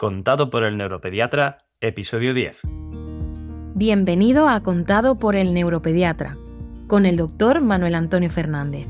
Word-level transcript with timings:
Contado 0.00 0.48
por 0.48 0.64
el 0.64 0.78
neuropediatra, 0.78 1.58
episodio 1.82 2.32
10. 2.32 2.62
Bienvenido 3.74 4.48
a 4.48 4.62
Contado 4.62 5.18
por 5.18 5.36
el 5.36 5.52
neuropediatra, 5.52 6.38
con 6.86 7.04
el 7.04 7.18
doctor 7.18 7.60
Manuel 7.60 7.94
Antonio 7.94 8.30
Fernández, 8.30 8.86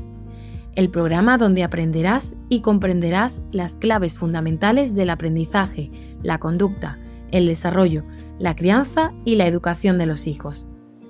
el 0.73 0.89
programa 0.89 1.37
donde 1.37 1.65
aprenderás 1.65 2.33
y 2.47 2.61
comprenderás 2.61 3.41
las 3.51 3.75
claves 3.75 4.15
fundamentales 4.15 4.95
del 4.95 5.09
aprendizaje, 5.09 5.91
la 6.23 6.39
conducta, 6.39 6.97
el 7.31 7.45
desarrollo, 7.45 8.05
la 8.39 8.55
crianza 8.55 9.11
y 9.25 9.35
la 9.35 9.47
educación 9.47 9.97
de 9.97 10.05
los 10.05 10.27
hijos, 10.27 10.69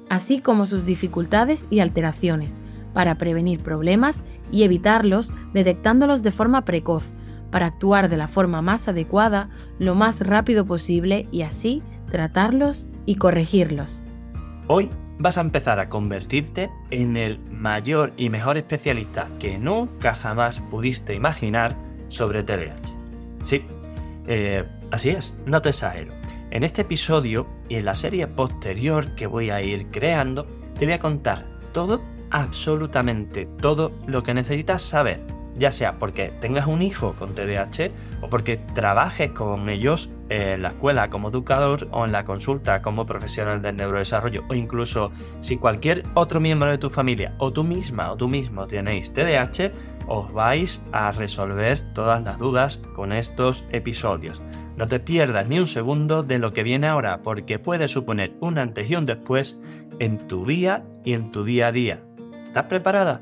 así 0.10 0.42
como 0.42 0.66
sus 0.66 0.84
dificultades 0.84 1.68
y 1.70 1.80
alteraciones, 1.80 2.58
para 2.96 3.20
prevenir 3.20 3.60
problemas 3.62 4.26
y 4.52 4.64
evitarlos 4.64 5.32
detectándolos 5.54 6.24
de 6.24 6.32
forma 6.32 6.66
precoz, 6.66 7.04
para 7.52 7.68
actuar 7.68 8.10
de 8.10 8.18
la 8.18 8.28
forma 8.28 8.62
más 8.62 8.88
adecuada 8.88 9.50
lo 9.78 9.94
más 9.94 10.22
rápido 10.22 10.66
posible 10.66 11.28
y 11.32 11.44
así 11.44 11.84
tratarlos 12.10 12.88
y 13.06 13.16
corregirlos. 13.16 14.02
Hoy 14.68 14.90
vas 15.20 15.38
a 15.38 15.42
empezar 15.42 15.80
a 15.80 15.90
convertirte 15.90 16.72
en 16.90 17.18
el 17.18 17.40
mayor 17.52 18.14
y 18.18 18.30
mejor 18.30 18.58
especialista 18.58 19.28
que 19.40 19.58
nunca 19.58 20.16
jamás 20.16 20.60
pudiste 20.60 21.14
imaginar 21.14 21.76
sobre 22.08 22.44
TDAH. 22.44 22.76
Sí, 23.44 23.64
eh, 24.28 24.66
así 24.92 25.10
es, 25.10 25.36
no 25.46 25.62
te 25.62 25.70
exagero. 25.70 26.14
En 26.50 26.64
este 26.64 26.82
episodio 26.82 27.48
y 27.70 27.76
en 27.76 27.86
la 27.86 27.96
serie 27.96 28.28
posterior 28.28 29.16
que 29.16 29.28
voy 29.28 29.50
a 29.52 29.62
ir 29.62 29.88
creando, 29.88 30.46
te 30.78 30.86
voy 30.86 30.94
a 30.94 31.00
contar 31.00 31.46
todo, 31.72 32.02
absolutamente 32.30 33.46
todo 33.46 33.94
lo 34.08 34.24
que 34.24 34.34
necesitas 34.34 34.82
saber 34.82 35.22
ya 35.56 35.72
sea 35.72 36.00
porque 36.00 36.34
tengas 36.40 36.68
un 36.68 36.82
hijo 36.82 37.14
con 37.18 37.36
TDAH 37.36 37.92
o 38.22 38.30
porque 38.30 38.58
trabajes 38.58 39.32
con 39.32 39.70
ellos 39.70 40.10
en 40.30 40.62
la 40.62 40.70
escuela 40.70 41.10
como 41.10 41.30
educador 41.30 41.88
o 41.92 42.06
en 42.06 42.12
la 42.12 42.26
consulta 42.26 42.82
como 42.82 43.06
profesional 43.06 43.62
del 43.62 43.78
neurodesarrollo 43.78 44.44
o 44.50 44.54
incluso 44.54 45.12
si 45.42 45.58
cualquier 45.58 46.04
otro 46.14 46.40
miembro 46.40 46.70
de 46.70 46.78
tu 46.78 46.90
familia 46.90 47.36
o 47.38 47.52
tú 47.52 47.64
misma 47.64 48.12
o 48.12 48.18
tú 48.18 48.28
mismo 48.28 48.68
tenéis 48.68 49.14
TDAH, 49.14 49.72
os 50.08 50.32
vais 50.34 50.84
a 50.92 51.12
resolver 51.12 51.82
todas 51.94 52.24
las 52.24 52.38
dudas 52.38 52.82
con 52.94 53.14
estos 53.14 53.66
episodios. 53.72 54.42
No 54.78 54.88
te 54.88 55.00
pierdas 55.00 55.48
ni 55.48 55.60
un 55.60 55.68
segundo 55.68 56.24
de 56.24 56.40
lo 56.40 56.54
que 56.54 56.64
viene 56.64 56.88
ahora 56.88 57.22
porque 57.22 57.60
puede 57.60 57.88
suponer 57.88 58.34
un 58.40 58.58
antes 58.58 58.90
y 58.90 58.96
un 58.96 59.06
después 59.06 59.62
en 60.00 60.18
tu 60.18 60.46
vida 60.46 60.84
y 61.04 61.14
en 61.14 61.32
tu 61.32 61.44
día 61.44 61.68
a 61.68 61.72
día. 61.72 62.04
¿Estás 62.46 62.66
preparada? 62.66 63.22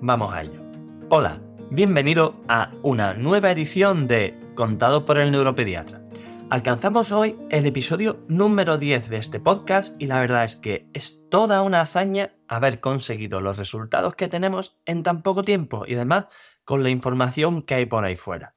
Vamos 0.00 0.32
a 0.32 0.42
ello. 0.42 0.60
Hola, 1.08 1.40
bienvenido 1.74 2.38
a 2.48 2.70
una 2.82 3.14
nueva 3.14 3.50
edición 3.50 4.06
de 4.06 4.38
Contado 4.54 5.06
por 5.06 5.16
el 5.16 5.32
Neuropediatra. 5.32 6.02
Alcanzamos 6.50 7.12
hoy 7.12 7.38
el 7.48 7.64
episodio 7.64 8.26
número 8.28 8.76
10 8.76 9.08
de 9.08 9.16
este 9.16 9.40
podcast 9.40 9.94
y 9.98 10.06
la 10.06 10.20
verdad 10.20 10.44
es 10.44 10.56
que 10.56 10.90
es 10.92 11.22
toda 11.30 11.62
una 11.62 11.80
hazaña 11.80 12.34
haber 12.46 12.80
conseguido 12.80 13.40
los 13.40 13.56
resultados 13.56 14.14
que 14.16 14.28
tenemos 14.28 14.78
en 14.84 15.02
tan 15.02 15.22
poco 15.22 15.44
tiempo 15.44 15.84
y 15.88 15.94
además 15.94 16.36
con 16.66 16.82
la 16.82 16.90
información 16.90 17.62
que 17.62 17.76
hay 17.76 17.86
por 17.86 18.04
ahí 18.04 18.16
fuera. 18.16 18.54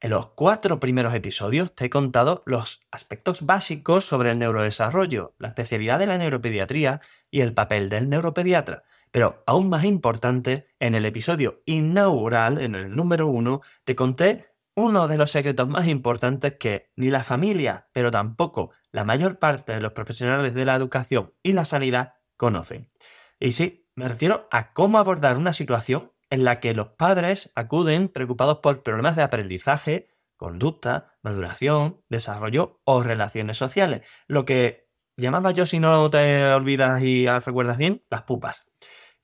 En 0.00 0.08
los 0.08 0.28
cuatro 0.28 0.80
primeros 0.80 1.14
episodios 1.14 1.74
te 1.74 1.84
he 1.84 1.90
contado 1.90 2.42
los 2.46 2.80
aspectos 2.90 3.44
básicos 3.44 4.06
sobre 4.06 4.30
el 4.30 4.38
neurodesarrollo, 4.38 5.34
la 5.36 5.48
especialidad 5.48 5.98
de 5.98 6.06
la 6.06 6.16
neuropediatría 6.16 7.02
y 7.30 7.42
el 7.42 7.52
papel 7.52 7.90
del 7.90 8.08
neuropediatra 8.08 8.84
pero 9.14 9.44
aún 9.46 9.68
más 9.68 9.84
importante, 9.84 10.66
en 10.80 10.96
el 10.96 11.04
episodio 11.04 11.62
inaugural, 11.66 12.58
en 12.58 12.74
el 12.74 12.96
número 12.96 13.28
uno, 13.28 13.60
te 13.84 13.94
conté 13.94 14.48
uno 14.74 15.06
de 15.06 15.16
los 15.16 15.30
secretos 15.30 15.68
más 15.68 15.86
importantes 15.86 16.54
que 16.58 16.90
ni 16.96 17.10
la 17.10 17.22
familia, 17.22 17.86
pero 17.92 18.10
tampoco 18.10 18.72
la 18.90 19.04
mayor 19.04 19.38
parte 19.38 19.70
de 19.70 19.80
los 19.80 19.92
profesionales 19.92 20.52
de 20.52 20.64
la 20.64 20.74
educación 20.74 21.32
y 21.44 21.52
la 21.52 21.64
sanidad 21.64 22.14
conocen. 22.36 22.90
Y 23.38 23.52
sí, 23.52 23.88
me 23.94 24.08
refiero 24.08 24.48
a 24.50 24.72
cómo 24.72 24.98
abordar 24.98 25.36
una 25.36 25.52
situación 25.52 26.10
en 26.28 26.42
la 26.42 26.58
que 26.58 26.74
los 26.74 26.88
padres 26.88 27.52
acuden 27.54 28.08
preocupados 28.08 28.58
por 28.58 28.82
problemas 28.82 29.14
de 29.14 29.22
aprendizaje, 29.22 30.08
conducta, 30.36 31.14
maduración, 31.22 32.02
desarrollo 32.08 32.80
o 32.82 33.04
relaciones 33.04 33.58
sociales, 33.58 34.02
lo 34.26 34.44
que 34.44 34.88
llamaba 35.16 35.52
yo, 35.52 35.66
si 35.66 35.78
no 35.78 36.10
te 36.10 36.46
olvidas 36.46 37.00
y 37.04 37.28
recuerdas 37.28 37.78
bien, 37.78 38.02
las 38.10 38.22
pupas. 38.22 38.66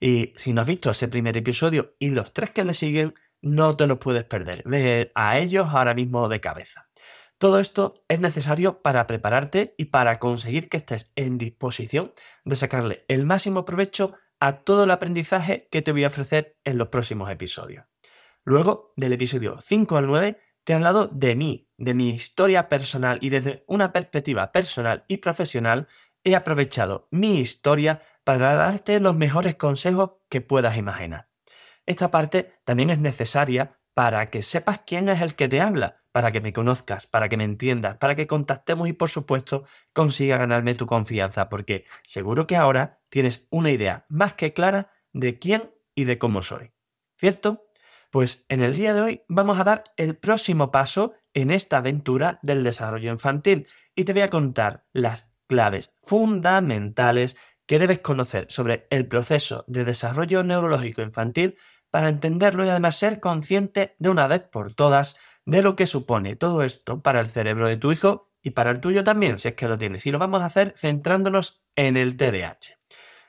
Y 0.03 0.33
si 0.35 0.51
no 0.51 0.61
has 0.61 0.67
visto 0.67 0.89
ese 0.89 1.07
primer 1.07 1.37
episodio 1.37 1.95
y 1.99 2.09
los 2.09 2.33
tres 2.33 2.49
que 2.49 2.65
le 2.65 2.73
siguen, 2.73 3.13
no 3.39 3.77
te 3.77 3.85
los 3.85 3.99
puedes 3.99 4.23
perder. 4.23 4.63
Ve 4.65 5.11
a 5.13 5.37
ellos 5.37 5.69
ahora 5.69 5.93
mismo 5.93 6.27
de 6.27 6.41
cabeza. 6.41 6.89
Todo 7.37 7.59
esto 7.59 8.03
es 8.07 8.19
necesario 8.19 8.81
para 8.81 9.05
prepararte 9.05 9.75
y 9.77 9.85
para 9.85 10.17
conseguir 10.17 10.69
que 10.69 10.77
estés 10.77 11.11
en 11.15 11.37
disposición 11.37 12.13
de 12.43 12.55
sacarle 12.55 13.05
el 13.09 13.27
máximo 13.27 13.63
provecho 13.63 14.15
a 14.39 14.53
todo 14.53 14.85
el 14.85 14.91
aprendizaje 14.91 15.67
que 15.71 15.83
te 15.83 15.91
voy 15.91 16.03
a 16.03 16.07
ofrecer 16.07 16.57
en 16.63 16.79
los 16.79 16.87
próximos 16.87 17.29
episodios. 17.29 17.85
Luego, 18.43 18.93
del 18.95 19.13
episodio 19.13 19.59
5 19.61 19.97
al 19.97 20.07
9, 20.07 20.39
te 20.63 20.73
he 20.73 20.75
hablado 20.75 21.07
de 21.07 21.35
mí, 21.35 21.69
de 21.77 21.93
mi 21.93 22.09
historia 22.09 22.69
personal 22.69 23.19
y 23.21 23.29
desde 23.29 23.63
una 23.67 23.93
perspectiva 23.93 24.51
personal 24.51 25.05
y 25.07 25.17
profesional 25.17 25.87
he 26.23 26.35
aprovechado 26.35 27.07
mi 27.11 27.39
historia 27.39 28.01
para 28.23 28.55
darte 28.55 28.99
los 28.99 29.15
mejores 29.15 29.55
consejos 29.55 30.11
que 30.29 30.41
puedas 30.41 30.77
imaginar. 30.77 31.29
Esta 31.85 32.11
parte 32.11 32.53
también 32.63 32.89
es 32.89 32.99
necesaria 32.99 33.79
para 33.93 34.29
que 34.29 34.43
sepas 34.43 34.81
quién 34.85 35.09
es 35.09 35.21
el 35.21 35.35
que 35.35 35.47
te 35.47 35.61
habla, 35.61 36.03
para 36.11 36.31
que 36.31 36.41
me 36.41 36.53
conozcas, 36.53 37.07
para 37.07 37.29
que 37.29 37.37
me 37.37 37.43
entiendas, 37.43 37.97
para 37.97 38.15
que 38.15 38.27
contactemos 38.27 38.87
y 38.87 38.93
por 38.93 39.09
supuesto 39.09 39.65
consiga 39.93 40.37
ganarme 40.37 40.75
tu 40.75 40.85
confianza, 40.85 41.49
porque 41.49 41.85
seguro 42.03 42.47
que 42.47 42.55
ahora 42.55 43.01
tienes 43.09 43.47
una 43.49 43.71
idea 43.71 44.05
más 44.09 44.33
que 44.33 44.53
clara 44.53 44.91
de 45.13 45.39
quién 45.39 45.71
y 45.95 46.05
de 46.05 46.17
cómo 46.17 46.41
soy. 46.41 46.71
¿Cierto? 47.17 47.67
Pues 48.09 48.45
en 48.49 48.61
el 48.61 48.75
día 48.75 48.93
de 48.93 49.01
hoy 49.01 49.23
vamos 49.27 49.59
a 49.59 49.63
dar 49.63 49.83
el 49.95 50.17
próximo 50.17 50.71
paso 50.71 51.13
en 51.33 51.49
esta 51.49 51.77
aventura 51.77 52.39
del 52.41 52.63
desarrollo 52.63 53.11
infantil 53.11 53.67
y 53.95 54.03
te 54.03 54.13
voy 54.13 54.21
a 54.23 54.29
contar 54.29 54.85
las 54.91 55.31
claves 55.47 55.93
fundamentales 56.01 57.37
que 57.71 57.79
debes 57.79 57.99
conocer 57.99 58.47
sobre 58.49 58.85
el 58.89 59.07
proceso 59.07 59.63
de 59.65 59.85
desarrollo 59.85 60.43
neurológico 60.43 61.01
infantil 61.03 61.55
para 61.89 62.09
entenderlo 62.09 62.65
y 62.65 62.69
además 62.69 62.97
ser 62.97 63.21
consciente 63.21 63.95
de 63.97 64.09
una 64.09 64.27
vez 64.27 64.41
por 64.41 64.73
todas 64.73 65.17
de 65.45 65.61
lo 65.61 65.77
que 65.77 65.87
supone 65.87 66.35
todo 66.35 66.63
esto 66.63 67.01
para 67.01 67.21
el 67.21 67.27
cerebro 67.27 67.69
de 67.69 67.77
tu 67.77 67.93
hijo 67.93 68.29
y 68.41 68.49
para 68.49 68.71
el 68.71 68.81
tuyo 68.81 69.05
también, 69.05 69.39
si 69.39 69.47
es 69.47 69.53
que 69.53 69.69
lo 69.69 69.77
tienes. 69.77 70.05
Y 70.05 70.11
lo 70.11 70.19
vamos 70.19 70.41
a 70.41 70.47
hacer 70.47 70.73
centrándonos 70.77 71.63
en 71.77 71.95
el 71.95 72.17
TDAH. 72.17 72.77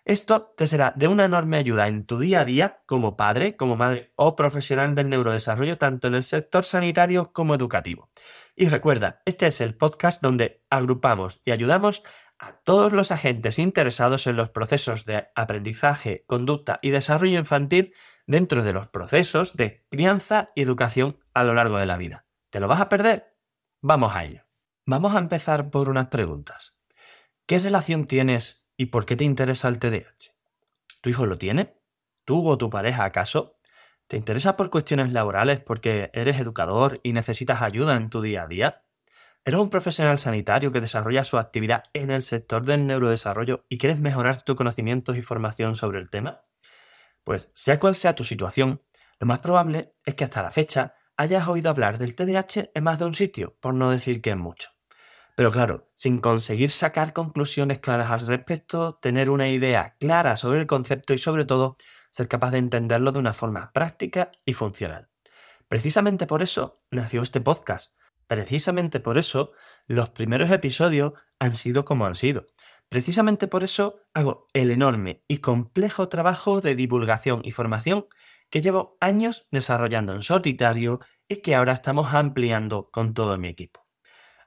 Esto 0.04 0.52
te 0.56 0.66
será 0.66 0.92
de 0.96 1.06
una 1.06 1.26
enorme 1.26 1.58
ayuda 1.58 1.86
en 1.86 2.04
tu 2.04 2.18
día 2.18 2.40
a 2.40 2.44
día 2.44 2.82
como 2.86 3.16
padre, 3.16 3.54
como 3.56 3.76
madre 3.76 4.12
o 4.16 4.34
profesional 4.34 4.96
del 4.96 5.08
neurodesarrollo, 5.08 5.78
tanto 5.78 6.08
en 6.08 6.16
el 6.16 6.24
sector 6.24 6.64
sanitario 6.64 7.32
como 7.32 7.54
educativo. 7.54 8.10
Y 8.56 8.68
recuerda, 8.68 9.22
este 9.24 9.46
es 9.46 9.60
el 9.60 9.76
podcast 9.76 10.20
donde 10.20 10.64
agrupamos 10.68 11.40
y 11.44 11.52
ayudamos 11.52 12.02
a 12.42 12.54
todos 12.64 12.92
los 12.92 13.12
agentes 13.12 13.60
interesados 13.60 14.26
en 14.26 14.34
los 14.34 14.50
procesos 14.50 15.04
de 15.04 15.28
aprendizaje, 15.36 16.24
conducta 16.26 16.80
y 16.82 16.90
desarrollo 16.90 17.38
infantil 17.38 17.94
dentro 18.26 18.64
de 18.64 18.72
los 18.72 18.88
procesos 18.88 19.56
de 19.56 19.86
crianza 19.90 20.50
y 20.56 20.62
educación 20.62 21.20
a 21.34 21.44
lo 21.44 21.54
largo 21.54 21.78
de 21.78 21.86
la 21.86 21.96
vida. 21.96 22.26
¿Te 22.50 22.58
lo 22.58 22.66
vas 22.66 22.80
a 22.80 22.88
perder? 22.88 23.36
Vamos 23.80 24.16
a 24.16 24.24
ello. 24.24 24.42
Vamos 24.84 25.14
a 25.14 25.20
empezar 25.20 25.70
por 25.70 25.88
unas 25.88 26.08
preguntas. 26.08 26.74
¿Qué 27.46 27.60
relación 27.60 28.08
tienes 28.08 28.66
y 28.76 28.86
por 28.86 29.06
qué 29.06 29.14
te 29.14 29.22
interesa 29.22 29.68
el 29.68 29.78
TDAH? 29.78 30.34
¿Tu 31.00 31.10
hijo 31.10 31.26
lo 31.26 31.38
tiene? 31.38 31.76
¿Tú 32.24 32.48
o 32.48 32.58
tu 32.58 32.70
pareja 32.70 33.04
acaso? 33.04 33.54
¿Te 34.08 34.16
interesa 34.16 34.56
por 34.56 34.68
cuestiones 34.68 35.12
laborales 35.12 35.60
porque 35.60 36.10
eres 36.12 36.40
educador 36.40 36.98
y 37.04 37.12
necesitas 37.12 37.62
ayuda 37.62 37.94
en 37.94 38.10
tu 38.10 38.20
día 38.20 38.42
a 38.42 38.48
día? 38.48 38.82
¿Eres 39.44 39.58
un 39.58 39.70
profesional 39.70 40.18
sanitario 40.18 40.70
que 40.70 40.80
desarrolla 40.80 41.24
su 41.24 41.36
actividad 41.36 41.82
en 41.94 42.12
el 42.12 42.22
sector 42.22 42.64
del 42.64 42.86
neurodesarrollo 42.86 43.66
y 43.68 43.78
quieres 43.78 43.98
mejorar 43.98 44.40
tus 44.42 44.54
conocimientos 44.54 45.16
y 45.16 45.22
formación 45.22 45.74
sobre 45.74 45.98
el 45.98 46.10
tema? 46.10 46.42
Pues 47.24 47.50
sea 47.52 47.80
cual 47.80 47.96
sea 47.96 48.14
tu 48.14 48.22
situación, 48.22 48.82
lo 49.18 49.26
más 49.26 49.40
probable 49.40 49.90
es 50.04 50.14
que 50.14 50.22
hasta 50.22 50.44
la 50.44 50.52
fecha 50.52 50.94
hayas 51.16 51.48
oído 51.48 51.70
hablar 51.70 51.98
del 51.98 52.14
TDAH 52.14 52.70
en 52.72 52.84
más 52.84 53.00
de 53.00 53.04
un 53.04 53.14
sitio, 53.14 53.56
por 53.58 53.74
no 53.74 53.90
decir 53.90 54.22
que 54.22 54.30
en 54.30 54.38
mucho. 54.38 54.70
Pero 55.34 55.50
claro, 55.50 55.90
sin 55.96 56.20
conseguir 56.20 56.70
sacar 56.70 57.12
conclusiones 57.12 57.80
claras 57.80 58.12
al 58.12 58.24
respecto, 58.24 58.94
tener 59.02 59.28
una 59.28 59.48
idea 59.48 59.96
clara 59.98 60.36
sobre 60.36 60.60
el 60.60 60.68
concepto 60.68 61.14
y 61.14 61.18
sobre 61.18 61.46
todo 61.46 61.76
ser 62.12 62.28
capaz 62.28 62.52
de 62.52 62.58
entenderlo 62.58 63.10
de 63.10 63.18
una 63.18 63.32
forma 63.32 63.72
práctica 63.72 64.30
y 64.46 64.52
funcional. 64.52 65.08
Precisamente 65.66 66.28
por 66.28 66.42
eso 66.42 66.78
nació 66.92 67.22
este 67.22 67.40
podcast, 67.40 67.92
Precisamente 68.32 68.98
por 68.98 69.18
eso, 69.18 69.52
los 69.86 70.08
primeros 70.08 70.50
episodios 70.50 71.12
han 71.38 71.52
sido 71.52 71.84
como 71.84 72.06
han 72.06 72.14
sido. 72.14 72.46
Precisamente 72.88 73.46
por 73.46 73.62
eso 73.62 74.00
hago 74.14 74.46
el 74.54 74.70
enorme 74.70 75.22
y 75.28 75.38
complejo 75.38 76.08
trabajo 76.08 76.62
de 76.62 76.74
divulgación 76.74 77.42
y 77.44 77.50
formación 77.50 78.06
que 78.48 78.62
llevo 78.62 78.96
años 79.00 79.48
desarrollando 79.50 80.14
en 80.14 80.22
solitario 80.22 81.00
y 81.28 81.42
que 81.42 81.54
ahora 81.54 81.74
estamos 81.74 82.14
ampliando 82.14 82.88
con 82.90 83.12
todo 83.12 83.36
mi 83.36 83.48
equipo. 83.48 83.86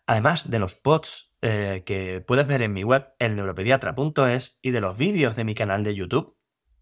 además 0.07 0.49
de 0.49 0.57
los 0.57 0.73
posts 0.73 1.35
eh, 1.43 1.83
que 1.85 2.21
puedes 2.25 2.47
ver 2.47 2.63
en 2.63 2.73
mi 2.73 2.83
web, 2.83 3.13
elneuropediatra.es, 3.19 4.57
y 4.63 4.71
de 4.71 4.81
los 4.81 4.97
vídeos 4.97 5.35
de 5.35 5.43
mi 5.43 5.53
canal 5.53 5.83
de 5.83 5.93
YouTube. 5.93 6.35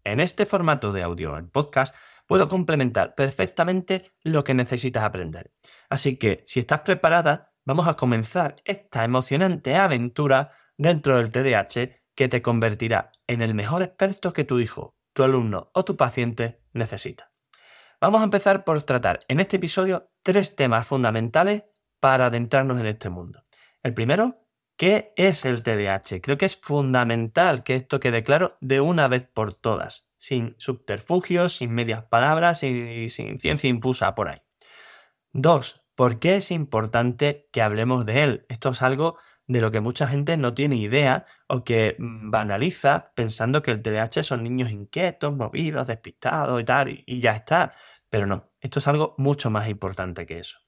En 0.04 0.20
este 0.20 0.46
formato 0.46 0.90
de 0.90 1.02
audio 1.02 1.36
en 1.36 1.50
podcast 1.50 1.94
puedo 2.26 2.48
complementar 2.48 3.14
perfectamente 3.14 4.12
lo 4.22 4.44
que 4.44 4.54
necesitas 4.54 5.04
aprender. 5.04 5.52
Así 5.88 6.16
que, 6.18 6.42
si 6.46 6.60
estás 6.60 6.80
preparada, 6.80 7.52
vamos 7.64 7.88
a 7.88 7.94
comenzar 7.94 8.56
esta 8.64 9.04
emocionante 9.04 9.76
aventura 9.76 10.50
dentro 10.76 11.16
del 11.16 11.30
TDAH 11.30 12.02
que 12.14 12.28
te 12.28 12.42
convertirá 12.42 13.12
en 13.26 13.42
el 13.42 13.54
mejor 13.54 13.82
experto 13.82 14.32
que 14.32 14.44
tu 14.44 14.58
hijo, 14.58 14.96
tu 15.12 15.22
alumno 15.22 15.70
o 15.74 15.84
tu 15.84 15.96
paciente 15.96 16.62
necesita. 16.72 17.32
Vamos 18.00 18.20
a 18.20 18.24
empezar 18.24 18.64
por 18.64 18.82
tratar 18.82 19.20
en 19.28 19.40
este 19.40 19.56
episodio 19.56 20.10
tres 20.22 20.56
temas 20.56 20.86
fundamentales 20.86 21.64
para 22.00 22.26
adentrarnos 22.26 22.80
en 22.80 22.86
este 22.86 23.08
mundo. 23.08 23.44
El 23.82 23.94
primero, 23.94 24.46
¿qué 24.76 25.12
es 25.16 25.44
el 25.44 25.62
TDAH? 25.62 26.20
Creo 26.20 26.36
que 26.36 26.46
es 26.46 26.56
fundamental 26.56 27.62
que 27.62 27.76
esto 27.76 28.00
quede 28.00 28.22
claro 28.22 28.58
de 28.60 28.80
una 28.80 29.08
vez 29.08 29.26
por 29.26 29.54
todas, 29.54 30.10
sin 30.24 30.54
subterfugios, 30.56 31.56
sin 31.58 31.74
medias 31.74 32.04
palabras 32.04 32.62
y 32.62 33.10
sin 33.10 33.38
ciencia 33.38 33.68
infusa 33.68 34.14
por 34.14 34.30
ahí. 34.30 34.40
Dos, 35.34 35.84
¿por 35.94 36.18
qué 36.18 36.36
es 36.36 36.50
importante 36.50 37.50
que 37.52 37.60
hablemos 37.60 38.06
de 38.06 38.22
él? 38.22 38.46
Esto 38.48 38.70
es 38.70 38.80
algo 38.80 39.18
de 39.46 39.60
lo 39.60 39.70
que 39.70 39.82
mucha 39.82 40.08
gente 40.08 40.38
no 40.38 40.54
tiene 40.54 40.76
idea 40.76 41.26
o 41.46 41.62
que 41.62 41.96
mm, 41.98 42.30
banaliza 42.30 43.12
pensando 43.14 43.60
que 43.60 43.70
el 43.70 43.82
TDAH 43.82 44.22
son 44.22 44.44
niños 44.44 44.70
inquietos, 44.70 45.36
movidos, 45.36 45.86
despistados 45.86 46.58
y 46.58 46.64
tal, 46.64 47.02
y, 47.04 47.20
ya 47.20 47.32
está. 47.32 47.72
Pero 48.08 48.24
no, 48.24 48.50
esto 48.60 48.78
es 48.78 48.88
algo 48.88 49.14
mucho 49.18 49.50
más 49.50 49.68
importante 49.68 50.24
que 50.24 50.38
eso. 50.38 50.58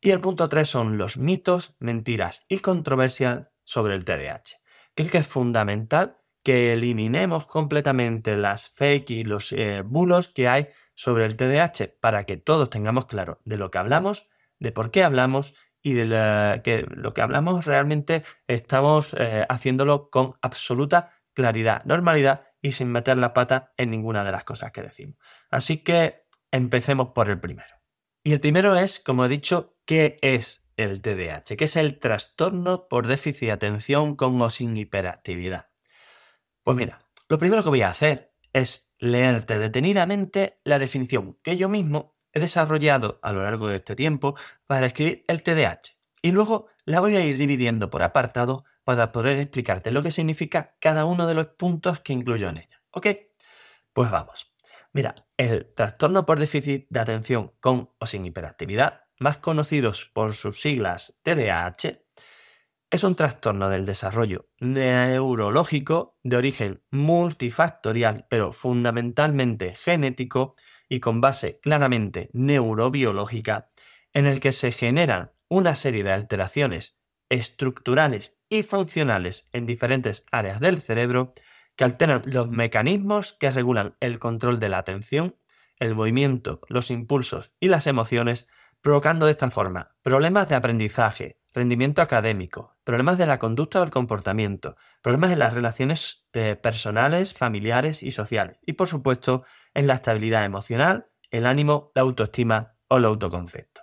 Y 0.00 0.12
el 0.12 0.20
punto 0.20 0.48
3 0.48 0.68
son 0.68 0.98
los 0.98 1.18
mitos, 1.18 1.74
mentiras 1.80 2.46
y 2.48 2.60
controversias 2.60 3.48
sobre 3.64 3.96
el 3.96 4.04
TDAH. 4.04 4.60
Creo 4.94 5.10
que 5.10 5.18
es 5.18 5.26
fundamental 5.26 6.19
que 6.42 6.72
eliminemos 6.72 7.46
completamente 7.46 8.36
las 8.36 8.70
fake 8.70 9.10
y 9.10 9.24
los 9.24 9.52
eh, 9.52 9.82
bulos 9.84 10.28
que 10.28 10.48
hay 10.48 10.68
sobre 10.94 11.24
el 11.24 11.36
TDAH 11.36 11.98
para 12.00 12.24
que 12.24 12.36
todos 12.36 12.70
tengamos 12.70 13.06
claro 13.06 13.40
de 13.44 13.56
lo 13.56 13.70
que 13.70 13.78
hablamos, 13.78 14.28
de 14.58 14.72
por 14.72 14.90
qué 14.90 15.02
hablamos 15.02 15.54
y 15.82 15.94
de 15.94 16.60
que 16.62 16.86
lo 16.90 17.14
que 17.14 17.22
hablamos 17.22 17.64
realmente 17.64 18.22
estamos 18.46 19.14
eh, 19.18 19.46
haciéndolo 19.48 20.10
con 20.10 20.34
absoluta 20.42 21.12
claridad, 21.32 21.84
normalidad 21.84 22.42
y 22.60 22.72
sin 22.72 22.92
meter 22.92 23.16
la 23.16 23.32
pata 23.32 23.72
en 23.76 23.90
ninguna 23.90 24.24
de 24.24 24.32
las 24.32 24.44
cosas 24.44 24.72
que 24.72 24.82
decimos. 24.82 25.16
Así 25.50 25.78
que 25.78 26.26
empecemos 26.50 27.10
por 27.14 27.30
el 27.30 27.40
primero. 27.40 27.80
Y 28.22 28.32
el 28.32 28.40
primero 28.40 28.76
es, 28.76 29.00
como 29.00 29.24
he 29.24 29.28
dicho, 29.28 29.78
¿qué 29.86 30.18
es 30.20 30.70
el 30.76 31.00
TDAH? 31.00 31.56
¿Qué 31.56 31.64
es 31.64 31.76
el 31.76 31.98
trastorno 31.98 32.86
por 32.88 33.06
déficit 33.06 33.46
de 33.46 33.52
atención 33.52 34.16
con 34.16 34.40
o 34.42 34.50
sin 34.50 34.76
hiperactividad? 34.76 35.69
Pues 36.70 36.78
mira, 36.78 37.00
lo 37.28 37.36
primero 37.36 37.64
que 37.64 37.68
voy 37.68 37.82
a 37.82 37.88
hacer 37.88 38.32
es 38.52 38.94
leerte 39.00 39.58
detenidamente 39.58 40.60
la 40.62 40.78
definición 40.78 41.36
que 41.42 41.56
yo 41.56 41.68
mismo 41.68 42.12
he 42.32 42.38
desarrollado 42.38 43.18
a 43.24 43.32
lo 43.32 43.42
largo 43.42 43.66
de 43.66 43.74
este 43.74 43.96
tiempo 43.96 44.36
para 44.68 44.86
escribir 44.86 45.24
el 45.26 45.42
TDAH 45.42 45.96
y 46.22 46.30
luego 46.30 46.68
la 46.84 47.00
voy 47.00 47.16
a 47.16 47.24
ir 47.24 47.38
dividiendo 47.38 47.90
por 47.90 48.04
apartado 48.04 48.64
para 48.84 49.10
poder 49.10 49.40
explicarte 49.40 49.90
lo 49.90 50.00
que 50.00 50.12
significa 50.12 50.76
cada 50.78 51.06
uno 51.06 51.26
de 51.26 51.34
los 51.34 51.48
puntos 51.48 51.98
que 51.98 52.12
incluyo 52.12 52.48
en 52.48 52.58
ella. 52.58 52.80
¿Ok? 52.92 53.08
Pues 53.92 54.12
vamos. 54.12 54.52
Mira, 54.92 55.16
el 55.38 55.74
trastorno 55.74 56.24
por 56.24 56.38
déficit 56.38 56.86
de 56.88 57.00
atención 57.00 57.50
con 57.58 57.90
o 57.98 58.06
sin 58.06 58.24
hiperactividad, 58.26 59.06
más 59.18 59.38
conocidos 59.38 60.08
por 60.14 60.34
sus 60.34 60.60
siglas 60.60 61.18
TDAH, 61.24 62.04
es 62.90 63.04
un 63.04 63.14
trastorno 63.14 63.68
del 63.68 63.86
desarrollo 63.86 64.48
neurológico 64.58 66.18
de 66.24 66.36
origen 66.36 66.82
multifactorial, 66.90 68.26
pero 68.28 68.52
fundamentalmente 68.52 69.76
genético 69.76 70.56
y 70.88 70.98
con 70.98 71.20
base 71.20 71.60
claramente 71.60 72.30
neurobiológica, 72.32 73.70
en 74.12 74.26
el 74.26 74.40
que 74.40 74.50
se 74.50 74.72
generan 74.72 75.30
una 75.48 75.76
serie 75.76 76.02
de 76.02 76.12
alteraciones 76.12 77.00
estructurales 77.28 78.40
y 78.48 78.64
funcionales 78.64 79.48
en 79.52 79.66
diferentes 79.66 80.26
áreas 80.32 80.58
del 80.58 80.82
cerebro 80.82 81.32
que 81.76 81.84
alteran 81.84 82.22
los 82.26 82.50
mecanismos 82.50 83.34
que 83.34 83.52
regulan 83.52 83.96
el 84.00 84.18
control 84.18 84.58
de 84.58 84.68
la 84.68 84.78
atención, 84.78 85.36
el 85.78 85.94
movimiento, 85.94 86.60
los 86.68 86.90
impulsos 86.90 87.52
y 87.60 87.68
las 87.68 87.86
emociones, 87.86 88.48
provocando 88.80 89.26
de 89.26 89.32
esta 89.32 89.50
forma 89.50 89.92
problemas 90.02 90.48
de 90.48 90.56
aprendizaje, 90.56 91.39
rendimiento 91.52 92.02
académico, 92.02 92.76
problemas 92.84 93.18
de 93.18 93.26
la 93.26 93.38
conducta 93.38 93.80
o 93.80 93.84
el 93.84 93.90
comportamiento, 93.90 94.76
problemas 95.02 95.32
en 95.32 95.40
las 95.40 95.54
relaciones 95.54 96.28
eh, 96.32 96.56
personales, 96.56 97.34
familiares 97.34 98.02
y 98.02 98.10
sociales, 98.10 98.58
y 98.64 98.74
por 98.74 98.88
supuesto 98.88 99.44
en 99.74 99.86
la 99.86 99.94
estabilidad 99.94 100.44
emocional, 100.44 101.08
el 101.30 101.46
ánimo, 101.46 101.92
la 101.94 102.02
autoestima 102.02 102.76
o 102.88 102.96
el 102.98 103.04
autoconcepto. 103.04 103.82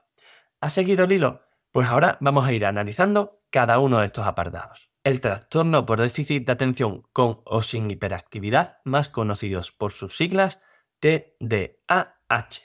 ¿Has 0.61 0.73
seguido 0.73 1.05
el 1.05 1.11
hilo? 1.11 1.41
Pues 1.71 1.87
ahora 1.87 2.17
vamos 2.21 2.47
a 2.47 2.53
ir 2.53 2.65
analizando 2.65 3.41
cada 3.49 3.79
uno 3.79 3.99
de 3.99 4.05
estos 4.05 4.25
apartados. 4.25 4.89
El 5.03 5.21
trastorno 5.21 5.85
por 5.85 6.01
déficit 6.01 6.45
de 6.45 6.51
atención 6.51 7.03
con 7.13 7.41
o 7.45 7.61
sin 7.61 7.89
hiperactividad, 7.89 8.79
más 8.83 9.09
conocidos 9.09 9.71
por 9.71 9.91
sus 9.91 10.17
siglas 10.17 10.59
TDAH. 10.99 12.61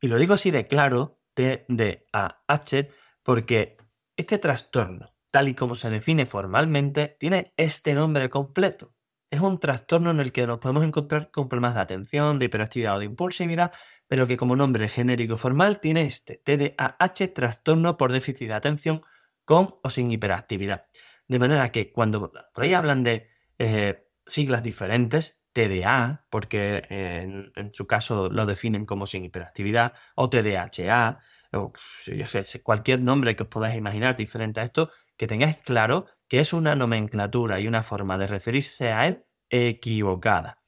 Y 0.00 0.08
lo 0.08 0.18
digo 0.18 0.34
así 0.34 0.50
de 0.50 0.66
claro, 0.66 1.20
TDAH, 1.34 2.88
porque 3.22 3.78
este 4.22 4.38
trastorno, 4.38 5.14
tal 5.30 5.48
y 5.48 5.54
como 5.54 5.74
se 5.74 5.90
define 5.90 6.26
formalmente, 6.26 7.16
tiene 7.18 7.52
este 7.56 7.94
nombre 7.94 8.30
completo. 8.30 8.94
Es 9.30 9.40
un 9.40 9.58
trastorno 9.58 10.10
en 10.10 10.20
el 10.20 10.30
que 10.30 10.46
nos 10.46 10.58
podemos 10.58 10.84
encontrar 10.84 11.30
con 11.30 11.48
problemas 11.48 11.74
de 11.74 11.80
atención, 11.80 12.38
de 12.38 12.44
hiperactividad 12.46 12.96
o 12.96 12.98
de 13.00 13.06
impulsividad, 13.06 13.72
pero 14.06 14.26
que 14.26 14.36
como 14.36 14.54
nombre 14.54 14.88
genérico 14.88 15.36
formal 15.36 15.80
tiene 15.80 16.02
este 16.02 16.36
TDAH, 16.36 17.34
trastorno 17.34 17.96
por 17.96 18.12
déficit 18.12 18.48
de 18.48 18.54
atención 18.54 19.02
con 19.44 19.74
o 19.82 19.90
sin 19.90 20.10
hiperactividad. 20.10 20.86
De 21.26 21.38
manera 21.38 21.72
que 21.72 21.90
cuando 21.90 22.30
por 22.30 22.62
ahí 22.62 22.74
hablan 22.74 23.02
de 23.02 23.28
eh, 23.58 24.06
siglas 24.32 24.62
diferentes, 24.62 25.44
TDA, 25.52 26.26
porque 26.30 26.82
en, 26.88 27.52
su 27.74 27.86
caso 27.86 28.28
lo 28.30 28.46
definen 28.46 28.86
como 28.86 29.06
sin 29.06 29.24
hiperactividad, 29.24 29.92
o 30.14 30.30
TDHA, 30.30 31.18
o 31.52 31.72
yo 32.06 32.26
sé, 32.26 32.62
cualquier 32.62 33.00
nombre 33.00 33.36
que 33.36 33.42
os 33.42 33.48
podáis 33.48 33.76
imaginar 33.76 34.16
diferente 34.16 34.60
a 34.60 34.64
esto, 34.64 34.90
que 35.16 35.26
tengáis 35.26 35.58
claro 35.58 36.06
que 36.28 36.40
es 36.40 36.52
una 36.52 36.74
nomenclatura 36.74 37.60
y 37.60 37.68
una 37.68 37.82
forma 37.82 38.16
de 38.16 38.26
referirse 38.26 38.92
a 38.92 39.06
él 39.06 39.24
equivocada. 39.50 40.62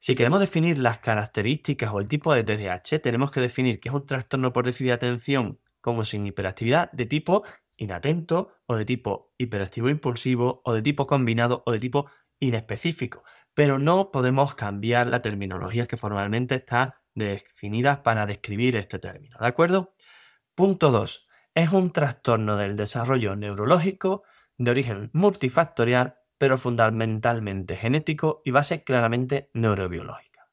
Si 0.00 0.16
queremos 0.16 0.40
definir 0.40 0.78
las 0.78 0.98
características 0.98 1.92
o 1.92 2.00
el 2.00 2.08
tipo 2.08 2.34
de 2.34 2.42
TDAH, 2.42 2.98
tenemos 3.00 3.30
que 3.30 3.40
definir 3.40 3.78
que 3.78 3.90
es 3.90 3.94
un 3.94 4.06
trastorno 4.06 4.52
por 4.52 4.64
déficit 4.64 4.86
de 4.86 4.92
atención 4.92 5.60
como 5.80 6.04
sin 6.04 6.26
hiperactividad 6.26 6.90
de 6.92 7.06
tipo 7.06 7.44
inatento 7.76 8.54
o 8.66 8.76
de 8.76 8.84
tipo 8.84 9.32
hiperactivo 9.38 9.90
impulsivo 9.90 10.62
o 10.64 10.72
de 10.72 10.82
tipo 10.82 11.06
combinado 11.06 11.62
o 11.66 11.72
de 11.72 11.80
tipo 11.80 12.10
inespecífico 12.42 13.22
pero 13.54 13.78
no 13.78 14.10
podemos 14.10 14.54
cambiar 14.54 15.06
la 15.06 15.22
terminología 15.22 15.86
que 15.86 15.96
formalmente 15.96 16.54
está 16.54 17.02
definida 17.14 18.02
para 18.02 18.26
describir 18.26 18.76
este 18.76 18.98
término, 18.98 19.36
¿de 19.38 19.46
acuerdo? 19.46 19.94
Punto 20.54 20.90
2. 20.90 21.28
Es 21.54 21.72
un 21.72 21.92
trastorno 21.92 22.56
del 22.56 22.76
desarrollo 22.76 23.36
neurológico 23.36 24.22
de 24.56 24.70
origen 24.70 25.10
multifactorial, 25.12 26.16
pero 26.38 26.56
fundamentalmente 26.56 27.76
genético 27.76 28.40
y 28.44 28.50
base 28.50 28.84
claramente 28.84 29.50
neurobiológica. 29.52 30.48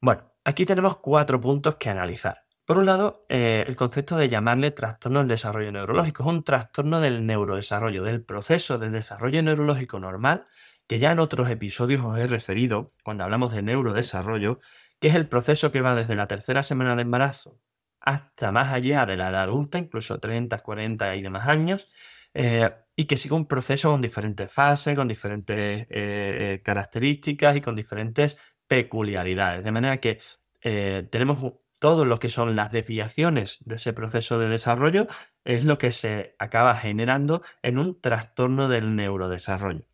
Bueno, 0.00 0.34
aquí 0.44 0.66
tenemos 0.66 0.98
cuatro 0.98 1.40
puntos 1.40 1.76
que 1.76 1.88
analizar. 1.88 2.44
Por 2.66 2.76
un 2.76 2.84
lado, 2.84 3.24
eh, 3.30 3.64
el 3.66 3.76
concepto 3.76 4.16
de 4.18 4.28
llamarle 4.28 4.70
trastorno 4.70 5.20
del 5.20 5.28
desarrollo 5.28 5.72
neurológico 5.72 6.22
es 6.22 6.28
un 6.28 6.44
trastorno 6.44 7.00
del 7.00 7.24
neurodesarrollo, 7.24 8.04
del 8.04 8.22
proceso 8.22 8.78
de 8.78 8.90
desarrollo 8.90 9.42
neurológico 9.42 9.98
normal 9.98 10.46
que 10.88 10.98
ya 10.98 11.12
en 11.12 11.20
otros 11.20 11.50
episodios 11.50 12.04
os 12.04 12.18
he 12.18 12.26
referido 12.26 12.90
cuando 13.04 13.22
hablamos 13.22 13.52
de 13.52 13.62
neurodesarrollo, 13.62 14.58
que 14.98 15.08
es 15.08 15.14
el 15.14 15.28
proceso 15.28 15.70
que 15.70 15.82
va 15.82 15.94
desde 15.94 16.16
la 16.16 16.26
tercera 16.26 16.64
semana 16.64 16.96
de 16.96 17.02
embarazo 17.02 17.60
hasta 18.00 18.52
más 18.52 18.72
allá 18.72 19.06
de 19.06 19.16
la 19.16 19.28
edad 19.28 19.42
adulta, 19.42 19.78
incluso 19.78 20.18
30, 20.18 20.58
40 20.58 21.16
y 21.16 21.22
demás 21.22 21.46
años, 21.46 21.88
eh, 22.32 22.70
y 22.96 23.04
que 23.04 23.16
sigue 23.18 23.34
un 23.34 23.46
proceso 23.46 23.90
con 23.90 24.00
diferentes 24.00 24.50
fases, 24.50 24.96
con 24.96 25.08
diferentes 25.08 25.82
eh, 25.82 25.86
eh, 25.90 26.62
características 26.64 27.56
y 27.56 27.60
con 27.60 27.76
diferentes 27.76 28.38
peculiaridades. 28.66 29.64
De 29.64 29.72
manera 29.72 29.98
que 29.98 30.18
tenemos 30.60 31.54
todo 31.78 32.04
lo 32.04 32.18
que 32.18 32.28
son 32.28 32.56
las 32.56 32.72
desviaciones 32.72 33.58
de 33.64 33.76
ese 33.76 33.92
proceso 33.92 34.38
de 34.38 34.48
desarrollo, 34.48 35.06
es 35.44 35.64
lo 35.64 35.78
que 35.78 35.92
se 35.92 36.34
acaba 36.38 36.74
generando 36.74 37.42
en 37.62 37.78
un 37.78 38.00
trastorno 38.00 38.68
del 38.68 38.96
neurodesarrollo. 38.96 39.86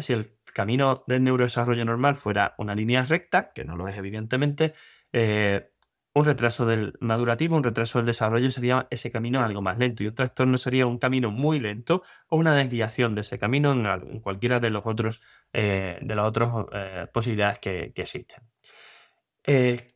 Si 0.00 0.12
el 0.14 0.35
camino 0.56 1.04
del 1.06 1.22
neurodesarrollo 1.22 1.84
normal 1.84 2.16
fuera 2.16 2.54
una 2.56 2.74
línea 2.74 3.04
recta, 3.04 3.52
que 3.52 3.66
no 3.66 3.76
lo 3.76 3.88
es 3.88 3.98
evidentemente, 3.98 4.72
eh, 5.12 5.70
un 6.14 6.24
retraso 6.24 6.64
del 6.64 6.94
madurativo, 6.98 7.56
un 7.56 7.62
retraso 7.62 7.98
del 7.98 8.06
desarrollo 8.06 8.50
sería 8.50 8.86
ese 8.88 9.10
camino 9.10 9.44
algo 9.44 9.60
más 9.60 9.78
lento 9.78 10.02
y 10.02 10.06
un 10.06 10.14
trastorno 10.14 10.56
sería 10.56 10.86
un 10.86 10.96
camino 10.96 11.30
muy 11.30 11.60
lento 11.60 12.02
o 12.28 12.38
una 12.38 12.54
desviación 12.54 13.14
de 13.14 13.20
ese 13.20 13.38
camino 13.38 13.72
en, 13.72 14.20
cualquiera 14.20 14.58
de 14.58 14.70
los 14.70 14.86
otros 14.86 15.20
eh, 15.52 15.98
de 16.00 16.14
las 16.14 16.24
otras 16.24 16.48
eh, 16.72 17.06
posibilidades 17.12 17.58
que, 17.58 17.92
existen. 17.94 18.42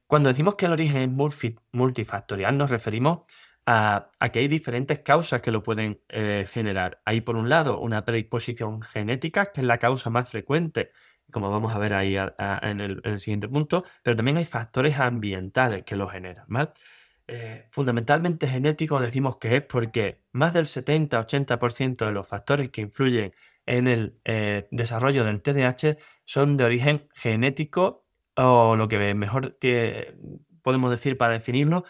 Cuando 0.07 0.29
decimos 0.29 0.57
que 0.57 0.67
el 0.67 0.73
origen 0.73 1.02
es 1.02 1.57
multifactorial, 1.73 2.59
nos 2.59 2.71
referimos 2.71 3.21
a, 3.67 4.11
que 4.33 4.40
hay 4.40 4.49
diferentes 4.49 5.00
causas 5.00 5.43
que 5.43 5.50
lo 5.50 5.62
pueden 5.62 6.00
generar. 6.49 7.00
Hay 7.05 7.21
por 7.21 7.37
un 7.37 7.49
lado 7.49 7.79
una 7.81 8.05
predisposición 8.05 8.83
genética, 8.83 9.47
que 9.47 9.61
es 9.61 9.67
la 9.67 9.79
causa 9.79 10.11
más 10.11 10.29
frecuente 10.29 10.90
como 11.31 11.50
vamos 11.50 11.75
a 11.75 11.79
ver 11.79 11.95
ahí 11.95 12.17
en, 12.17 12.81
el, 12.81 13.21
siguiente 13.21 13.49
punto, 13.49 13.85
pero 14.02 14.17
también 14.17 14.37
hay 14.37 14.45
factores 14.45 14.99
ambientales 14.99 15.85
que 15.85 15.97
lo 15.97 16.09
generan. 16.09 16.47
Eh, 17.33 17.67
fundamentalmente 17.71 18.49
genético 18.49 18.99
decimos 18.99 19.37
que 19.37 19.57
es 19.57 19.62
porque 19.62 20.21
más 20.33 20.52
del 20.52 20.64
70-80% 20.64 22.05
de 22.07 22.11
los 22.11 22.26
factores 22.26 22.71
que 22.71 22.81
influyen 22.81 23.33
en 23.67 23.87
el 23.87 24.19
eh, 24.25 24.67
desarrollo 24.73 25.23
del 25.25 25.40
TDAH 25.40 25.97
son 26.25 26.57
de 26.57 26.64
origen 26.64 27.09
genético 27.14 28.05
o 28.35 28.75
lo 28.75 28.88
que 28.88 29.14
mejor 29.14 29.59
que 29.59 30.17
podemos 30.62 30.90
decir 30.90 31.17
para 31.17 31.35
definirlo, 31.35 31.85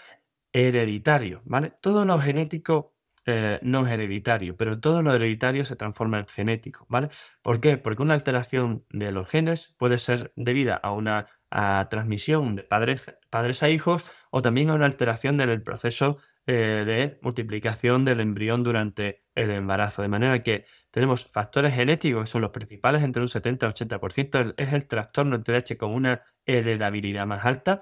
hereditario, 0.53 1.43
¿vale? 1.45 1.73
Todo 1.81 2.05
lo 2.05 2.19
genético 2.19 2.95
eh, 3.27 3.59
no 3.63 3.87
es 3.87 3.93
hereditario, 3.93 4.57
pero 4.57 4.81
todo 4.81 5.03
lo 5.03 5.15
hereditario 5.15 5.65
se 5.65 5.77
transforma 5.77 6.21
en 6.21 6.27
genético, 6.27 6.87
¿vale? 6.89 7.11
¿Por 7.43 7.61
qué? 7.61 7.77
Porque 7.77 8.03
una 8.03 8.15
alteración 8.15 8.87
de 8.91 9.13
los 9.13 9.29
genes 9.29 9.75
puede 9.79 9.99
ser 9.99 10.33
debida 10.37 10.75
a 10.75 10.93
una 10.93 11.27
transmisión 11.91 12.57
de 12.57 12.63
padres, 12.63 13.63
a 13.63 13.69
hijos 13.69 14.05
o 14.31 14.41
también 14.41 14.71
a 14.71 14.75
una 14.75 14.87
alteración 14.87 15.37
del 15.37 15.63
proceso 15.63 16.19
eh, 16.47 16.85
de 16.87 17.19
multiplicación 17.23 18.05
del 18.05 18.21
embrión 18.21 18.63
durante 18.63 19.25
el 19.35 19.51
embarazo. 19.51 20.03
De 20.03 20.09
manera 20.09 20.43
que 20.43 20.65
tenemos 20.91 21.27
factores 21.27 21.75
genéticos 21.75 22.23
que 22.25 22.31
son 22.31 22.41
los 22.41 22.51
principales, 22.51 23.03
entre 23.03 23.23
un 23.23 23.29
70 23.29 23.67
y 23.67 23.71
80%, 23.71 24.55
es 24.57 24.73
el 24.73 24.87
trastorno 24.87 25.37
en 25.37 25.43
TDAH 25.45 25.77
con 25.77 25.93
una 25.93 26.23
heredabilidad 26.47 27.27
más 27.27 27.45
alta 27.45 27.81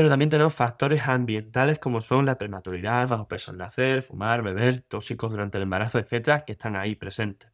pero 0.00 0.08
también 0.08 0.30
tenemos 0.30 0.54
factores 0.54 1.06
ambientales 1.06 1.78
como 1.78 2.00
son 2.00 2.24
la 2.24 2.38
prematuridad, 2.38 3.06
bajo 3.06 3.28
peso 3.28 3.50
al 3.50 3.58
nacer, 3.58 4.02
fumar, 4.02 4.42
beber, 4.42 4.80
tóxicos 4.80 5.30
durante 5.30 5.58
el 5.58 5.64
embarazo, 5.64 5.98
etcétera, 5.98 6.40
que 6.46 6.52
están 6.52 6.74
ahí 6.74 6.94
presentes. 6.94 7.50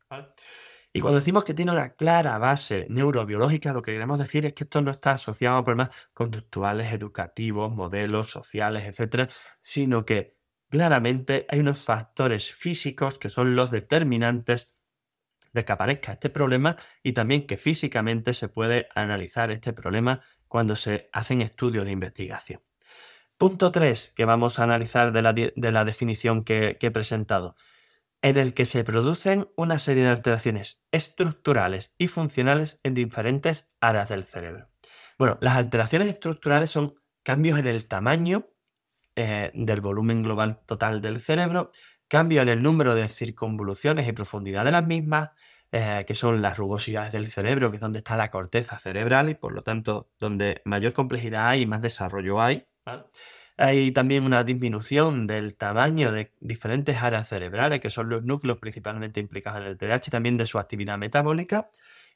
Y 0.93 1.01
cuando 1.01 1.19
decimos 1.19 1.43
que 1.43 1.55
tiene 1.55 1.73
una 1.73 1.95
clara 1.95 2.39
base 2.39 2.87
neurobiológica, 2.89 3.73
lo 3.73 3.83
que 3.83 3.91
queremos 3.91 4.21
decir 4.21 4.47
es 4.47 4.55
que 4.55 4.63
esto 4.63 4.81
no 4.81 4.93
está 4.93 5.11
asociado 5.11 5.57
a 5.57 5.65
problemas 5.65 5.91
conductuales, 6.15 6.93
educativos, 6.93 7.75
modelos 7.75 8.31
sociales, 8.31 8.85
etcétera, 8.85 9.27
sino 9.61 10.05
que 10.05 10.37
claramente 10.71 11.47
hay 11.49 11.59
unos 11.59 11.85
factores 11.85 12.53
físicos 12.53 13.19
que 13.19 13.29
son 13.29 13.57
los 13.57 13.73
determinantes 13.73 14.77
de 15.53 15.65
que 15.65 15.73
aparezca 15.73 16.13
este 16.13 16.31
problema 16.31 16.77
y 17.03 17.13
también 17.13 17.45
que 17.45 17.57
físicamente 17.57 18.35
se 18.35 18.49
puede 18.49 18.87
analizar 18.95 19.51
este 19.51 19.73
problema 19.73 20.21
cuando 20.57 20.75
se 20.75 21.11
hacen 21.13 21.43
estudios 21.43 21.85
de 21.85 21.91
investigación. 21.91 22.63
Punto 23.37 23.71
3 23.71 24.15
que 24.17 24.25
vamos 24.25 24.59
a 24.59 24.63
analizar 24.65 25.13
de 25.13 25.21
la, 25.71 25.85
definición 25.85 26.45
que, 26.45 26.79
he 26.81 26.91
presentado, 26.91 27.57
en 28.23 28.39
el 28.39 28.55
que 28.55 28.65
se 28.65 28.83
producen 28.83 29.51
una 29.55 29.79
serie 29.79 30.05
de 30.05 30.09
alteraciones 30.09 30.83
estructurales 30.93 31.95
y 31.99 32.09
funcionales 32.09 32.81
en 32.85 32.95
diferentes 32.95 33.71
áreas 33.83 34.09
del 34.09 34.25
cerebro. 34.25 34.71
Bueno, 35.19 35.37
las 35.43 35.59
alteraciones 35.59 36.09
estructurales 36.09 36.71
son 36.71 36.95
cambios 37.23 37.59
en 37.59 37.67
el 37.67 37.87
tamaño 37.87 38.49
eh, 39.15 39.51
del 39.53 39.83
volumen 39.83 40.23
global 40.23 40.63
total 40.65 41.03
del 41.03 41.21
cerebro, 41.21 41.71
cambios 42.09 42.45
en 42.45 42.49
el 42.49 42.63
número 42.63 42.95
de 42.95 43.09
circunvoluciones 43.09 44.09
y 44.09 44.13
profundidad 44.13 44.65
de 44.65 44.73
las 44.73 44.87
mismas, 44.87 45.33
eh, 45.73 46.05
que 46.07 46.15
son 46.15 46.41
las 46.43 46.57
rugosidades 46.57 47.13
del 47.13 47.27
cerebro, 47.27 47.71
que 47.71 47.77
es 47.77 47.81
donde 47.81 47.99
está 47.99 48.17
la 48.17 48.31
corteza 48.31 48.79
cerebral 48.79 49.31
y 49.31 49.35
por 49.35 49.53
lo 49.53 49.63
tanto 49.63 50.09
donde 50.19 50.63
mayor 50.65 50.93
complejidad 50.93 51.49
hay 51.49 51.63
y 51.63 51.67
más 51.67 51.83
desarrollo 51.83 52.41
hay. 52.41 52.67
Hay 53.59 53.91
también 53.93 54.25
una 54.25 54.45
disminución 54.45 55.27
del 55.27 55.57
tamaño 55.57 56.13
de 56.13 56.33
diferentes 56.41 57.03
áreas 57.03 57.29
cerebrales, 57.29 57.81
que 57.81 57.91
son 57.91 58.09
los 58.09 58.23
núcleos 58.23 58.59
principalmente 58.59 59.19
implicados 59.19 59.61
en 59.61 59.67
el 59.67 59.79
TDAH, 59.79 60.09
y 60.09 60.11
también 60.11 60.37
de 60.37 60.47
su 60.47 60.59
actividad 60.59 60.99
metabólica. 60.99 61.67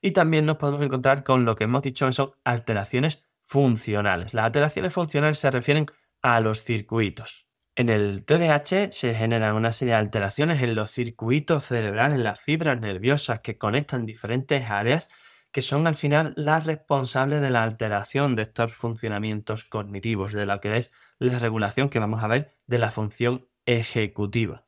Y 0.03 0.13
también 0.13 0.47
nos 0.47 0.59
podemos 0.59 0.83
encontrar 0.83 1.25
con 1.25 1.45
lo 1.45 1.57
que 1.57 1.65
hemos 1.65 1.83
dicho, 1.83 2.07
que 2.07 2.13
son 2.13 2.33
alteraciones 2.45 3.25
funcionales. 3.45 4.35
Las 4.35 4.45
alteraciones 4.47 4.93
funcionales 4.93 5.39
se 5.39 5.51
refieren 5.51 5.87
a 6.23 6.41
los 6.41 6.63
circuitos. 6.63 7.50
En 7.81 7.89
el 7.89 8.27
TDAH 8.27 8.93
se 8.93 9.15
generan 9.15 9.57
una 9.57 9.73
serie 9.73 9.95
de 9.95 10.01
alteraciones 10.01 10.61
en 10.61 10.75
los 10.75 10.91
circuitos 10.91 11.65
cerebrales, 11.65 12.17
en 12.17 12.25
las 12.25 12.39
fibras 12.39 12.79
nerviosas 12.79 13.41
que 13.41 13.57
conectan 13.57 14.05
diferentes 14.05 14.69
áreas 14.71 15.09
que 15.51 15.63
son 15.63 15.87
al 15.87 15.95
final 15.95 16.35
las 16.37 16.67
responsables 16.67 17.41
de 17.41 17.49
la 17.49 17.63
alteración 17.63 18.37
de 18.37 18.43
estos 18.43 18.75
funcionamientos 18.75 19.65
cognitivos, 19.65 20.35
de 20.35 20.45
lo 20.45 20.61
que 20.61 20.77
es 20.77 20.93
la 21.19 21.39
regulación 21.39 21.89
que 21.89 21.99
vamos 21.99 22.23
a 22.23 22.27
ver 22.27 22.55
de 22.67 22.77
la 22.77 22.91
función 22.91 23.49
ejecutiva. 23.65 24.67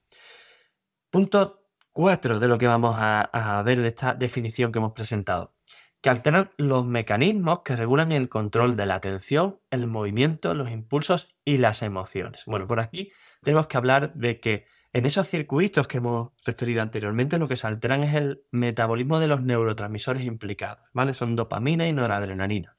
Punto 1.10 1.66
4 1.92 2.40
de 2.40 2.48
lo 2.48 2.56
que 2.56 2.66
vamos 2.66 2.96
a 2.98 3.62
ver 3.62 3.82
de 3.82 3.88
esta 3.88 4.14
definición 4.14 4.72
que 4.72 4.78
hemos 4.78 4.92
presentado 4.92 5.54
que 6.02 6.10
alteran 6.10 6.50
los 6.56 6.84
mecanismos 6.84 7.60
que 7.64 7.76
regulan 7.76 8.12
el 8.12 8.28
control 8.28 8.76
de 8.76 8.86
la 8.86 8.96
atención, 8.96 9.60
el 9.70 9.86
movimiento, 9.86 10.52
los 10.52 10.70
impulsos 10.70 11.36
y 11.44 11.58
las 11.58 11.82
emociones. 11.82 12.42
Bueno, 12.46 12.66
por 12.66 12.80
aquí 12.80 13.12
tenemos 13.40 13.68
que 13.68 13.76
hablar 13.76 14.12
de 14.14 14.40
que 14.40 14.66
en 14.92 15.06
esos 15.06 15.28
circuitos 15.28 15.86
que 15.86 15.98
hemos 15.98 16.32
referido 16.44 16.82
anteriormente, 16.82 17.38
lo 17.38 17.48
que 17.48 17.56
se 17.56 17.66
alteran 17.66 18.02
es 18.02 18.14
el 18.14 18.42
metabolismo 18.50 19.20
de 19.20 19.28
los 19.28 19.42
neurotransmisores 19.42 20.24
implicados, 20.24 20.84
¿vale? 20.92 21.14
Son 21.14 21.34
dopamina 21.34 21.88
y 21.88 21.92
noradrenalina. 21.92 22.76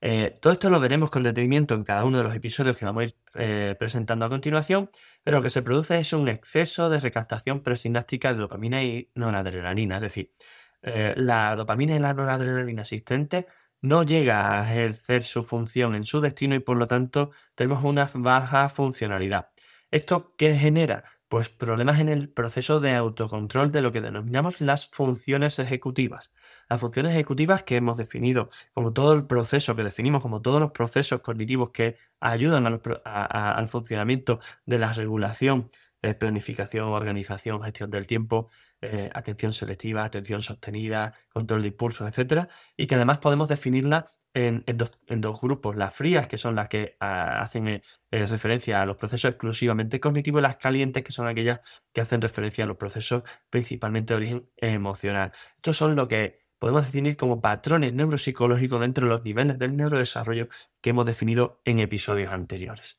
Eh, 0.00 0.38
todo 0.40 0.52
esto 0.52 0.70
lo 0.70 0.78
veremos 0.78 1.10
con 1.10 1.24
detenimiento 1.24 1.74
en 1.74 1.82
cada 1.82 2.04
uno 2.04 2.18
de 2.18 2.24
los 2.24 2.36
episodios 2.36 2.76
que 2.76 2.84
vamos 2.84 3.00
a 3.00 3.04
ir 3.06 3.16
eh, 3.34 3.74
presentando 3.76 4.26
a 4.26 4.28
continuación, 4.28 4.90
pero 5.24 5.38
lo 5.38 5.42
que 5.42 5.50
se 5.50 5.62
produce 5.62 5.98
es 5.98 6.12
un 6.12 6.28
exceso 6.28 6.88
de 6.90 7.00
recaptación 7.00 7.64
presináptica 7.64 8.32
de 8.32 8.38
dopamina 8.38 8.84
y 8.84 9.10
noradrenalina, 9.14 9.96
es 9.96 10.02
decir, 10.02 10.32
eh, 10.82 11.14
la 11.16 11.56
dopamina 11.56 11.96
y 11.96 11.98
la 11.98 12.14
noradrenalina 12.14 12.82
existentes 12.82 13.46
no 13.80 14.02
llega 14.02 14.60
a 14.60 14.70
ejercer 14.70 15.22
su 15.24 15.42
función 15.42 15.94
en 15.94 16.04
su 16.04 16.20
destino 16.20 16.54
y 16.54 16.60
por 16.60 16.76
lo 16.76 16.86
tanto 16.86 17.30
tenemos 17.54 17.84
una 17.84 18.10
baja 18.14 18.68
funcionalidad. 18.68 19.48
¿Esto 19.90 20.34
qué 20.36 20.54
genera? 20.56 21.04
Pues 21.28 21.48
problemas 21.50 22.00
en 22.00 22.08
el 22.08 22.30
proceso 22.30 22.80
de 22.80 22.94
autocontrol 22.94 23.70
de 23.70 23.82
lo 23.82 23.92
que 23.92 24.00
denominamos 24.00 24.60
las 24.60 24.88
funciones 24.88 25.58
ejecutivas. 25.58 26.32
Las 26.68 26.80
funciones 26.80 27.12
ejecutivas 27.12 27.62
que 27.62 27.76
hemos 27.76 27.98
definido 27.98 28.48
como 28.72 28.92
todo 28.92 29.12
el 29.12 29.26
proceso, 29.26 29.76
que 29.76 29.84
definimos 29.84 30.22
como 30.22 30.40
todos 30.42 30.60
los 30.60 30.72
procesos 30.72 31.20
cognitivos 31.20 31.70
que 31.70 31.96
ayudan 32.20 32.66
al 32.66 33.68
funcionamiento 33.68 34.40
de 34.66 34.78
la 34.78 34.92
regulación, 34.92 35.70
planificación, 36.18 36.88
organización, 36.88 37.62
gestión 37.62 37.90
del 37.90 38.06
tiempo, 38.06 38.48
eh, 38.80 39.10
atención 39.12 39.52
selectiva, 39.52 40.04
atención 40.04 40.40
sostenida, 40.40 41.12
control 41.30 41.62
de 41.62 41.68
impulsos, 41.68 42.08
etcétera, 42.08 42.48
y 42.76 42.86
que 42.86 42.94
además 42.94 43.18
podemos 43.18 43.48
definirlas 43.48 44.22
en, 44.34 44.64
dos, 44.76 45.40
grupos, 45.40 45.74
las 45.74 45.92
frías, 45.92 46.28
que 46.28 46.38
son 46.38 46.54
las 46.54 46.68
que 46.68 46.96
ah, 47.00 47.40
hacen 47.40 47.66
eh, 47.66 47.80
eh, 48.12 48.26
referencia 48.26 48.80
a 48.80 48.86
los 48.86 48.96
procesos 48.96 49.30
exclusivamente 49.30 49.98
cognitivos, 49.98 50.40
y 50.40 50.42
las 50.42 50.56
calientes, 50.58 51.02
que 51.02 51.10
son 51.10 51.26
aquellas 51.26 51.82
que 51.92 52.00
hacen 52.00 52.20
referencia 52.20 52.62
a 52.62 52.66
los 52.68 52.76
procesos 52.76 53.24
principalmente 53.50 54.14
de 54.14 54.16
origen 54.16 54.50
emocional. 54.58 55.32
Estos 55.56 55.76
son 55.76 55.96
lo 55.96 56.06
que 56.06 56.46
podemos 56.60 56.84
definir 56.84 57.16
como 57.16 57.40
patrones 57.40 57.92
neuropsicológicos 57.94 58.80
dentro 58.80 59.06
de 59.06 59.10
los 59.10 59.24
niveles 59.24 59.58
del 59.58 59.76
neurodesarrollo 59.76 60.46
que 60.80 60.90
hemos 60.90 61.06
definido 61.06 61.60
en 61.64 61.80
episodios 61.80 62.32
anteriores. 62.32 62.98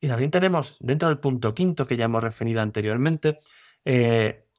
Y 0.00 0.08
también 0.08 0.30
tenemos 0.30 0.76
dentro 0.80 1.08
del 1.08 1.18
punto 1.18 1.54
quinto 1.54 1.86
que 1.86 1.96
ya 1.96 2.04
hemos 2.04 2.22
referido 2.22 2.60
anteriormente, 2.60 3.36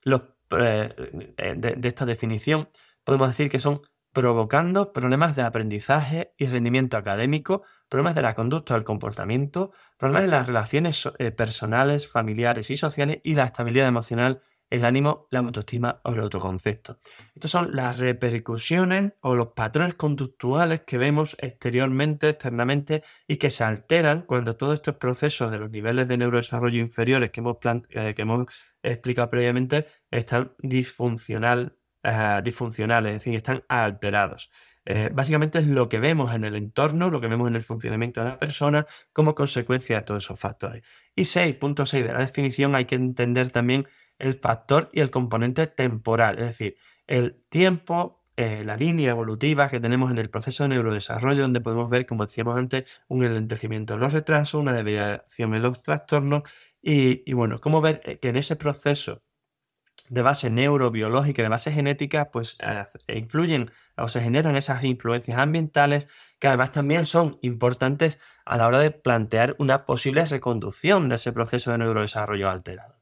los 0.04 0.22
eh, 0.52 0.96
eh, 1.38 1.56
de, 1.58 1.88
esta 1.88 2.06
definición, 2.06 2.70
podemos 3.04 3.28
decir 3.28 3.50
que 3.50 3.60
son 3.60 3.82
provocando 4.14 4.94
problemas 4.94 5.36
de 5.36 5.42
aprendizaje 5.42 6.34
y 6.38 6.46
rendimiento 6.46 6.96
académico, 6.96 7.64
problemas 7.90 8.16
de 8.16 8.22
la 8.22 8.34
conducta 8.34 8.74
del 8.74 8.86
comportamiento, 8.86 9.72
problemas 9.98 10.24
de 10.24 10.30
las 10.30 10.48
relaciones 10.48 11.10
eh, 11.20 11.32
personales, 11.32 12.08
familiares 12.08 12.70
y 12.72 12.78
sociales 12.78 13.20
y 13.24 13.36
la 13.36 13.44
estabilidad 13.44 13.88
emocional 13.88 14.42
el 14.70 14.86
ánimo, 14.86 15.28
la 15.32 15.40
autoestima 15.40 16.02
o 16.04 16.14
el 16.14 16.20
autoconcepto. 16.20 16.98
Estas 17.34 17.52
son 17.52 17.76
las 17.76 18.00
repercusiones 18.00 19.14
o 19.22 19.36
los 19.36 19.50
patrones 19.50 19.96
conductuales 19.96 20.82
que 20.82 20.98
vemos 20.98 21.36
exteriormente, 21.40 22.30
externamente 22.30 23.04
y 23.28 23.38
que 23.38 23.50
se 23.50 23.64
alteran 23.64 24.24
cuando 24.24 24.56
todos 24.56 24.76
estos 24.76 24.96
procesos 24.96 25.52
de 25.52 25.60
los 25.60 25.72
niveles 25.72 26.08
de 26.08 26.18
neurodesarrollo 26.18 26.80
inferiores 26.80 27.32
que 27.32 27.40
hemos, 27.40 27.58
eh, 27.90 28.14
que 28.16 28.22
hemos 28.22 28.66
explicado 28.84 29.30
previamente 29.30 29.88
están 30.12 30.54
disfuncional, 30.60 31.78
eh, 32.04 32.42
disfuncionales, 32.44 33.14
es 33.14 33.20
decir, 33.20 33.36
están 33.36 33.64
alterados. 33.70 34.52
Eh, 34.90 35.10
básicamente 35.12 35.60
es 35.60 35.68
lo 35.68 35.90
que 35.90 36.00
vemos 36.00 36.34
en 36.34 36.46
el 36.46 36.56
entorno, 36.56 37.10
lo 37.10 37.20
que 37.20 37.28
vemos 37.28 37.50
en 37.50 37.58
el 37.58 37.64
funcionamiento 37.64 38.22
de 38.24 38.30
la 38.30 38.40
persona 38.40 38.86
como 39.12 39.36
consecuencia 39.36 39.98
de 39.98 40.04
todos 40.04 40.24
esos 40.24 40.40
factores. 40.40 40.82
Y 41.14 41.24
6.6 41.24 42.04
de 42.04 42.14
la 42.14 42.20
definición 42.20 42.74
hay 42.74 42.86
que 42.86 42.96
entender 42.96 43.52
también 43.52 43.86
el 44.20 44.34
factor 44.34 44.90
y 44.92 45.02
el 45.02 45.12
componente 45.12 45.68
temporal, 45.68 46.40
es 46.40 46.46
decir, 46.46 46.78
el 47.08 47.42
tiempo, 47.50 48.24
eh, 48.36 48.64
la 48.66 48.76
línea 48.76 49.12
evolutiva 49.12 49.70
que 49.70 49.80
tenemos 49.80 50.12
en 50.12 50.18
el 50.18 50.30
proceso 50.30 50.64
de 50.64 50.70
neurodesarrollo, 50.70 51.42
donde 51.42 51.62
podemos 51.62 51.90
ver, 51.90 52.06
como 52.06 52.26
decíamos 52.26 52.58
antes, 52.58 53.02
un 53.08 53.24
enlentecimiento 53.24 53.94
de 53.94 54.00
los 54.00 54.14
retrasos, 54.14 54.62
una 54.62 54.74
deviación 54.74 55.52
de 55.52 55.60
los 55.60 55.82
trastornos, 55.82 56.44
y, 56.82 57.24
y 57.30 57.34
bueno, 57.34 57.60
cómo 57.60 57.82
ver 57.82 58.02
eh, 58.06 58.20
que 58.20 58.30
en 58.30 58.38
ese 58.38 58.56
proceso 58.56 59.22
de 60.10 60.22
base 60.22 60.50
neurobiológica, 60.50 61.42
de 61.42 61.50
base 61.50 61.72
genética, 61.72 62.32
pues 62.32 62.58
eh, 62.60 62.86
influyen 63.16 63.72
o 63.98 64.08
se 64.08 64.22
generan 64.22 64.56
esas 64.56 64.84
influencias 64.84 65.38
ambientales 65.38 66.08
que 66.40 66.48
además 66.48 66.72
también 66.72 67.06
son 67.06 67.38
importantes 67.42 68.20
a 68.46 68.58
la 68.58 68.68
hora 68.68 68.80
de 68.80 68.92
plantear 68.92 69.56
una 69.60 69.86
posible 69.86 70.26
reconducción 70.26 71.10
de 71.10 71.16
ese 71.16 71.34
proceso 71.34 71.72
de 71.72 71.80
neurodesarrollo 71.80 72.50
alterado. 72.50 72.97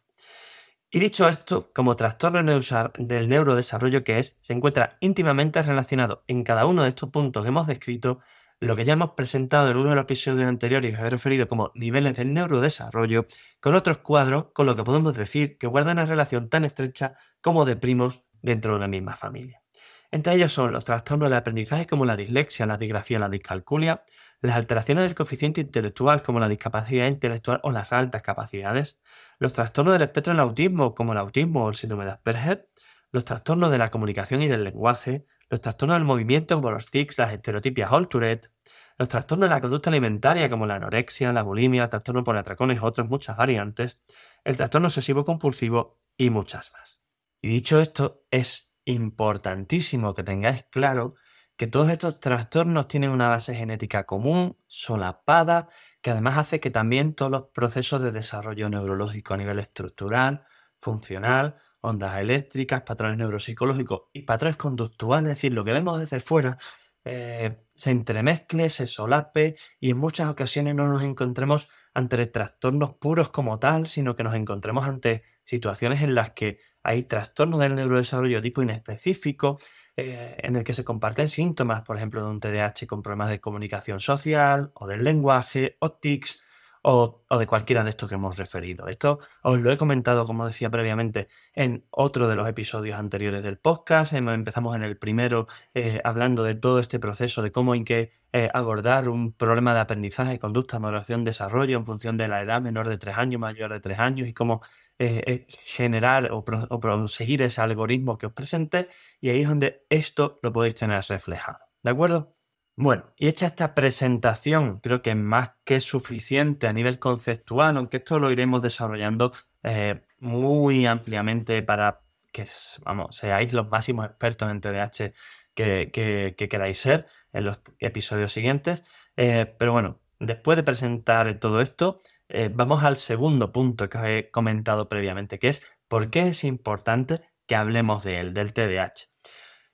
Y 0.95 0.99
dicho 0.99 1.27
esto, 1.27 1.73
como 1.73 1.97
trastorno 1.97 2.41
del 2.41 3.27
neurodesarrollo 3.27 4.05
que 4.05 4.17
es, 4.17 4.39
se 4.41 4.53
encuentra 4.53 4.95
íntimamente 5.01 5.61
relacionado 5.61 6.23
en 6.25 6.45
cada 6.45 6.65
uno 6.65 6.83
de 6.83 6.87
estos 6.87 7.09
puntos 7.09 7.43
que 7.43 7.49
hemos 7.49 7.67
descrito 7.67 8.21
lo 8.61 8.77
que 8.77 8.85
ya 8.85 8.93
hemos 8.93 9.11
presentado 9.11 9.69
en 9.69 9.75
uno 9.75 9.89
de 9.89 9.95
los 9.95 10.03
episodios 10.03 10.47
anteriores 10.47 10.89
y 10.89 10.95
os 10.95 11.01
he 11.01 11.09
referido 11.09 11.49
como 11.49 11.73
niveles 11.75 12.15
del 12.15 12.33
neurodesarrollo, 12.33 13.25
con 13.59 13.75
otros 13.75 13.97
cuadros 13.97 14.53
con 14.53 14.67
lo 14.67 14.77
que 14.77 14.85
podemos 14.85 15.13
decir 15.17 15.57
que 15.57 15.67
guardan 15.67 15.97
una 15.97 16.05
relación 16.05 16.47
tan 16.47 16.63
estrecha 16.63 17.17
como 17.41 17.65
de 17.65 17.75
primos 17.75 18.23
dentro 18.41 18.71
de 18.71 18.77
una 18.77 18.87
misma 18.87 19.17
familia. 19.17 19.63
Entre 20.11 20.33
ellos 20.33 20.53
son 20.53 20.71
los 20.71 20.85
trastornos 20.85 21.25
del 21.25 21.37
aprendizaje 21.37 21.87
como 21.87 22.05
la 22.05 22.15
dislexia, 22.15 22.65
la 22.65 22.77
disgrafía, 22.77 23.19
la 23.19 23.27
discalculia, 23.27 24.05
las 24.45 24.55
alteraciones 24.55 25.03
del 25.05 25.15
coeficiente 25.15 25.61
intelectual 25.61 26.21
como 26.21 26.39
la 26.39 26.47
discapacidad 26.47 27.07
intelectual 27.07 27.59
o 27.63 27.71
las 27.71 27.93
altas 27.93 28.21
capacidades, 28.21 28.99
los 29.39 29.53
trastornos 29.53 29.93
del 29.93 30.03
espectro 30.03 30.33
del 30.33 30.39
autismo 30.39 30.95
como 30.95 31.13
el 31.13 31.17
autismo 31.17 31.65
o 31.65 31.69
el 31.69 31.75
síndrome 31.75 32.05
de 32.05 32.11
Asperger, 32.11 32.69
los 33.11 33.25
trastornos 33.25 33.71
de 33.71 33.77
la 33.77 33.89
comunicación 33.91 34.41
y 34.41 34.47
del 34.47 34.63
lenguaje, 34.63 35.25
los 35.49 35.61
trastornos 35.61 35.97
del 35.97 36.05
movimiento 36.05 36.55
como 36.55 36.71
los 36.71 36.89
tics, 36.91 37.17
las 37.17 37.33
estereotipias 37.33 37.91
o 37.91 37.97
el 37.97 38.07
Tourette, 38.07 38.51
los 38.97 39.09
trastornos 39.09 39.49
de 39.49 39.55
la 39.55 39.61
conducta 39.61 39.89
alimentaria 39.89 40.49
como 40.49 40.65
la 40.65 40.75
anorexia, 40.75 41.33
la 41.33 41.43
bulimia, 41.43 41.83
el 41.83 41.89
trastorno 41.89 42.23
por 42.23 42.37
atracones 42.37 42.77
y 42.77 42.85
otras 42.85 43.07
muchas 43.07 43.37
variantes, 43.37 44.01
el 44.43 44.57
trastorno 44.57 44.87
obsesivo 44.87 45.25
compulsivo 45.25 45.99
y 46.17 46.29
muchas 46.29 46.71
más. 46.73 47.01
Y 47.41 47.49
dicho 47.49 47.79
esto, 47.79 48.23
es 48.31 48.75
importantísimo 48.85 50.13
que 50.13 50.23
tengáis 50.23 50.63
claro 50.71 51.15
que 51.57 51.67
todos 51.67 51.89
estos 51.89 52.19
trastornos 52.19 52.87
tienen 52.87 53.11
una 53.11 53.29
base 53.29 53.55
genética 53.55 54.05
común, 54.05 54.57
solapada, 54.67 55.69
que 56.01 56.11
además 56.11 56.37
hace 56.37 56.59
que 56.59 56.69
también 56.69 57.15
todos 57.15 57.31
los 57.31 57.43
procesos 57.53 58.01
de 58.01 58.11
desarrollo 58.11 58.69
neurológico 58.69 59.33
a 59.33 59.37
nivel 59.37 59.59
estructural, 59.59 60.45
funcional, 60.79 61.55
ondas 61.81 62.19
eléctricas, 62.19 62.81
patrones 62.81 63.17
neuropsicológicos 63.17 64.03
y 64.11 64.23
patrones 64.23 64.57
conductuales, 64.57 65.31
es 65.31 65.35
decir, 65.37 65.53
lo 65.53 65.63
que 65.63 65.71
vemos 65.71 65.99
desde 65.99 66.19
fuera, 66.19 66.57
eh, 67.05 67.63
se 67.75 67.91
entremezcle, 67.91 68.69
se 68.69 68.87
solape 68.87 69.55
y 69.79 69.91
en 69.91 69.97
muchas 69.97 70.29
ocasiones 70.29 70.75
no 70.75 70.87
nos 70.87 71.03
encontremos 71.03 71.69
ante 71.93 72.25
trastornos 72.25 72.95
puros 72.95 73.29
como 73.29 73.59
tal, 73.59 73.87
sino 73.87 74.15
que 74.15 74.23
nos 74.23 74.33
encontremos 74.33 74.85
ante 74.85 75.23
situaciones 75.45 76.01
en 76.01 76.15
las 76.15 76.31
que 76.31 76.59
hay 76.83 77.03
trastornos 77.03 77.59
del 77.59 77.75
neurodesarrollo 77.75 78.41
tipo 78.41 78.61
inespecífico, 78.61 79.59
eh, 79.97 80.35
en 80.39 80.55
el 80.55 80.63
que 80.63 80.73
se 80.73 80.83
comparten 80.83 81.27
síntomas, 81.27 81.81
por 81.83 81.97
ejemplo, 81.97 82.21
de 82.23 82.29
un 82.29 82.39
TDAH 82.39 82.85
con 82.87 83.01
problemas 83.01 83.29
de 83.29 83.39
comunicación 83.39 83.99
social 83.99 84.71
o 84.73 84.87
del 84.87 85.03
lenguaje 85.03 85.77
o 85.79 85.91
tics 85.91 86.43
o, 86.87 87.23
de 87.39 87.47
cualquiera 87.47 87.83
de 87.83 87.89
estos 87.89 88.07
que 88.07 88.15
hemos 88.15 88.37
referido. 88.37 88.87
Esto 88.87 89.19
os 89.41 89.59
lo 89.59 89.71
he 89.71 89.77
comentado, 89.77 90.27
como 90.27 90.45
decía 90.45 90.69
previamente, 90.69 91.27
en 91.53 91.83
otro 91.89 92.27
de 92.29 92.35
los 92.35 92.47
episodios 92.47 92.99
anteriores 92.99 93.41
del 93.41 93.57
podcast. 93.57 94.13
Empezamos 94.13 94.75
en 94.75 94.83
el 94.83 94.95
primero 94.95 95.47
eh, 95.73 95.99
hablando 96.03 96.43
de 96.43 96.53
todo 96.53 96.79
este 96.79 96.99
proceso, 96.99 97.41
de 97.41 97.51
cómo 97.51 97.73
hay 97.73 97.83
que 97.83 98.11
eh, 98.33 98.49
abordar 98.53 99.09
un 99.09 99.33
problema 99.33 99.73
de 99.73 99.79
aprendizaje, 99.79 100.37
conducta, 100.37 100.77
maduración, 100.77 101.23
desarrollo 101.23 101.77
en 101.77 101.85
función 101.85 102.17
de 102.17 102.27
la 102.27 102.41
edad 102.43 102.61
menor 102.61 102.87
de 102.87 102.99
tres 102.99 103.17
años, 103.17 103.41
mayor 103.41 103.73
de 103.73 103.79
tres 103.79 103.97
años 103.97 104.27
y 104.27 104.33
cómo 104.33 104.61
generar 104.97 106.31
o, 106.31 106.37
o 106.37 106.79
conseguir 106.79 107.41
ese 107.41 107.61
algoritmo 107.61 108.17
que 108.17 108.27
os 108.27 108.33
presente 108.33 108.87
y 109.19 109.29
ahí 109.29 109.41
es 109.41 109.47
donde 109.47 109.85
esto 109.89 110.39
lo 110.41 110.53
podéis 110.53 110.75
tener 110.75 111.03
reflejado. 111.03 111.59
¿De 111.83 111.91
acuerdo? 111.91 112.35
Bueno, 112.77 113.13
y 113.17 113.27
hecha 113.27 113.47
esta 113.47 113.73
presentación, 113.73 114.79
creo 114.81 115.01
que 115.01 115.11
es 115.11 115.15
más 115.15 115.51
que 115.63 115.79
suficiente 115.79 116.67
a 116.67 116.73
nivel 116.73 116.99
conceptual, 116.99 117.77
aunque 117.77 117.97
esto 117.97 118.19
lo 118.19 118.31
iremos 118.31 118.61
desarrollando 118.61 119.31
eh, 119.63 120.01
muy 120.19 120.85
ampliamente 120.85 121.63
para 121.63 122.01
que 122.33 122.45
vamos, 122.83 123.15
seáis 123.15 123.53
los 123.53 123.69
máximos 123.69 124.05
expertos 124.07 124.51
en 124.51 124.59
TDAH 124.59 125.13
que, 125.53 126.35
queráis 126.49 126.77
ser 126.79 127.07
en 127.31 127.45
los 127.45 127.61
episodios 127.79 128.33
siguientes. 128.33 128.83
Eh, 129.15 129.45
pero 129.57 129.71
bueno, 129.71 130.01
después 130.19 130.57
de 130.57 130.63
presentar 130.63 131.33
todo 131.39 131.61
esto, 131.61 131.99
eh, 132.29 132.49
vamos 132.53 132.83
al 132.83 132.97
segundo 132.97 133.51
punto 133.51 133.89
que 133.89 133.97
os 133.97 134.03
he 134.05 134.31
comentado 134.31 134.89
previamente, 134.89 135.39
que 135.39 135.49
es 135.49 135.71
por 135.87 136.09
qué 136.09 136.27
es 136.27 136.43
importante 136.43 137.21
que 137.45 137.55
hablemos 137.55 138.03
de 138.03 138.19
él, 138.19 138.33
del 138.33 138.53
TDAH. 138.53 139.09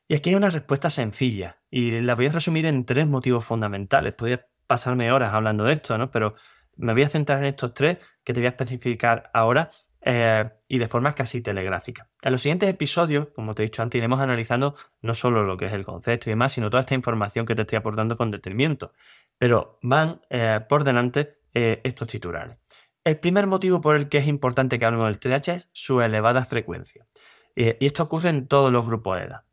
Y 0.08 0.16
aquí 0.16 0.32
hay 0.32 0.36
una 0.36 0.50
respuesta 0.50 0.90
sencilla 0.90 1.62
y 1.70 2.02
la 2.02 2.16
voy 2.16 2.28
a 2.28 2.32
resumir 2.32 2.66
en 2.66 2.86
tres 2.86 3.08
motivos 3.08 3.46
fundamentales. 3.46 4.14
Podría 4.14 4.46
pasarme 4.68 5.12
horas 5.12 5.34
hablando 5.34 5.64
de 5.64 5.74
esto, 5.74 5.98
¿no? 5.98 6.12
Pero 6.12 6.36
me 6.76 6.94
voy 6.94 7.04
a 7.04 7.10
centrar 7.10 7.40
en 7.40 7.46
estos 7.46 7.74
tres 7.74 7.98
que 8.24 8.34
te 8.34 8.40
voy 8.40 8.48
a 8.48 8.50
especificar 8.50 9.30
ahora 9.34 9.70
eh, 10.02 10.50
y 10.68 10.80
de 10.80 10.88
forma 10.88 11.14
casi 11.14 11.42
telegráfica. 11.42 12.10
En 12.22 12.32
los 12.32 12.42
siguientes 12.42 12.70
episodios, 12.70 13.28
como 13.36 13.54
te 13.54 13.64
he 13.64 13.68
dicho 13.68 13.82
antes, 13.82 14.00
iremos 14.00 14.20
analizando 14.20 14.74
no 15.02 15.14
solo 15.14 15.44
lo 15.44 15.58
que 15.58 15.66
es 15.66 15.74
el 15.74 15.86
concepto 15.86 16.30
y 16.30 16.32
demás, 16.32 16.54
sino 16.54 16.70
toda 16.70 16.82
esta 16.82 16.96
información 16.96 17.46
que 17.46 17.56
te 17.56 17.62
estoy 17.62 17.78
aportando 17.78 18.18
con 18.18 18.32
detenimiento. 18.32 18.94
Pero 19.38 19.80
van 19.82 20.22
eh, 20.30 20.60
por 20.68 20.84
delante 20.84 21.41
eh, 21.54 21.82
estos 21.84 22.08
titulares. 22.08 22.58
El 23.04 23.20
primer 23.20 23.48
motivo 23.48 23.82
por 23.82 23.96
el 23.96 24.10
que 24.10 24.20
es 24.20 24.28
importante 24.28 24.78
que 24.78 24.86
hablemos 24.86 25.08
del 25.08 25.20
TDAH 25.20 25.54
es 25.56 25.70
su 25.74 26.02
elevada 26.02 26.46
frecuencia. 26.46 27.08
y 27.56 27.86
esto 27.86 28.04
ocurre 28.04 28.30
en 28.30 28.48
todos 28.48 28.72
los 28.72 28.86
grupos 28.86 29.20
de 29.20 29.26
edad. 29.26 29.44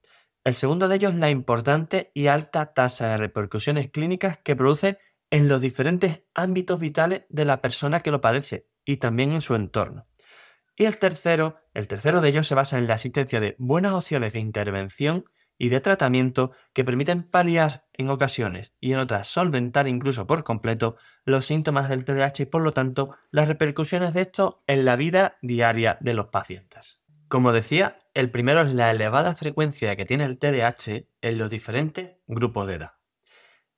El 0.45 0.55
segundo 0.55 0.89
de 0.89 0.97
ellos 0.97 1.13
es 1.13 1.19
la 1.19 1.31
importante 1.31 2.11
y 2.15 2.29
alta 2.29 2.73
tasa 2.73 3.09
de 3.09 3.17
repercusiones 3.19 3.89
clínicas 3.89 4.39
que 4.39 4.57
produce 4.57 4.99
en 5.31 5.49
los 5.49 5.61
diferentes 5.61 6.23
ámbitos 6.35 6.81
vitales 6.81 7.25
de 7.29 7.45
la 7.45 7.61
persona 7.61 8.01
que 8.01 8.11
lo 8.11 8.21
padece 8.21 8.67
y 8.85 8.97
también 8.97 9.33
en 9.33 9.41
su 9.41 9.55
entorno. 9.55 10.07
Y 10.77 10.85
el 10.85 10.99
tercero, 10.99 11.57
el 11.75 11.89
tercero 11.89 12.21
de 12.21 12.29
ellos 12.31 12.47
se 12.47 12.55
basa 12.55 12.79
en 12.79 12.87
la 12.87 12.95
existencia 12.95 13.41
de 13.41 13.57
buenas 13.59 13.93
opciones 13.93 14.33
de 14.33 14.39
intervención 14.39 15.25
y 15.59 15.69
de 15.69 15.81
tratamiento 15.81 16.53
que 16.73 16.85
permiten 16.85 17.25
paliar 17.25 17.87
en 17.93 18.09
ocasiones 18.09 18.75
y 18.81 18.93
en 18.93 19.01
otras 19.01 19.29
solventar 19.29 19.89
incluso 19.89 20.27
por 20.27 20.45
completo 20.45 20.97
los 21.25 21.47
síntomas 21.47 21.89
del 21.89 22.05
TDAH 22.05 22.45
y 22.45 22.47
por 22.47 22.63
lo 22.63 22.73
tanto 22.73 23.17
las 23.31 23.49
repercusiones 23.49 24.15
de 24.15 24.23
esto 24.23 24.63
en 24.67 24.85
la 24.85 24.97
vida 24.97 25.37
diaria 25.43 25.99
de 26.01 26.15
los 26.15 26.29
pacientes. 26.29 27.03
Como 27.27 27.53
decía, 27.53 27.97
el 28.15 28.31
primero 28.31 28.63
es 28.63 28.73
la 28.73 28.91
elevada 28.91 29.35
frecuencia 29.35 29.97
que 29.97 30.07
tiene 30.07 30.25
el 30.25 30.39
TDAH 30.39 31.09
en 31.21 31.39
los 31.39 31.51
diferentes 31.51 32.17
grupos 32.27 32.67
de 32.67 32.75
edad. 32.75 32.93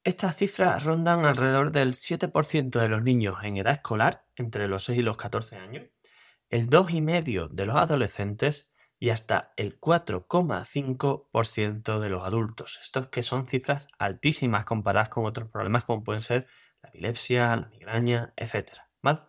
Estas 0.04 0.36
cifras 0.36 0.84
rondan 0.84 1.24
alrededor 1.24 1.72
del 1.72 1.94
7% 1.94 2.78
de 2.78 2.88
los 2.88 3.02
niños 3.02 3.36
en 3.42 3.56
edad 3.56 3.74
escolar, 3.74 4.24
entre 4.36 4.68
los 4.68 4.84
6 4.84 5.00
y 5.00 5.02
los 5.02 5.16
14 5.16 5.56
años, 5.56 5.86
el 6.48 6.70
2,5% 6.70 7.50
de 7.50 7.66
los 7.66 7.76
adolescentes 7.76 8.69
y 9.00 9.10
hasta 9.10 9.52
el 9.56 9.80
4,5% 9.80 11.98
de 11.98 12.08
los 12.10 12.24
adultos. 12.24 12.78
Estos 12.82 13.08
que 13.08 13.22
son 13.22 13.48
cifras 13.48 13.88
altísimas 13.98 14.66
comparadas 14.66 15.08
con 15.08 15.24
otros 15.24 15.48
problemas 15.48 15.86
como 15.86 16.04
pueden 16.04 16.20
ser 16.20 16.46
la 16.82 16.90
epilepsia, 16.90 17.56
la 17.56 17.68
migraña, 17.68 18.34
etc. 18.36 18.72
¿vale? 19.02 19.20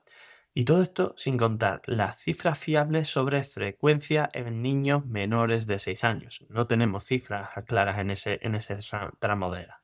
Y 0.53 0.65
todo 0.65 0.83
esto 0.83 1.13
sin 1.15 1.37
contar 1.37 1.81
las 1.85 2.19
cifras 2.19 2.59
fiables 2.59 3.07
sobre 3.07 3.41
frecuencia 3.45 4.29
en 4.33 4.61
niños 4.61 5.05
menores 5.05 5.67
de 5.67 5.79
6 5.79 6.03
años. 6.03 6.45
No 6.49 6.67
tenemos 6.67 7.05
cifras 7.05 7.51
claras 7.65 7.97
en 7.99 8.11
ese, 8.11 8.39
en 8.41 8.55
ese 8.55 8.77
tramo 9.19 9.53
de 9.53 9.61
edad. 9.61 9.77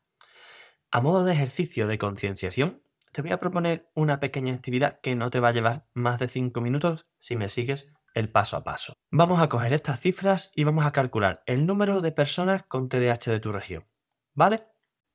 A 0.91 0.99
modo 0.99 1.23
de 1.23 1.31
ejercicio 1.31 1.87
de 1.87 1.97
concienciación, 1.97 2.83
te 3.13 3.21
voy 3.21 3.31
a 3.31 3.39
proponer 3.39 3.89
una 3.93 4.19
pequeña 4.19 4.53
actividad 4.53 4.99
que 4.99 5.15
no 5.15 5.29
te 5.29 5.39
va 5.39 5.47
a 5.47 5.53
llevar 5.53 5.85
más 5.93 6.19
de 6.19 6.27
5 6.27 6.59
minutos 6.59 7.07
si 7.19 7.37
me 7.37 7.47
sigues 7.47 7.89
el 8.17 8.29
paso 8.29 8.57
a 8.57 8.63
paso. 8.63 8.93
Vamos 9.11 9.39
a 9.39 9.47
coger 9.47 9.73
estas 9.73 9.99
cifras 9.99 10.51
y 10.55 10.63
vamos 10.63 10.87
a 10.87 10.91
calcular 10.91 11.43
el 11.45 11.67
número 11.67 12.01
de 12.01 12.11
personas 12.11 12.63
con 12.63 12.89
TDAH 12.89 13.29
de 13.29 13.39
tu 13.39 13.51
región. 13.51 13.85
¿Vale? 14.33 14.63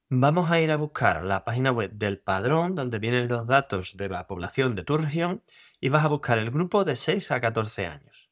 Vamos 0.09 0.53
a 0.53 0.61
ir 0.61 0.71
a 0.71 0.77
buscar 0.77 1.25
la 1.25 1.45
página 1.45 1.73
web 1.73 1.91
del 1.93 2.21
padrón 2.21 2.77
donde 2.77 3.01
vienen 3.01 3.27
los 3.27 3.45
datos 3.47 3.97
de 3.97 4.09
la 4.09 4.29
población 4.29 4.77
de 4.77 4.85
tu 4.85 4.99
región 4.99 5.43
y 5.81 5.89
vas 5.89 6.05
a 6.05 6.09
buscar 6.09 6.39
el 6.39 6.53
grupo 6.53 6.85
de 6.85 6.95
6 6.95 7.33
a 7.33 7.41
14 7.41 7.87
años. 7.87 8.31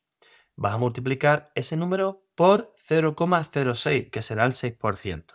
Vas 0.55 0.75
a 0.75 0.79
multiplicar 0.79 1.51
ese 1.57 1.77
número 1.77 2.29
por 2.37 2.73
0,06, 2.89 4.11
que 4.11 4.23
será 4.23 4.45
el 4.45 4.53
6%. 4.53 5.35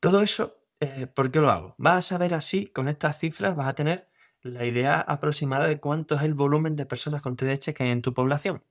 Todo 0.00 0.22
eso, 0.22 0.64
eh, 0.80 1.06
¿por 1.06 1.30
qué 1.30 1.40
lo 1.40 1.50
hago? 1.50 1.74
Vas 1.78 1.98
a 1.98 2.02
saber 2.02 2.34
así, 2.34 2.66
con 2.68 2.88
estas 2.88 3.18
cifras 3.18 3.56
vas 3.56 3.68
a 3.68 3.74
tener 3.74 4.08
la 4.46 4.64
idea 4.64 5.00
aproximada 5.00 5.66
de 5.66 5.80
cuánto 5.80 6.14
es 6.14 6.22
el 6.22 6.34
volumen 6.34 6.76
de 6.76 6.86
personas 6.86 7.22
con 7.22 7.36
TDAH 7.36 7.74
que 7.74 7.82
hay 7.84 7.90
en 7.90 8.02
tu 8.02 8.14
población. 8.14 8.64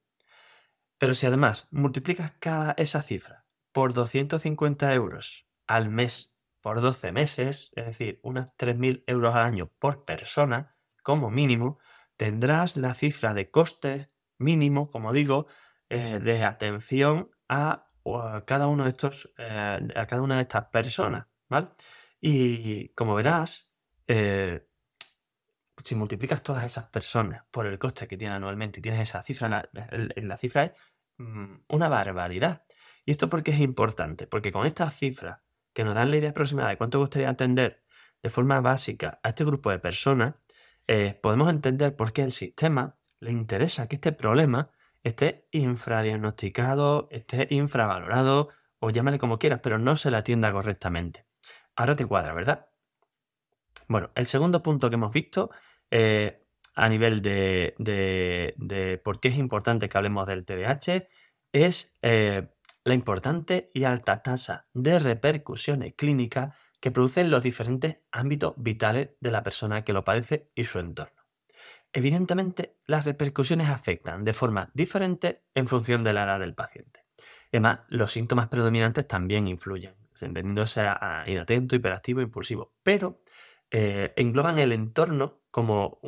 Pero 0.98 1.14
si 1.14 1.26
además 1.26 1.68
multiplicas 1.72 2.34
cada 2.40 2.74
esa 2.78 3.02
cifra 3.02 3.46
por 3.72 3.94
250 3.94 4.94
euros 4.94 5.48
al 5.68 5.90
mes 5.90 6.36
por 6.62 6.82
12 6.82 7.12
meses, 7.12 7.74
es 7.76 7.86
decir, 7.86 8.20
unos 8.24 8.48
3.000 8.58 9.04
euros 9.06 9.36
al 9.36 9.44
año 9.44 9.72
por 9.78 10.06
persona, 10.06 10.76
como 11.04 11.30
mínimo, 11.30 11.78
tendrás 12.18 12.78
la 12.78 12.96
cifra 12.96 13.34
de 13.34 13.52
costes 13.52 14.10
mínimo, 14.40 14.90
como 14.90 15.14
digo, 15.14 15.48
eh, 15.90 16.20
de 16.20 16.44
atención 16.44 17.30
a, 17.48 17.86
cada 18.46 18.68
uno 18.68 18.86
de 18.86 18.90
estos, 18.90 19.34
eh, 19.38 19.80
a 19.96 20.08
cada 20.08 20.22
una 20.22 20.38
de 20.38 20.44
estas 20.44 20.66
personas, 20.70 21.28
¿vale? 21.50 21.68
Y 22.20 22.90
como 22.90 23.16
verás, 23.16 23.72
eh, 24.08 24.68
si 25.86 25.95
multiplicas 25.95 26.41
todas 26.41 26.65
esas 26.65 26.86
personas 26.89 27.43
por 27.52 27.67
el 27.67 27.78
coste 27.78 28.08
que 28.08 28.17
tiene 28.17 28.34
anualmente 28.34 28.80
y 28.80 28.84
tienes 28.84 29.02
esa 29.02 29.21
cifra, 29.21 29.69
la, 29.71 30.38
cifra 30.38 30.63
es 30.63 30.71
mm, 31.17 31.58
una 31.69 31.88
barbaridad. 31.88 32.63
¿Y 33.06 33.12
esto 33.12 33.30
por 33.30 33.43
qué 33.43 33.52
es 33.52 33.60
importante? 33.60 34.26
Porque 34.26 34.52
con 34.52 34.65
estas 34.65 34.95
cifras 34.98 35.41
que 35.74 35.84
nos 35.84 35.93
dan 35.93 36.10
la 36.10 36.17
idea 36.17 36.32
aproximada 36.32 36.69
de 36.69 36.78
cuánto 36.78 37.00
gustaría 37.00 37.30
atender 37.30 37.84
de 38.24 38.30
forma 38.32 38.60
básica 38.62 39.19
a 39.21 39.30
este 39.30 39.45
grupo 39.45 39.69
de 39.69 39.78
personas, 39.78 40.36
eh, 40.88 41.19
podemos 41.21 41.50
entender 41.50 41.95
por 41.95 42.13
qué 42.13 42.24
el 42.24 42.32
sistema 42.32 42.98
le 43.19 43.32
interesa 43.32 43.88
que 43.88 43.95
este 43.95 44.12
problema 44.12 44.71
esté 45.04 45.48
infradiagnosticado, 45.52 47.08
esté 47.12 47.48
infravalorado 47.52 48.50
o 48.80 48.89
llámale 48.89 49.19
como 49.19 49.38
quieras, 49.38 49.60
pero 49.62 49.78
no 49.78 49.98
se 49.98 50.10
le 50.10 50.17
atienda 50.17 50.52
correctamente. 50.52 51.28
Ahora 51.76 51.95
te 51.95 52.08
cuadra, 52.08 52.34
¿verdad? 52.34 52.69
Bueno, 53.88 54.10
el 54.15 54.26
segundo 54.26 54.63
punto 54.63 54.89
que 54.89 54.95
hemos 54.95 55.12
visto 55.12 55.52
eh, 55.98 56.42
a 56.76 56.90
nivel 56.90 57.22
de, 57.22 59.02
por 59.02 59.22
qué 59.22 59.30
es 59.30 59.38
importante 59.38 59.88
que 59.88 59.98
hablemos 59.98 60.28
del 60.28 60.44
TDAH 60.44 61.08
es 61.54 61.98
eh, 62.02 62.50
la 62.84 62.94
importante 62.94 63.72
y 63.74 63.86
alta 63.86 64.22
tasa 64.22 64.68
de 64.74 65.00
repercusiones 65.00 65.94
clínicas 65.94 66.54
que 66.82 66.92
producen 66.92 67.30
los 67.30 67.44
diferentes 67.44 68.00
ámbitos 68.12 68.56
vitales 68.58 69.12
de 69.22 69.32
la 69.32 69.42
persona 69.42 69.86
que 69.86 69.94
lo 69.94 70.04
padece 70.04 70.52
y 70.54 70.66
su 70.66 70.80
entorno. 70.80 71.24
Evidentemente, 71.94 72.76
las 72.86 73.06
repercusiones 73.06 73.70
afectan 73.70 74.26
de 74.26 74.34
forma 74.34 74.72
diferente 74.74 75.44
en 75.54 75.68
función 75.68 76.04
de 76.04 76.12
la 76.12 76.26
edad 76.26 76.42
del 76.42 76.56
paciente. 76.56 77.06
Además, 77.54 77.80
los 77.88 78.12
síntomas 78.12 78.50
predominantes 78.50 79.08
también 79.08 79.48
influyen, 79.48 79.96
entendiéndose 80.20 80.82
a 80.82 81.24
inatento, 81.26 81.74
hiperactivo, 81.74 82.20
impulsivo, 82.20 82.74
pero 82.84 83.22
eh, 83.71 84.13
engloban 84.15 84.60
el 84.60 84.71
entorno 84.71 85.41
como 85.51 85.99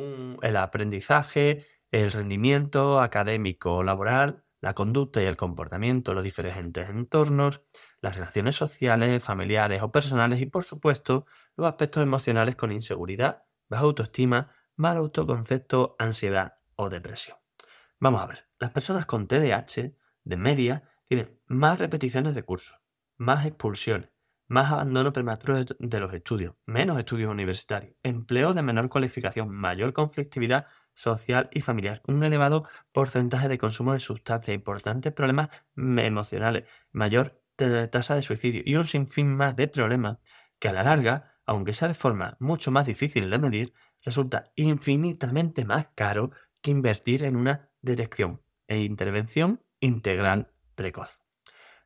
el 0.42 0.56
aprendizaje, 0.56 1.64
el 1.90 2.12
rendimiento 2.12 3.00
académico, 3.00 3.82
laboral, 3.82 4.44
la 4.60 4.74
conducta 4.74 5.22
y 5.22 5.26
el 5.26 5.36
comportamiento, 5.36 6.14
los 6.14 6.24
diferentes 6.24 6.88
entornos, 6.88 7.62
las 8.00 8.16
relaciones 8.16 8.56
sociales, 8.56 9.22
familiares 9.22 9.82
o 9.82 9.92
personales 9.92 10.40
y 10.40 10.46
por 10.46 10.64
supuesto 10.64 11.26
los 11.56 11.66
aspectos 11.66 12.02
emocionales 12.02 12.56
con 12.56 12.72
inseguridad, 12.72 13.44
baja 13.68 13.84
autoestima, 13.84 14.52
mal 14.76 14.96
autoconcepto, 14.96 15.96
ansiedad 15.98 16.58
o 16.76 16.88
depresión. 16.88 17.36
Vamos 18.00 18.22
a 18.22 18.26
ver, 18.26 18.48
las 18.58 18.70
personas 18.70 19.06
con 19.06 19.26
TDAH 19.26 19.92
de 20.24 20.36
media 20.36 20.88
tienen 21.06 21.40
más 21.46 21.78
repeticiones 21.78 22.34
de 22.34 22.42
cursos, 22.42 22.80
más 23.16 23.46
expulsiones, 23.46 24.10
más 24.48 24.72
abandono 24.72 25.12
prematuro 25.12 25.62
de 25.64 26.00
los 26.00 26.12
estudios, 26.12 26.54
menos 26.66 26.98
estudios 26.98 27.30
universitarios, 27.30 27.94
empleo 28.02 28.54
de 28.54 28.62
menor 28.62 28.88
cualificación, 28.88 29.50
mayor 29.50 29.92
conflictividad 29.92 30.66
social 30.94 31.48
y 31.52 31.60
familiar, 31.60 32.02
un 32.06 32.24
elevado 32.24 32.66
porcentaje 32.92 33.48
de 33.48 33.58
consumo 33.58 33.92
de 33.92 34.00
sustancias, 34.00 34.54
importantes 34.54 35.12
problemas 35.12 35.50
emocionales, 35.76 36.68
mayor 36.90 37.40
tasa 37.90 38.14
de 38.14 38.22
suicidio 38.22 38.62
y 38.64 38.76
un 38.76 38.86
sinfín 38.86 39.34
más 39.36 39.54
de 39.54 39.68
problemas 39.68 40.18
que 40.58 40.68
a 40.68 40.72
la 40.72 40.82
larga, 40.82 41.34
aunque 41.44 41.72
sea 41.72 41.88
de 41.88 41.94
forma 41.94 42.36
mucho 42.40 42.70
más 42.70 42.86
difícil 42.86 43.30
de 43.30 43.38
medir, 43.38 43.72
resulta 44.02 44.50
infinitamente 44.56 45.64
más 45.64 45.88
caro 45.94 46.30
que 46.60 46.70
invertir 46.70 47.24
en 47.24 47.36
una 47.36 47.70
detección 47.80 48.42
e 48.66 48.78
intervención 48.80 49.62
integral 49.80 50.52
precoz. 50.74 51.20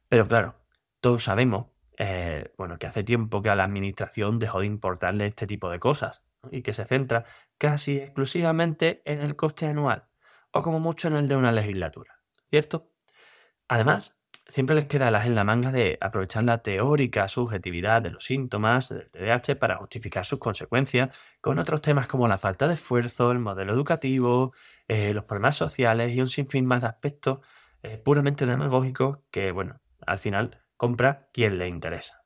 Pero 0.09 0.27
claro, 0.27 0.63
todos 1.01 1.25
sabemos 1.25 1.72
eh, 2.05 2.53
bueno, 2.59 2.81
que 2.81 2.89
hace 2.89 3.05
tiempo 3.05 3.41
que 3.43 3.49
a 3.49 3.55
la 3.55 3.63
administración 3.63 4.41
dejó 4.41 4.59
de 4.59 4.67
importarle 4.67 5.27
este 5.27 5.47
tipo 5.47 5.71
de 5.71 5.79
cosas 5.79 6.25
y 6.51 6.63
que 6.63 6.73
se 6.73 6.85
centra 6.85 7.25
casi 7.59 7.99
exclusivamente 7.99 9.03
en 9.05 9.21
el 9.21 9.37
coste 9.37 9.67
anual 9.67 10.09
o 10.51 10.63
como 10.63 10.81
mucho 10.81 11.07
en 11.07 11.15
el 11.15 11.29
de 11.29 11.37
una 11.37 11.53
legislatura, 11.53 12.19
¿cierto? 12.51 12.91
Además, 13.69 14.17
siempre 14.49 14.75
les 14.75 14.87
queda 14.87 15.13
las 15.13 15.27
en 15.27 15.37
la 15.37 15.45
manga 15.45 15.71
de 15.71 15.97
aprovechar 16.01 16.43
la 16.43 16.59
teórica 16.59 17.29
subjetividad 17.29 18.03
de 18.03 18.11
los 18.11 18.25
síntomas 18.25 18.89
del 18.89 19.09
TDAH 19.09 19.55
para 19.61 19.77
justificar 19.77 20.27
sus 20.27 20.41
consecuencias 20.41 21.25
con 21.41 21.61
otros 21.61 21.83
temas 21.83 22.09
como 22.09 22.27
la 22.27 22.37
falta 22.37 22.67
de 22.67 22.75
esfuerzo, 22.75 23.31
el 23.31 23.39
modelo 23.39 23.73
educativo, 23.73 24.55
eh, 24.89 25.15
los 25.15 25.23
problemas 25.23 25.55
sociales 25.55 26.13
y 26.13 26.21
un 26.21 26.27
sinfín 26.29 26.67
más 26.67 26.83
de 26.83 26.89
aspectos 26.89 27.39
eh, 27.85 27.97
puramente 27.97 28.45
demagógicos 28.45 29.21
que, 29.31 29.53
bueno, 29.53 29.81
al 30.05 30.19
final 30.19 30.62
compra 30.83 31.29
quien 31.33 31.59
le 31.59 31.69
interesa. 31.69 32.25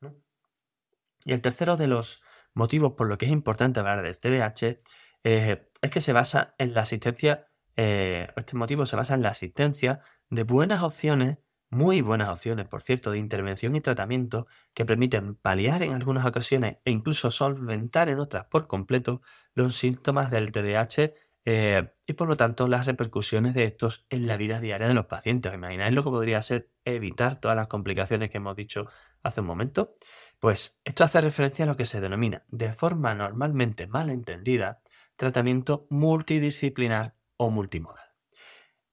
Y 1.23 1.31
el 1.31 1.43
tercero 1.43 1.77
de 1.77 1.85
los 1.85 2.23
motivos 2.55 2.93
por 2.93 3.07
lo 3.07 3.19
que 3.19 3.27
es 3.27 3.31
importante 3.31 3.79
hablar 3.79 4.01
de 4.01 4.09
este 4.09 4.31
TDAH 4.31 4.79
eh, 5.23 5.69
es 5.79 5.91
que 5.91 6.01
se 6.01 6.11
basa 6.11 6.55
en 6.57 6.73
la 6.73 6.81
asistencia, 6.81 7.51
eh, 7.75 8.29
este 8.35 8.57
motivo 8.57 8.87
se 8.87 8.95
basa 8.95 9.13
en 9.13 9.21
la 9.21 9.29
asistencia 9.29 9.99
de 10.31 10.41
buenas 10.41 10.81
opciones, 10.81 11.37
muy 11.69 12.01
buenas 12.01 12.29
opciones, 12.29 12.67
por 12.67 12.81
cierto, 12.81 13.11
de 13.11 13.19
intervención 13.19 13.75
y 13.75 13.81
tratamiento 13.81 14.47
que 14.73 14.85
permiten 14.85 15.35
paliar 15.35 15.83
en 15.83 15.93
algunas 15.93 16.25
ocasiones 16.25 16.77
e 16.83 16.89
incluso 16.89 17.29
solventar 17.29 18.09
en 18.09 18.17
otras 18.17 18.47
por 18.47 18.65
completo 18.65 19.21
los 19.53 19.75
síntomas 19.75 20.31
del 20.31 20.51
TDAH 20.51 21.13
eh, 21.49 21.93
y 22.05 22.11
por 22.11 22.27
lo 22.27 22.35
tanto 22.35 22.67
las 22.67 22.87
repercusiones 22.87 23.53
de 23.53 23.63
estos 23.63 24.05
en 24.09 24.27
la 24.27 24.35
vida 24.35 24.59
diaria 24.59 24.85
de 24.85 24.93
los 24.93 25.05
pacientes. 25.05 25.53
¿Imagináis 25.53 25.95
lo 25.95 26.03
que 26.03 26.09
podría 26.09 26.41
ser 26.41 26.73
evitar 26.83 27.39
todas 27.39 27.55
las 27.55 27.67
complicaciones 27.67 28.29
que 28.29 28.35
hemos 28.35 28.57
dicho 28.57 28.87
hace 29.23 29.39
un 29.39 29.47
momento? 29.47 29.95
Pues 30.39 30.81
esto 30.83 31.05
hace 31.05 31.21
referencia 31.21 31.63
a 31.63 31.67
lo 31.69 31.77
que 31.77 31.85
se 31.85 32.01
denomina, 32.01 32.43
de 32.49 32.73
forma 32.73 33.15
normalmente 33.15 33.87
mal 33.87 34.09
entendida, 34.09 34.81
tratamiento 35.15 35.87
multidisciplinar 35.89 37.15
o 37.37 37.49
multimodal. 37.49 38.09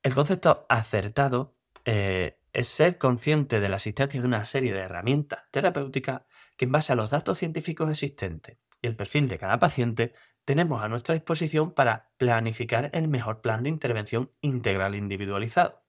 El 0.04 0.14
concepto 0.14 0.64
acertado 0.68 1.56
eh, 1.84 2.38
es 2.52 2.68
ser 2.68 2.98
consciente 2.98 3.58
de 3.58 3.68
la 3.68 3.76
existencia 3.76 4.20
de 4.20 4.28
una 4.28 4.44
serie 4.44 4.72
de 4.72 4.78
herramientas 4.78 5.42
terapéuticas 5.50 6.22
que 6.56 6.66
en 6.66 6.72
base 6.72 6.92
a 6.92 6.96
los 6.96 7.10
datos 7.10 7.36
científicos 7.36 7.90
existentes 7.90 8.58
y 8.80 8.86
el 8.86 8.94
perfil 8.94 9.26
de 9.26 9.38
cada 9.38 9.58
paciente 9.58 10.14
tenemos 10.44 10.83
a 10.83 10.88
nuestra 10.88 11.14
disposición 11.14 11.72
para 11.72 12.11
planificar 12.18 12.90
el 12.92 13.09
mejor 13.09 13.40
plan 13.40 13.62
de 13.62 13.70
intervención 13.70 14.30
integral 14.40 14.94
individualizado. 14.94 15.83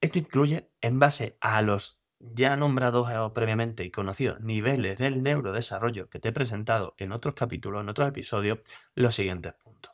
Esto 0.00 0.18
incluye, 0.18 0.70
en 0.80 0.98
base 0.98 1.36
a 1.40 1.62
los 1.62 2.02
ya 2.18 2.56
nombrados 2.56 3.10
previamente 3.32 3.84
y 3.84 3.90
conocidos 3.90 4.40
niveles 4.40 4.98
del 4.98 5.22
neurodesarrollo 5.22 6.08
que 6.08 6.20
te 6.20 6.28
he 6.28 6.32
presentado 6.32 6.94
en 6.98 7.12
otros 7.12 7.34
capítulos, 7.34 7.82
en 7.82 7.88
otros 7.88 8.08
episodios, 8.08 8.58
los 8.94 9.14
siguientes 9.14 9.54
puntos. 9.54 9.92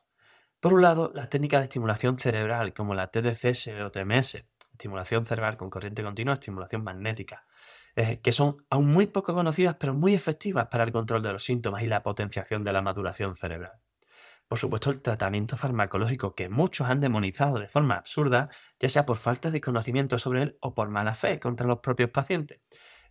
Por 0.61 0.75
un 0.75 0.83
lado, 0.83 1.11
las 1.15 1.31
técnicas 1.31 1.61
de 1.61 1.65
estimulación 1.65 2.19
cerebral 2.19 2.75
como 2.75 2.95
la 2.95 3.11
TDCS 3.11 3.69
o 3.85 3.91
TMS, 3.91 4.47
estimulación 4.73 5.25
cerebral 5.25 5.57
con 5.57 5.71
corriente 5.71 6.03
continua, 6.03 6.35
estimulación 6.35 6.85
magnética, 6.85 7.47
eh, 7.97 8.21
que 8.21 8.33
son 8.33 8.65
aún 8.71 8.93
muy 8.93 9.07
poco 9.07 9.35
conocidas 9.35 9.77
pero 9.79 9.95
muy 9.95 10.15
efectivas 10.15 10.69
para 10.69 10.85
el 10.85 10.93
control 10.93 11.23
de 11.23 11.33
los 11.33 11.45
síntomas 11.45 11.83
y 11.83 11.87
la 11.87 12.03
potenciación 12.03 12.65
de 12.65 12.73
la 12.73 12.83
maduración 12.83 13.37
cerebral. 13.37 13.81
Por 14.49 14.59
supuesto, 14.59 14.91
el 14.91 15.03
tratamiento 15.03 15.57
farmacológico 15.57 16.35
que 16.35 16.49
muchos 16.49 16.89
han 16.89 17.01
demonizado 17.01 17.59
de 17.59 17.69
forma 17.69 17.97
absurda, 17.97 18.49
ya 18.81 18.89
sea 18.89 19.05
por 19.05 19.19
falta 19.19 19.51
de 19.51 19.61
conocimiento 19.61 20.19
sobre 20.19 20.43
él 20.43 20.59
o 20.61 20.75
por 20.75 20.89
mala 20.89 21.15
fe 21.15 21.39
contra 21.39 21.67
los 21.67 21.81
propios 21.81 22.11
pacientes. 22.11 22.61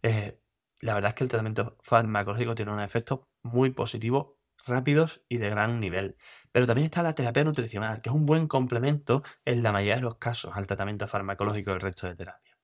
eh, 0.02 0.42
la 0.82 0.94
verdad 0.94 1.10
es 1.10 1.16
que 1.16 1.24
el 1.24 1.30
tratamiento 1.30 1.78
farmacológico 1.82 2.54
tiene 2.54 2.72
unos 2.72 2.86
efectos 2.86 3.22
muy 3.42 3.72
positivos, 3.72 4.36
rápidos 4.66 5.24
y 5.28 5.38
de 5.38 5.50
gran 5.50 5.80
nivel. 5.80 6.18
Pero 6.52 6.68
también 6.68 6.86
está 6.86 7.02
la 7.02 7.14
terapia 7.14 7.44
nutricional, 7.44 8.02
que 8.02 8.10
es 8.10 8.16
un 8.16 8.26
buen 8.26 8.48
complemento 8.48 9.24
en 9.46 9.64
la 9.64 9.72
mayoría 9.72 9.96
de 9.96 10.02
los 10.02 10.18
casos 10.18 10.56
al 10.56 10.68
tratamiento 10.68 11.08
farmacológico 11.08 11.72
del 11.72 11.82
resto 11.82 12.08
de 12.08 12.16
terapia. 12.16 12.58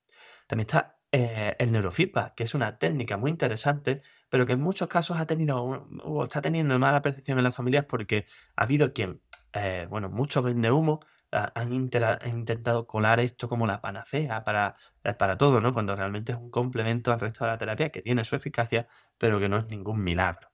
También 0.47 0.67
está 0.67 0.99
eh, 1.13 1.55
el 1.59 1.71
neurofeedback, 1.71 2.33
que 2.35 2.43
es 2.43 2.55
una 2.55 2.77
técnica 2.79 3.17
muy 3.17 3.31
interesante, 3.31 4.01
pero 4.29 4.45
que 4.45 4.53
en 4.53 4.61
muchos 4.61 4.89
casos 4.89 5.17
ha 5.17 5.27
tenido 5.27 5.63
o 6.03 6.23
está 6.23 6.41
teniendo 6.41 6.77
mala 6.79 7.01
percepción 7.01 7.37
en 7.37 7.43
las 7.43 7.55
familias 7.55 7.85
porque 7.85 8.25
ha 8.55 8.63
habido 8.63 8.93
quien, 8.93 9.21
eh, 9.53 9.87
bueno, 9.89 10.09
muchos 10.09 10.43
vende 10.43 10.71
humo 10.71 10.99
han, 11.33 11.73
intentado 11.73 12.87
colar 12.87 13.19
esto 13.19 13.49
como 13.49 13.67
la 13.67 13.81
panacea 13.81 14.43
para, 14.43 14.75
eh, 15.03 15.13
para 15.13 15.37
todo, 15.37 15.61
¿no? 15.61 15.73
Cuando 15.73 15.95
realmente 15.95 16.31
es 16.31 16.37
un 16.37 16.49
complemento 16.49 17.11
al 17.11 17.19
resto 17.19 17.45
de 17.45 17.51
la 17.51 17.57
terapia 17.57 17.89
que 17.89 18.01
tiene 18.01 18.23
su 18.23 18.35
eficacia, 18.35 18.87
pero 19.17 19.39
que 19.39 19.49
no 19.49 19.57
es 19.57 19.67
ningún 19.69 20.03
milagro. 20.03 20.49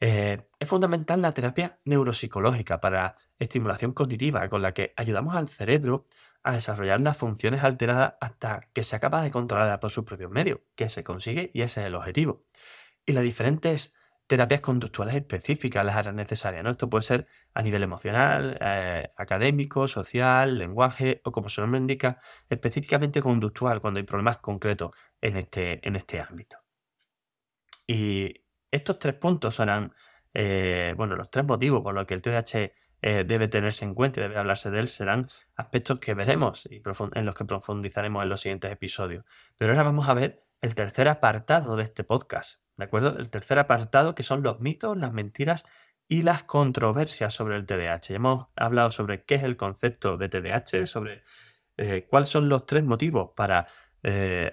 Eh, 0.00 0.48
es 0.58 0.68
fundamental 0.68 1.22
la 1.22 1.32
terapia 1.32 1.78
neuropsicológica 1.84 2.80
para 2.80 3.16
estimulación 3.38 3.92
cognitiva, 3.92 4.48
con 4.48 4.60
la 4.60 4.72
que 4.72 4.92
ayudamos 4.96 5.36
al 5.36 5.48
cerebro 5.48 6.04
a 6.44 6.52
desarrollar 6.52 7.00
las 7.00 7.16
funciones 7.16 7.64
alteradas 7.64 8.14
hasta 8.20 8.68
que 8.72 8.82
sea 8.84 9.00
capaz 9.00 9.22
de 9.22 9.30
controlarla 9.30 9.80
por 9.80 9.90
sus 9.90 10.04
propios 10.04 10.30
medios, 10.30 10.60
que 10.76 10.88
se 10.88 11.02
consigue 11.02 11.50
y 11.54 11.62
ese 11.62 11.80
es 11.80 11.86
el 11.86 11.94
objetivo. 11.94 12.44
Y 13.06 13.12
las 13.12 13.24
diferentes 13.24 13.94
terapias 14.26 14.60
conductuales 14.60 15.14
específicas 15.14 15.84
las 15.84 15.96
harán 15.96 16.16
necesarias. 16.16 16.64
Esto 16.66 16.88
puede 16.88 17.02
ser 17.02 17.26
a 17.54 17.62
nivel 17.62 17.82
emocional, 17.82 18.58
eh, 18.60 19.10
académico, 19.16 19.88
social, 19.88 20.58
lenguaje 20.58 21.20
o 21.24 21.32
como 21.32 21.48
su 21.48 21.62
nombre 21.62 21.80
indica, 21.80 22.20
específicamente 22.48 23.20
conductual 23.22 23.80
cuando 23.80 23.98
hay 23.98 24.04
problemas 24.04 24.38
concretos 24.38 24.92
en 25.20 25.38
este, 25.38 25.86
en 25.86 25.96
este 25.96 26.20
ámbito. 26.20 26.58
Y 27.86 28.44
estos 28.70 28.98
tres 28.98 29.14
puntos 29.14 29.54
serán, 29.56 29.92
eh, 30.32 30.94
bueno, 30.96 31.16
los 31.16 31.30
tres 31.30 31.44
motivos 31.44 31.82
por 31.82 31.94
los 31.94 32.06
que 32.06 32.14
el 32.14 32.22
TDAH 32.22 32.72
eh, 33.06 33.22
debe 33.22 33.48
tenerse 33.48 33.84
en 33.84 33.92
cuenta 33.92 34.20
y 34.20 34.22
debe 34.22 34.38
hablarse 34.38 34.70
de 34.70 34.80
él 34.80 34.88
serán 34.88 35.26
aspectos 35.56 35.98
que 35.98 36.14
veremos 36.14 36.64
y 36.70 36.80
en 37.12 37.26
los 37.26 37.34
que 37.34 37.44
profundizaremos 37.44 38.22
en 38.22 38.30
los 38.30 38.40
siguientes 38.40 38.72
episodios. 38.72 39.26
Pero 39.58 39.72
ahora 39.72 39.82
vamos 39.82 40.08
a 40.08 40.14
ver 40.14 40.46
el 40.62 40.74
tercer 40.74 41.08
apartado 41.08 41.76
de 41.76 41.82
este 41.82 42.02
podcast, 42.02 42.62
¿de 42.78 42.84
acuerdo? 42.84 43.18
El 43.18 43.28
tercer 43.28 43.58
apartado 43.58 44.14
que 44.14 44.22
son 44.22 44.42
los 44.42 44.60
mitos, 44.60 44.96
las 44.96 45.12
mentiras 45.12 45.66
y 46.08 46.22
las 46.22 46.44
controversias 46.44 47.34
sobre 47.34 47.56
el 47.56 47.66
TDAH. 47.66 48.08
Ya 48.08 48.16
hemos 48.16 48.46
hablado 48.56 48.90
sobre 48.90 49.22
qué 49.24 49.34
es 49.34 49.42
el 49.42 49.58
concepto 49.58 50.16
de 50.16 50.30
TDAH, 50.30 50.86
sobre 50.86 51.22
eh, 51.76 52.06
cuáles 52.08 52.30
son 52.30 52.48
los 52.48 52.64
tres 52.64 52.84
motivos 52.84 53.32
para 53.36 53.66
eh, 54.02 54.50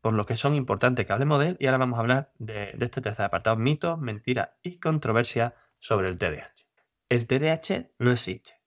por 0.00 0.12
los 0.14 0.26
que 0.26 0.36
son 0.36 0.54
importantes 0.54 1.06
que 1.06 1.12
hablemos 1.12 1.40
de 1.40 1.48
él 1.48 1.56
y 1.58 1.66
ahora 1.66 1.78
vamos 1.78 1.98
a 1.98 2.02
hablar 2.02 2.32
de, 2.38 2.70
de 2.72 2.84
este 2.84 3.00
tercer 3.00 3.26
apartado, 3.26 3.56
mitos, 3.56 3.98
mentiras 3.98 4.50
y 4.62 4.78
controversias 4.78 5.54
sobre 5.80 6.08
el 6.08 6.18
TDAH. 6.18 6.69
El 7.10 7.26
TDAH 7.26 7.90
no 7.98 8.12
existe. 8.12 8.62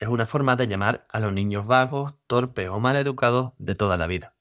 Es 0.00 0.08
una 0.08 0.26
forma 0.26 0.56
de 0.56 0.66
llamar 0.66 1.06
a 1.10 1.20
los 1.20 1.32
niños 1.32 1.64
vagos, 1.64 2.16
torpes 2.26 2.68
o 2.68 2.80
mal 2.80 2.96
educados 2.96 3.52
de 3.58 3.76
toda 3.76 3.96
la 3.96 4.08
vida. 4.08 4.34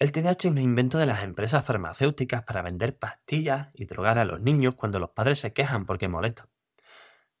El 0.00 0.10
TDAH 0.10 0.48
es 0.48 0.52
un 0.52 0.56
invento 0.58 0.96
de 0.96 1.04
las 1.04 1.22
empresas 1.22 1.66
farmacéuticas 1.66 2.44
para 2.44 2.62
vender 2.62 2.98
pastillas 2.98 3.68
y 3.74 3.84
drogar 3.84 4.18
a 4.18 4.24
los 4.24 4.40
niños 4.40 4.74
cuando 4.74 4.98
los 4.98 5.10
padres 5.10 5.38
se 5.38 5.52
quejan 5.52 5.84
porque 5.84 6.08
molestan. 6.08 6.46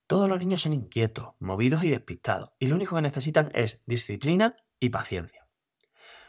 Todos 0.06 0.28
los 0.28 0.38
niños 0.38 0.60
son 0.60 0.74
inquietos, 0.74 1.30
movidos 1.38 1.82
y 1.82 1.88
despistados, 1.88 2.50
y 2.58 2.66
lo 2.66 2.76
único 2.76 2.96
que 2.96 3.02
necesitan 3.02 3.50
es 3.54 3.86
disciplina 3.86 4.56
y 4.80 4.90
paciencia. 4.90 5.48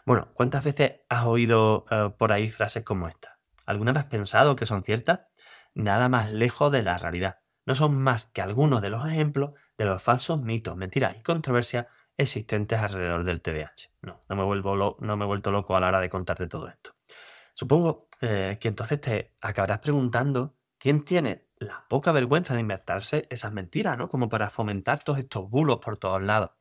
Bueno, 0.06 0.32
¿cuántas 0.34 0.64
veces 0.64 1.02
has 1.10 1.26
oído 1.26 1.84
eh, 1.92 2.14
por 2.18 2.32
ahí 2.32 2.48
frases 2.48 2.86
como 2.86 3.10
esta? 3.10 3.42
¿Alguna 3.66 3.92
vez 3.92 4.04
has 4.04 4.10
pensado 4.10 4.56
que 4.56 4.66
son 4.66 4.82
ciertas? 4.86 5.28
Nada 5.74 6.08
más 6.08 6.32
lejos 6.32 6.72
de 6.72 6.84
la 6.84 6.98
realidad. 6.98 7.43
No 7.66 7.76
son 7.76 7.98
más 7.98 8.28
que 8.28 8.42
algunos 8.42 8.82
de 8.82 8.90
los 8.90 9.08
ejemplos 9.08 9.52
de 9.78 9.86
los 9.86 10.02
falsos 10.02 10.42
mitos, 10.42 10.76
mentiras 10.76 11.16
y 11.18 11.24
controversias 11.24 11.88
existentes 12.18 12.80
alrededor 12.80 13.24
del 13.24 13.42
TDAH. 13.42 13.90
No, 14.02 14.24
no 14.30 14.36
me, 14.36 14.44
vuelvo 14.44 14.98
no 15.00 15.18
me 15.18 15.24
he 15.24 15.28
vuelto 15.28 15.52
loco 15.52 15.76
a 15.76 15.80
la 15.80 15.88
hora 15.88 16.02
de 16.02 16.10
contarte 16.10 16.48
todo 16.48 16.68
esto. 16.68 16.96
Supongo 17.54 18.08
eh, 18.22 18.58
que 18.60 18.68
entonces 18.68 19.00
te 19.00 19.36
acabarás 19.42 19.80
preguntando 19.80 20.56
quién 20.78 21.04
tiene 21.04 21.48
la 21.58 21.86
poca 21.88 22.12
vergüenza 22.12 22.54
de 22.54 22.60
inventarse 22.60 23.28
esas 23.30 23.54
mentiras, 23.54 23.98
¿no? 23.98 24.10
Como 24.10 24.28
para 24.28 24.50
fomentar 24.50 25.04
todos 25.04 25.20
estos 25.20 25.50
bulos 25.50 25.78
por 25.78 25.98
todos 25.98 26.22
lados, 26.22 26.52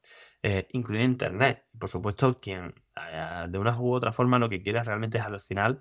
eh, 0.42 0.68
incluido 0.72 1.04
Internet. 1.04 1.66
Por 1.78 1.88
supuesto, 1.88 2.38
quien 2.38 2.74
eh, 2.96 3.46
de 3.48 3.58
una 3.58 3.78
u 3.80 3.92
otra 3.92 4.12
forma 4.12 4.38
lo 4.38 4.48
que 4.48 4.62
quiere 4.62 4.82
realmente 4.84 5.18
es 5.18 5.24
al 5.24 5.40
final 5.40 5.80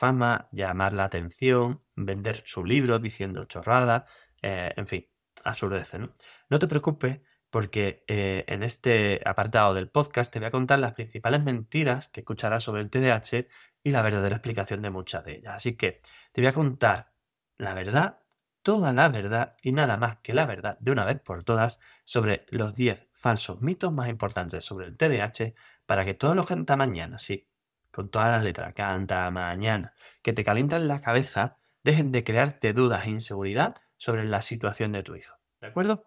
fama, 0.00 0.48
llamar 0.50 0.94
la 0.94 1.04
atención, 1.04 1.82
vender 1.94 2.42
su 2.46 2.64
libro 2.64 2.98
diciendo 2.98 3.44
chorradas, 3.44 4.04
en 4.40 4.86
fin, 4.86 5.06
absurdeces, 5.44 6.00
¿no? 6.00 6.14
No 6.48 6.58
te 6.58 6.66
preocupes 6.66 7.20
porque 7.50 8.04
eh, 8.06 8.44
en 8.46 8.62
este 8.62 9.20
apartado 9.26 9.74
del 9.74 9.90
podcast 9.90 10.32
te 10.32 10.38
voy 10.38 10.48
a 10.48 10.50
contar 10.50 10.78
las 10.78 10.94
principales 10.94 11.42
mentiras 11.42 12.08
que 12.08 12.20
escucharás 12.20 12.64
sobre 12.64 12.80
el 12.80 12.90
TDAH 12.90 13.48
y 13.82 13.90
la 13.90 14.02
verdadera 14.02 14.36
explicación 14.36 14.82
de 14.82 14.90
muchas 14.90 15.24
de 15.24 15.38
ellas. 15.38 15.56
Así 15.56 15.76
que 15.76 16.00
te 16.32 16.40
voy 16.40 16.48
a 16.48 16.52
contar 16.52 17.12
la 17.58 17.74
verdad, 17.74 18.20
toda 18.62 18.92
la 18.92 19.08
verdad 19.08 19.56
y 19.62 19.72
nada 19.72 19.96
más 19.98 20.18
que 20.22 20.32
la 20.32 20.46
verdad 20.46 20.78
de 20.80 20.92
una 20.92 21.04
vez 21.04 21.20
por 21.20 21.44
todas 21.44 21.80
sobre 22.04 22.46
los 22.50 22.74
10 22.74 23.08
falsos 23.12 23.60
mitos 23.60 23.92
más 23.92 24.08
importantes 24.08 24.64
sobre 24.64 24.86
el 24.86 24.96
TDAH 24.96 25.54
para 25.84 26.04
que 26.04 26.14
todos 26.14 26.36
los 26.36 26.46
canta 26.46 26.76
mañana, 26.76 27.18
sí, 27.18 27.49
con 27.90 28.10
todas 28.10 28.30
las 28.30 28.44
letras, 28.44 28.74
canta 28.74 29.30
mañana, 29.30 29.94
que 30.22 30.32
te 30.32 30.44
calientan 30.44 30.88
la 30.88 31.00
cabeza, 31.00 31.58
dejen 31.82 32.12
de 32.12 32.24
crearte 32.24 32.72
dudas 32.72 33.06
e 33.06 33.10
inseguridad 33.10 33.74
sobre 33.96 34.24
la 34.24 34.42
situación 34.42 34.92
de 34.92 35.02
tu 35.02 35.14
hijo. 35.14 35.36
¿De 35.60 35.68
acuerdo? 35.68 36.04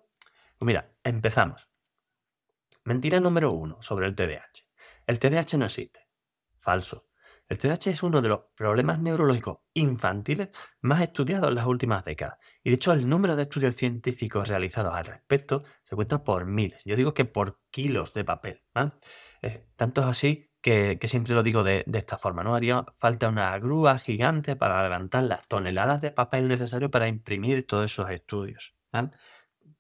Pues 0.58 0.68
mira, 0.68 0.92
empezamos. 1.04 1.70
Mentira 2.84 3.20
número 3.20 3.52
uno 3.52 3.82
sobre 3.82 4.08
el 4.08 4.16
TDAH. 4.16 4.68
El 5.08 5.20
TDAH 5.20 5.58
no 5.58 5.66
existe. 5.66 6.08
Falso. 6.58 7.08
El 7.50 7.58
TDAH 7.58 7.92
es 7.92 8.04
uno 8.04 8.22
de 8.22 8.30
los 8.30 8.40
problemas 8.56 9.00
neurológicos 9.00 9.60
infantiles 9.74 10.50
más 10.82 11.02
estudiados 11.02 11.50
en 11.50 11.56
las 11.56 11.66
últimas 11.66 12.04
décadas. 12.06 12.40
Y 12.64 12.70
de 12.70 12.76
hecho 12.76 12.94
el 12.94 13.08
número 13.08 13.36
de 13.36 13.44
estudios 13.44 13.76
científicos 13.76 14.48
realizados 14.48 14.96
al 14.96 15.06
respecto 15.06 15.64
se 15.82 15.96
cuenta 15.96 16.24
por 16.24 16.46
miles. 16.46 16.82
Yo 16.86 16.96
digo 16.96 17.14
que 17.14 17.26
por 17.26 17.60
kilos 17.70 18.14
de 18.14 18.24
papel. 18.24 18.64
Eh, 19.42 19.68
tanto 19.76 20.02
es 20.02 20.08
así 20.08 20.53
que, 20.64 20.98
siempre 21.04 21.36
lo 21.36 21.44
digo 21.44 21.64
de, 21.64 21.84
esta 21.94 22.18
forma. 22.18 22.44
¿no? 22.44 22.56
Haría 22.56 22.86
falta 22.98 23.28
una 23.30 23.58
grúa 23.60 24.00
gigante 24.00 24.56
para 24.56 24.82
levantar 24.82 25.24
las 25.24 25.48
toneladas 25.48 26.02
de 26.02 26.12
papel 26.12 26.48
necesarios 26.48 26.90
para 26.90 27.08
imprimir 27.08 27.68
todos 27.68 27.92
esos 27.92 28.10
estudios 28.10 28.74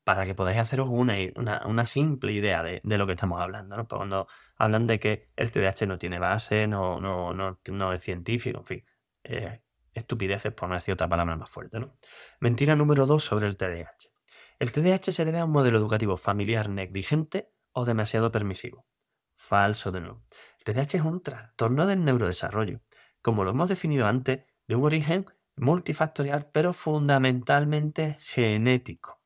para 0.03 0.25
que 0.25 0.35
podáis 0.35 0.59
haceros 0.59 0.89
una, 0.89 1.85
simple 1.85 2.33
idea 2.33 2.61
de, 2.61 2.81
lo 2.83 3.07
que 3.07 3.13
estamos 3.13 3.39
hablando, 3.39 3.77
¿no? 3.77 3.87
Cuando 3.87 4.27
hablan 4.57 4.85
de 4.85 4.99
que 4.99 5.29
el 5.37 5.51
TDAH 5.51 5.85
no 5.87 5.97
tiene 5.97 6.19
base, 6.19 6.67
no, 6.67 7.93
es 7.93 8.03
científico, 8.03 8.59
en 8.59 8.65
fin, 8.65 8.85
eh, 9.23 9.61
estupideces 9.93 10.51
por 10.53 10.67
no 10.67 10.75
decir 10.75 10.93
otra 10.93 11.07
palabra 11.07 11.37
más 11.37 11.49
fuerte, 11.49 11.79
¿no? 11.79 11.95
Mentira 12.41 12.75
número 12.75 13.05
dos 13.05 13.23
sobre 13.23 13.47
el 13.47 13.55
TDAH. 13.55 14.09
El 14.59 14.71
TDAH 14.73 15.13
se 15.13 15.23
debe 15.23 15.39
a 15.39 15.45
un 15.45 15.51
modelo 15.51 15.77
educativo 15.77 16.17
familiar 16.17 16.69
negligente 16.69 17.53
o 17.71 17.85
demasiado 17.85 18.31
permisivo. 18.31 18.85
Falso 19.47 19.91
de 19.91 20.01
nuevo. 20.01 20.23
El 20.60 20.73
TDAH 20.73 20.97
es 20.97 21.03
un 21.03 21.21
trastorno 21.21 21.86
del 21.86 22.03
neurodesarrollo, 22.03 22.82
como 23.21 23.43
lo 23.43 23.51
hemos 23.51 23.69
definido 23.69 24.08
antes, 24.08 24.39
de 24.67 24.75
un 24.75 24.86
origen 24.86 25.25
multifactorial, 25.56 26.49
pero 26.51 26.73
fundamentalmente 26.73 28.17
genético 28.21 29.23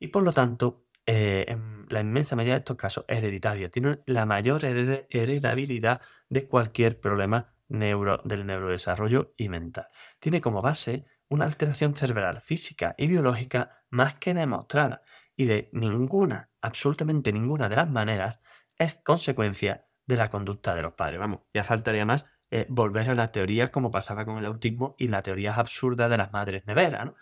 y 0.00 0.08
por 0.08 0.24
lo 0.24 0.32
tanto, 0.32 0.86
eh, 1.06 1.44
en 1.46 1.86
la 1.88 2.00
inmensa 2.00 2.34
mayoría 2.34 2.54
de 2.54 2.60
estos 2.60 2.76
casos 2.76 3.04
hereditario. 3.06 3.70
Tiene 3.70 4.00
la 4.06 4.26
mayor 4.26 4.64
heredabilidad 4.64 6.00
de 6.28 6.48
cualquier 6.48 6.98
problema 6.98 7.54
neuro, 7.68 8.20
del 8.24 8.46
neurodesarrollo 8.46 9.34
y 9.36 9.48
mental. 9.48 9.86
Tiene 10.18 10.40
como 10.40 10.62
base 10.62 11.04
una 11.28 11.44
alteración 11.44 11.94
cerebral 11.94 12.40
física 12.40 12.94
y 12.98 13.06
biológica 13.06 13.84
más 13.90 14.14
que 14.14 14.34
demostrada 14.34 15.02
y 15.36 15.44
de 15.44 15.68
ninguna, 15.72 16.50
absolutamente 16.60 17.32
ninguna 17.32 17.68
de 17.68 17.76
las 17.76 17.88
maneras 17.88 18.40
es 18.80 18.96
consecuencia 18.96 19.86
de 20.06 20.16
la 20.16 20.30
conducta 20.30 20.74
de 20.74 20.82
los 20.82 20.94
padres. 20.94 21.20
Vamos, 21.20 21.40
ya 21.54 21.62
faltaría 21.62 22.04
más 22.04 22.30
eh, 22.50 22.66
volver 22.68 23.10
a 23.10 23.14
la 23.14 23.28
teoría 23.28 23.70
como 23.70 23.90
pasaba 23.90 24.24
con 24.24 24.38
el 24.38 24.46
autismo 24.46 24.96
y 24.98 25.08
la 25.08 25.22
teoría 25.22 25.54
absurda 25.54 26.08
de 26.08 26.16
las 26.16 26.32
madres 26.32 26.66
neveras. 26.66 27.06
¿no? 27.06 27.14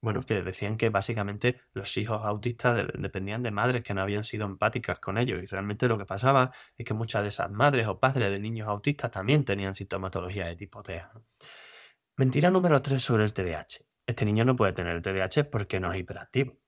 Bueno, 0.00 0.22
que 0.22 0.42
decían 0.42 0.76
que 0.76 0.90
básicamente 0.90 1.62
los 1.72 1.96
hijos 1.96 2.20
autistas 2.24 2.86
dependían 2.98 3.42
de 3.42 3.50
madres 3.50 3.82
que 3.82 3.94
no 3.94 4.02
habían 4.02 4.22
sido 4.22 4.44
empáticas 4.44 5.00
con 5.00 5.16
ellos. 5.16 5.42
Y 5.42 5.46
realmente 5.46 5.88
lo 5.88 5.96
que 5.96 6.04
pasaba 6.04 6.52
es 6.76 6.84
que 6.84 6.92
muchas 6.92 7.22
de 7.22 7.28
esas 7.28 7.50
madres 7.50 7.86
o 7.86 7.98
padres 7.98 8.30
de 8.30 8.38
niños 8.38 8.68
autistas 8.68 9.10
también 9.10 9.46
tenían 9.46 9.74
sintomatología 9.74 10.44
de 10.44 10.56
tipo 10.56 10.82
TEA. 10.82 11.10
Mentira 12.16 12.50
número 12.50 12.82
3 12.82 13.02
sobre 13.02 13.24
el 13.24 13.32
TDAH. 13.32 13.86
Este 14.06 14.26
niño 14.26 14.44
no 14.44 14.54
puede 14.54 14.74
tener 14.74 14.94
el 14.94 15.00
TDAH 15.00 15.50
porque 15.50 15.80
no 15.80 15.90
es 15.90 15.98
hiperactivo. 15.98 16.63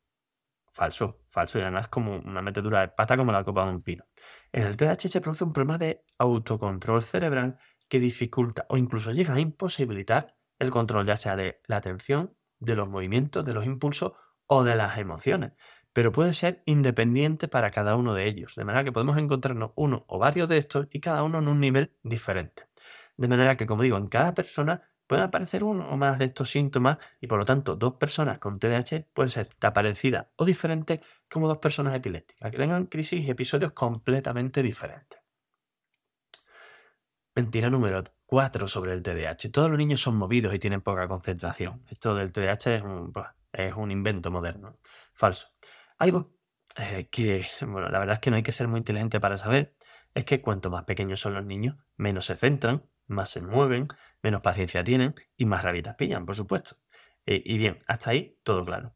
Falso, 0.76 1.22
falso. 1.30 1.58
Y 1.58 1.62
además 1.62 1.88
como 1.88 2.18
una 2.18 2.42
metedura 2.42 2.82
de 2.82 2.88
pata 2.88 3.16
como 3.16 3.32
la 3.32 3.42
copa 3.44 3.64
de 3.64 3.70
un 3.70 3.82
pino. 3.82 4.04
En 4.52 4.64
el 4.64 4.76
TDAH 4.76 5.08
se 5.08 5.22
produce 5.22 5.42
un 5.42 5.54
problema 5.54 5.78
de 5.78 6.04
autocontrol 6.18 7.02
cerebral 7.02 7.56
que 7.88 7.98
dificulta 7.98 8.66
o 8.68 8.76
incluso 8.76 9.10
llega 9.10 9.32
a 9.32 9.40
imposibilitar 9.40 10.36
el 10.58 10.70
control 10.70 11.06
ya 11.06 11.16
sea 11.16 11.34
de 11.34 11.62
la 11.66 11.78
atención, 11.78 12.36
de 12.58 12.76
los 12.76 12.90
movimientos, 12.90 13.42
de 13.46 13.54
los 13.54 13.64
impulsos 13.64 14.12
o 14.44 14.64
de 14.64 14.76
las 14.76 14.98
emociones. 14.98 15.52
Pero 15.94 16.12
puede 16.12 16.34
ser 16.34 16.62
independiente 16.66 17.48
para 17.48 17.70
cada 17.70 17.96
uno 17.96 18.12
de 18.12 18.26
ellos, 18.28 18.54
de 18.54 18.66
manera 18.66 18.84
que 18.84 18.92
podemos 18.92 19.16
encontrarnos 19.16 19.70
uno 19.76 20.04
o 20.08 20.18
varios 20.18 20.46
de 20.46 20.58
estos 20.58 20.88
y 20.90 21.00
cada 21.00 21.22
uno 21.22 21.38
en 21.38 21.48
un 21.48 21.58
nivel 21.58 21.96
diferente. 22.02 22.64
De 23.16 23.28
manera 23.28 23.56
que, 23.56 23.64
como 23.64 23.82
digo, 23.82 23.96
en 23.96 24.08
cada 24.08 24.34
persona 24.34 24.82
pueden 25.06 25.24
aparecer 25.24 25.64
uno 25.64 25.88
o 25.88 25.96
más 25.96 26.18
de 26.18 26.26
estos 26.26 26.50
síntomas 26.50 26.98
y 27.20 27.26
por 27.26 27.38
lo 27.38 27.44
tanto 27.44 27.76
dos 27.76 27.94
personas 27.94 28.38
con 28.38 28.58
TDAH 28.58 29.06
pueden 29.12 29.30
ser 29.30 29.48
tan 29.54 29.72
parecidas 29.72 30.26
o 30.36 30.44
diferentes 30.44 31.00
como 31.30 31.48
dos 31.48 31.58
personas 31.58 31.94
epilépticas, 31.94 32.50
que 32.50 32.58
tengan 32.58 32.86
crisis 32.86 33.24
y 33.24 33.30
episodios 33.30 33.72
completamente 33.72 34.62
diferentes. 34.62 35.20
Mentira 37.34 37.68
número 37.68 38.02
4 38.24 38.66
sobre 38.66 38.94
el 38.94 39.02
TDAH. 39.02 39.50
Todos 39.52 39.68
los 39.68 39.78
niños 39.78 40.00
son 40.00 40.16
movidos 40.16 40.54
y 40.54 40.58
tienen 40.58 40.80
poca 40.80 41.06
concentración. 41.06 41.84
Esto 41.90 42.14
del 42.14 42.32
TDAH 42.32 42.76
es 43.52 43.74
un, 43.74 43.90
invento 43.90 44.30
moderno. 44.30 44.78
Falso. 45.12 45.48
Algo 45.98 46.34
eh, 46.78 47.08
que, 47.10 47.44
bueno, 47.60 47.90
la 47.90 47.98
verdad 47.98 48.14
es 48.14 48.20
que 48.20 48.30
no 48.30 48.36
hay 48.36 48.42
que 48.42 48.52
ser 48.52 48.68
muy 48.68 48.78
inteligente 48.78 49.20
para 49.20 49.36
saber, 49.36 49.74
es 50.14 50.24
que 50.24 50.40
cuanto 50.40 50.70
más 50.70 50.84
pequeños 50.84 51.20
son 51.20 51.34
los 51.34 51.44
niños, 51.44 51.76
menos 51.96 52.24
se 52.24 52.36
centran, 52.36 52.88
más 53.06 53.30
se 53.30 53.40
mueven, 53.40 53.88
menos 54.22 54.42
paciencia 54.42 54.84
tienen 54.84 55.14
y 55.36 55.46
más 55.46 55.62
rabitas 55.62 55.96
pillan, 55.96 56.26
por 56.26 56.34
supuesto. 56.34 56.76
Eh, 57.26 57.42
y 57.44 57.58
bien, 57.58 57.78
hasta 57.86 58.10
ahí 58.10 58.38
todo 58.42 58.64
claro. 58.64 58.94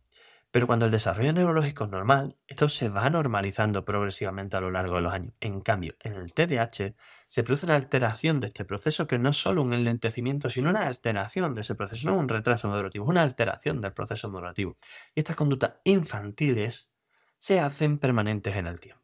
Pero 0.53 0.67
cuando 0.67 0.85
el 0.85 0.91
desarrollo 0.91 1.33
neurológico 1.33 1.85
es 1.85 1.91
normal, 1.91 2.37
esto 2.49 2.69
se 2.69 2.89
va 2.89 3.09
normalizando 3.09 3.85
progresivamente 3.85 4.57
a 4.57 4.61
lo 4.61 4.71
largo 4.73 4.97
de 4.97 5.03
los 5.03 5.13
años. 5.13 5.33
En 5.39 5.61
cambio, 5.61 5.95
en 6.01 6.15
el 6.15 6.33
TDAH 6.33 6.95
se 7.29 7.45
produce 7.45 7.67
una 7.67 7.77
alteración 7.77 8.41
de 8.41 8.49
este 8.49 8.65
proceso 8.65 9.07
que 9.07 9.19
no 9.19 9.31
es 9.31 9.37
solo 9.37 9.63
un 9.63 9.73
enlentecimiento, 9.73 10.51
sino 10.51 10.71
una 10.71 10.89
alteración 10.89 11.55
de 11.55 11.61
ese 11.61 11.77
proceso, 11.77 12.11
no 12.11 12.19
un 12.19 12.29
retraso 12.29 12.69
neurativo, 12.69 13.05
una 13.07 13.23
alteración 13.23 13.81
del 13.81 13.93
proceso 13.93 14.29
neurativo. 14.29 14.77
Y 15.15 15.21
estas 15.21 15.37
conductas 15.37 15.75
infantiles 15.85 16.93
se 17.39 17.61
hacen 17.61 17.99
permanentes 17.99 18.57
en 18.57 18.67
el 18.67 18.81
tiempo. 18.81 19.01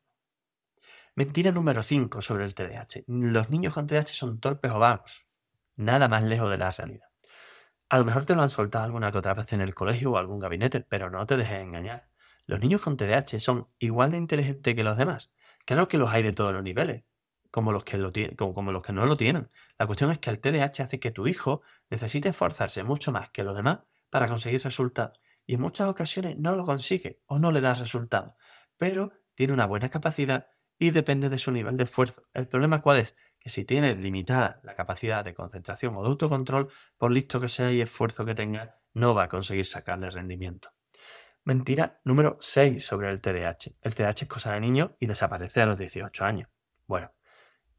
Mentira 1.19 1.51
número 1.51 1.83
5 1.83 2.21
sobre 2.21 2.45
el 2.45 2.55
TDAH. 2.55 3.05
Los 3.07 3.49
niños 3.49 3.73
con 3.73 3.87
TDAH 3.87 4.13
son 4.13 4.39
torpes 4.39 4.71
o 4.71 4.79
vagos. 4.79 5.25
Nada 5.77 6.09
más 6.09 6.23
lejos 6.23 6.51
de 6.51 6.59
la 6.59 6.71
realidad. 6.71 7.09
A 7.89 7.97
lo 7.97 8.05
mejor 8.05 8.27
te 8.27 8.35
lo 8.35 8.43
han 8.43 8.51
soltado 8.51 8.85
alguna 8.85 9.11
que 9.11 9.17
otra 9.17 9.33
vez 9.33 9.51
en 9.55 9.63
el 9.63 9.75
colegio 9.75 10.11
o 10.11 10.19
algún 10.19 10.41
gabinete, 10.41 10.83
pero 10.83 11.09
no 11.09 11.25
te 11.25 11.39
dejes 11.39 11.63
engañar. 11.63 12.11
Los 12.45 12.61
niños 12.61 12.83
con 12.83 12.99
TDAH 12.99 13.39
son 13.39 13.67
igual 13.79 14.11
de 14.11 14.19
inteligentes 14.19 14.75
que 14.75 14.85
los 14.85 14.99
demás. 14.99 15.33
Claro 15.65 15.89
que 15.89 15.97
los 15.97 16.11
hay 16.11 16.23
de 16.23 16.35
todos 16.35 16.53
los 16.53 16.63
niveles, 16.63 17.05
como 17.51 17.73
los 17.73 17.83
que, 17.83 18.37
como 18.37 18.71
los 18.71 18.83
que 18.83 18.93
no 18.93 19.07
lo 19.07 19.17
tienen. 19.17 19.49
La 19.79 19.87
cuestión 19.87 20.11
es 20.11 20.19
que 20.19 20.29
el 20.29 20.39
TDAH 20.39 20.83
hace 20.83 21.01
que 21.01 21.13
tu 21.13 21.27
hijo 21.27 21.63
necesite 21.89 22.29
esforzarse 22.29 22.85
mucho 22.85 23.11
más 23.11 23.31
que 23.31 23.43
los 23.43 23.57
demás 23.57 23.79
para 24.11 24.29
conseguir 24.29 24.63
resultados. 24.63 25.19
Y 25.47 25.55
en 25.55 25.63
muchas 25.63 25.89
ocasiones 25.89 26.37
no 26.37 26.55
lo 26.57 26.67
consigue 26.67 27.23
o 27.25 27.39
no 27.39 27.53
le 27.53 27.63
da 27.63 27.73
resultados. 27.73 28.35
Pero 28.77 29.13
tiene 29.35 29.55
una 29.55 29.65
buena 29.65 29.89
capacidad 29.89 30.49
y 30.79 30.91
depende 30.91 31.29
de 31.29 31.39
su 31.39 31.51
nivel 31.53 31.77
de 31.77 31.85
esfuerzo. 31.85 32.23
¿El 32.35 32.49
problema 32.49 32.83
cuál 32.83 32.99
es? 32.99 33.17
que 33.47 33.51
si 33.51 33.65
tienes 33.65 33.97
limitada 33.99 34.59
la 34.65 34.75
capacidad 34.75 35.25
de 35.25 35.33
concentración 35.33 35.95
o 35.95 36.03
de 36.03 36.09
autocontrol, 36.09 36.69
por 36.99 37.13
listo 37.13 37.41
que 37.41 37.49
sea 37.49 37.71
y 37.71 37.81
esfuerzo 37.81 38.25
que 38.25 38.35
tenga, 38.35 38.81
no 38.93 39.15
va 39.15 39.23
a 39.23 39.29
conseguir 39.29 39.67
sacarle 39.67 40.11
rendimiento. 40.11 40.71
Mentira 41.45 42.01
número 42.03 42.39
6 42.41 42.85
sobre 42.85 43.09
el 43.09 43.21
TDAH. 43.21 43.77
El 43.83 43.95
TDAH 43.95 44.23
es 44.23 44.27
cosa 44.27 44.53
de 44.55 44.59
niño 44.59 44.97
y 44.99 45.07
desaparece 45.07 45.61
a 45.61 45.67
los 45.67 45.79
18 45.79 46.25
años. 46.25 46.49
Bueno, 46.89 47.13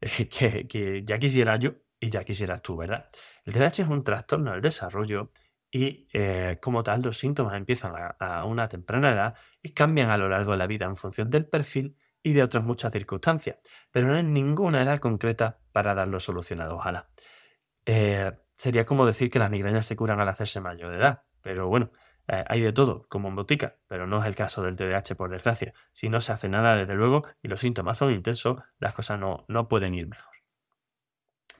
que, 0.00 1.02
ya 1.04 1.18
quisiera 1.18 1.56
yo 1.56 1.74
y 2.00 2.08
ya 2.08 2.24
quisieras 2.24 2.62
tú, 2.62 2.78
¿verdad? 2.78 3.10
El 3.44 3.52
TDAH 3.52 3.82
es 3.82 3.88
un 3.88 4.02
trastorno 4.02 4.52
del 4.52 4.62
desarrollo 4.62 5.32
y 5.70 6.08
eh, 6.14 6.56
como 6.62 6.82
tal 6.82 7.02
los 7.02 7.18
síntomas 7.18 7.54
empiezan 7.56 7.92
a, 8.18 8.44
una 8.46 8.68
temprana 8.68 9.12
edad 9.12 9.36
y 9.62 9.74
cambian 9.74 10.08
a 10.08 10.16
lo 10.16 10.30
largo 10.30 10.52
de 10.52 10.56
la 10.56 10.66
vida 10.66 10.86
en 10.86 10.96
función 10.96 11.28
del 11.28 11.44
perfil 11.44 11.94
y 12.28 12.34
de 12.34 12.42
otras 12.42 12.62
muchas 12.62 12.92
circunstancias, 12.92 13.56
pero 13.90 14.06
no 14.08 14.14
hay 14.14 14.22
ninguna 14.22 14.82
edad 14.82 14.98
concreta 14.98 15.60
para 15.72 15.94
darlo 15.94 16.20
solucionado, 16.20 16.76
ojalá. 16.76 17.08
Eh, 17.86 18.32
sería 18.54 18.84
como 18.84 19.06
decir 19.06 19.30
que 19.30 19.38
las 19.38 19.50
migrañas 19.50 19.86
se 19.86 19.96
curan 19.96 20.20
al 20.20 20.28
hacerse 20.28 20.60
mayor 20.60 20.90
de 20.90 20.98
edad, 20.98 21.22
pero 21.40 21.68
bueno, 21.68 21.90
eh, 22.26 22.44
hay 22.46 22.60
de 22.60 22.74
todo, 22.74 23.06
como 23.08 23.28
en 23.28 23.36
botica, 23.36 23.76
pero 23.86 24.06
no 24.06 24.20
es 24.20 24.26
el 24.26 24.34
caso 24.34 24.62
del 24.62 24.76
TDAH, 24.76 25.16
por 25.16 25.30
desgracia. 25.30 25.72
Si 25.92 26.10
no 26.10 26.20
se 26.20 26.32
hace 26.32 26.50
nada, 26.50 26.76
desde 26.76 26.94
luego, 26.94 27.24
y 27.40 27.48
los 27.48 27.60
síntomas 27.60 27.96
son 27.96 28.12
intensos, 28.12 28.58
las 28.78 28.92
cosas 28.92 29.18
no, 29.18 29.46
no 29.48 29.68
pueden 29.68 29.94
ir 29.94 30.06
mejor. 30.06 30.34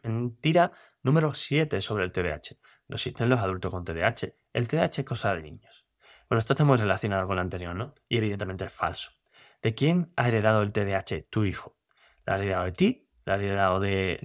Mentira 0.03 0.71
número 1.03 1.33
7 1.33 1.81
sobre 1.81 2.05
el 2.05 2.13
TDAH. 2.13 2.59
No 2.89 2.97
existen 2.97 3.31
los 3.31 3.41
adultos 3.41 3.71
con 3.71 3.85
TDAH. 3.85 4.35
El 4.53 4.69
TDAH 4.69 5.01
es 5.01 5.05
cosa 5.05 5.35
de 5.35 5.41
niños. 5.43 5.87
Bueno, 6.29 6.41
esto 6.41 6.53
está 6.53 6.65
muy 6.65 6.77
relacionado 6.77 7.27
con 7.27 7.37
lo 7.37 7.43
anterior, 7.43 7.75
¿no? 7.75 7.95
Y 8.07 8.19
evidentemente 8.19 8.67
es 8.67 8.73
falso. 8.73 9.18
¿De 9.63 9.75
quién 9.75 10.13
ha 10.17 10.29
heredado 10.29 10.63
el 10.63 10.73
TDAH? 10.73 11.27
Tu 11.31 11.45
hijo. 11.45 11.77
¿Lo 12.25 12.33
ha 12.35 12.37
heredado 12.37 12.65
de 12.65 12.73
ti? 12.73 13.09
¿Lo 13.25 13.33
ha 13.33 13.37
heredado 13.37 13.81
de, 13.81 14.19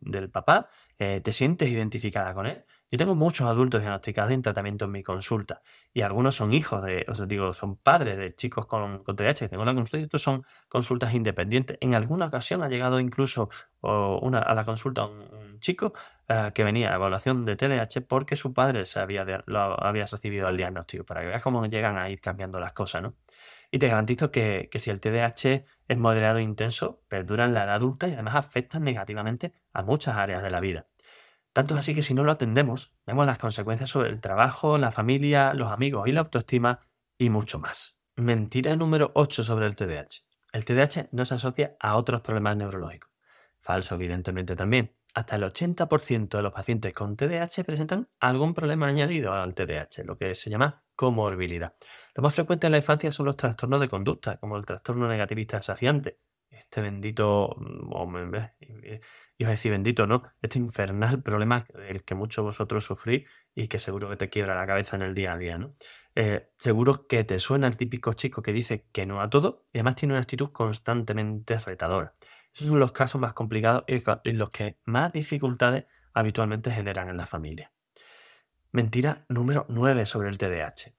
del 0.00 0.30
papá? 0.30 0.68
Eh, 0.98 1.20
¿Te 1.22 1.32
sientes 1.32 1.68
identificada 1.70 2.34
con 2.34 2.46
él? 2.46 2.64
Yo 2.90 2.98
tengo 2.98 3.16
muchos 3.16 3.48
adultos 3.48 3.80
diagnosticados 3.80 4.30
en 4.30 4.40
tratamiento 4.40 4.84
en 4.84 4.92
mi 4.92 5.02
consulta 5.02 5.60
y 5.92 6.02
algunos 6.02 6.36
son 6.36 6.52
hijos 6.54 6.80
de, 6.84 7.04
o 7.08 7.14
sea, 7.16 7.26
digo, 7.26 7.52
son 7.52 7.76
padres 7.76 8.16
de 8.16 8.36
chicos 8.36 8.66
con, 8.66 9.02
con 9.02 9.16
TDAH 9.16 9.34
que 9.34 9.48
tengo 9.48 9.64
en 9.64 9.66
la 9.66 9.74
consulta 9.74 9.98
y 9.98 10.02
estos 10.04 10.22
son 10.22 10.44
consultas 10.68 11.12
independientes. 11.12 11.76
En 11.80 11.94
alguna 11.94 12.26
ocasión 12.26 12.62
ha 12.62 12.68
llegado 12.68 13.00
incluso 13.00 13.48
a 13.82 14.54
la 14.54 14.64
consulta 14.64 15.06
un, 15.06 15.58
chico 15.58 15.92
eh, 16.28 16.52
que 16.54 16.62
venía 16.62 16.92
a 16.92 16.94
evaluación 16.94 17.44
de 17.44 17.56
TDAH 17.56 18.02
porque 18.06 18.36
su 18.36 18.54
padre 18.54 18.84
se 18.84 19.00
había, 19.00 19.24
lo 19.46 19.84
había 19.84 20.06
recibido 20.06 20.48
el 20.48 20.56
diagnóstico, 20.56 21.04
para 21.04 21.22
que 21.22 21.28
veas 21.28 21.42
cómo 21.42 21.66
llegan 21.66 21.98
a 21.98 22.08
ir 22.10 22.20
cambiando 22.20 22.60
las 22.60 22.74
cosas, 22.74 23.02
¿no? 23.02 23.14
Y 23.74 23.80
te 23.80 23.88
garantizo 23.88 24.30
que, 24.30 24.70
si 24.72 24.90
el 24.90 25.00
TDAH 25.00 25.64
es 25.88 25.98
moderado 25.98 26.38
e 26.38 26.42
intenso, 26.42 27.02
perdura 27.08 27.44
en 27.44 27.54
la 27.54 27.64
edad 27.64 27.74
adulta 27.74 28.06
y 28.06 28.12
además 28.12 28.36
afecta 28.36 28.78
negativamente 28.78 29.52
a 29.72 29.82
muchas 29.82 30.14
áreas 30.14 30.44
de 30.44 30.50
la 30.50 30.60
vida. 30.60 30.86
Tanto 31.52 31.74
es 31.74 31.80
así 31.80 31.92
que 31.92 32.04
si 32.04 32.14
no 32.14 32.22
lo 32.22 32.30
atendemos, 32.30 32.94
vemos 33.04 33.26
las 33.26 33.38
consecuencias 33.38 33.90
sobre 33.90 34.10
el 34.10 34.20
trabajo, 34.20 34.78
la 34.78 34.92
familia, 34.92 35.54
los 35.54 35.72
amigos 35.72 36.06
y 36.06 36.12
la 36.12 36.20
autoestima 36.20 36.86
y 37.18 37.30
mucho 37.30 37.58
más. 37.58 37.98
Mentira 38.14 38.76
número 38.76 39.10
8 39.16 39.42
sobre 39.42 39.66
el 39.66 39.74
TDAH. 39.74 40.22
El 40.52 40.64
TDAH 40.64 41.08
no 41.10 41.24
se 41.24 41.34
asocia 41.34 41.76
a 41.80 41.96
otros 41.96 42.20
problemas 42.20 42.56
neurológicos. 42.56 43.10
Falso, 43.58 43.96
evidentemente 43.96 44.54
también. 44.54 44.94
Hasta 45.14 45.34
el 45.34 45.42
80% 45.42 46.28
de 46.28 46.42
los 46.44 46.52
pacientes 46.52 46.94
con 46.94 47.16
TDAH 47.16 47.64
presentan 47.66 48.06
algún 48.20 48.54
problema 48.54 48.86
añadido 48.86 49.32
al 49.32 49.52
TDAH, 49.52 50.04
lo 50.04 50.14
que 50.16 50.36
se 50.36 50.48
llama 50.48 50.83
comorbilidad. 50.94 51.74
Lo 52.14 52.22
más 52.22 52.34
frecuente 52.34 52.66
en 52.66 52.72
la 52.72 52.78
infancia 52.78 53.12
son 53.12 53.26
los 53.26 53.36
trastornos 53.36 53.80
de 53.80 53.88
conducta, 53.88 54.38
como 54.38 54.56
el 54.56 54.64
trastorno 54.64 55.08
negativista 55.08 55.56
desafiante. 55.58 56.18
Este 56.50 56.80
bendito, 56.80 57.56
mm, 57.58 58.34
iba 59.38 59.48
a 59.48 59.50
decir 59.50 59.72
bendito, 59.72 60.06
¿no? 60.06 60.22
Este 60.40 60.58
infernal 60.58 61.22
problema 61.22 61.64
del 61.74 62.04
que 62.04 62.14
muchos 62.14 62.42
de 62.42 62.46
vosotros 62.46 62.84
sufrís 62.84 63.28
y 63.54 63.66
que 63.68 63.78
seguro 63.78 64.08
que 64.08 64.16
te 64.16 64.28
quiebra 64.28 64.54
la 64.54 64.66
cabeza 64.66 64.96
en 64.96 65.02
el 65.02 65.14
día 65.14 65.32
a 65.32 65.38
día, 65.38 65.58
¿no? 65.58 65.74
Eh, 66.14 66.50
seguro 66.56 67.06
que 67.08 67.24
te 67.24 67.38
suena 67.38 67.66
el 67.66 67.76
típico 67.76 68.12
chico 68.12 68.42
que 68.42 68.52
dice 68.52 68.86
que 68.92 69.04
no 69.04 69.20
a 69.20 69.30
todo 69.30 69.64
y 69.72 69.78
además 69.78 69.96
tiene 69.96 70.14
una 70.14 70.20
actitud 70.22 70.52
constantemente 70.52 71.58
retadora. 71.58 72.14
Esos 72.52 72.68
son 72.68 72.78
los 72.78 72.92
casos 72.92 73.20
más 73.20 73.32
complicados 73.32 73.84
y 73.88 74.32
los 74.32 74.50
que 74.50 74.78
más 74.84 75.12
dificultades 75.12 75.86
habitualmente 76.12 76.70
generan 76.70 77.08
en 77.08 77.16
la 77.16 77.26
familia. 77.26 77.73
Mentira 78.74 79.24
número 79.28 79.66
9 79.68 80.04
sobre 80.04 80.28
el 80.30 80.36
TDAH. 80.36 80.96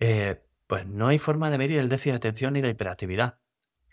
Eh, 0.00 0.42
pues 0.66 0.88
no 0.88 1.06
hay 1.06 1.18
forma 1.18 1.50
de 1.50 1.58
medir 1.58 1.78
el 1.78 1.88
déficit 1.88 2.14
de 2.14 2.16
atención 2.16 2.54
ni 2.54 2.62
la 2.62 2.68
hiperactividad. 2.68 3.38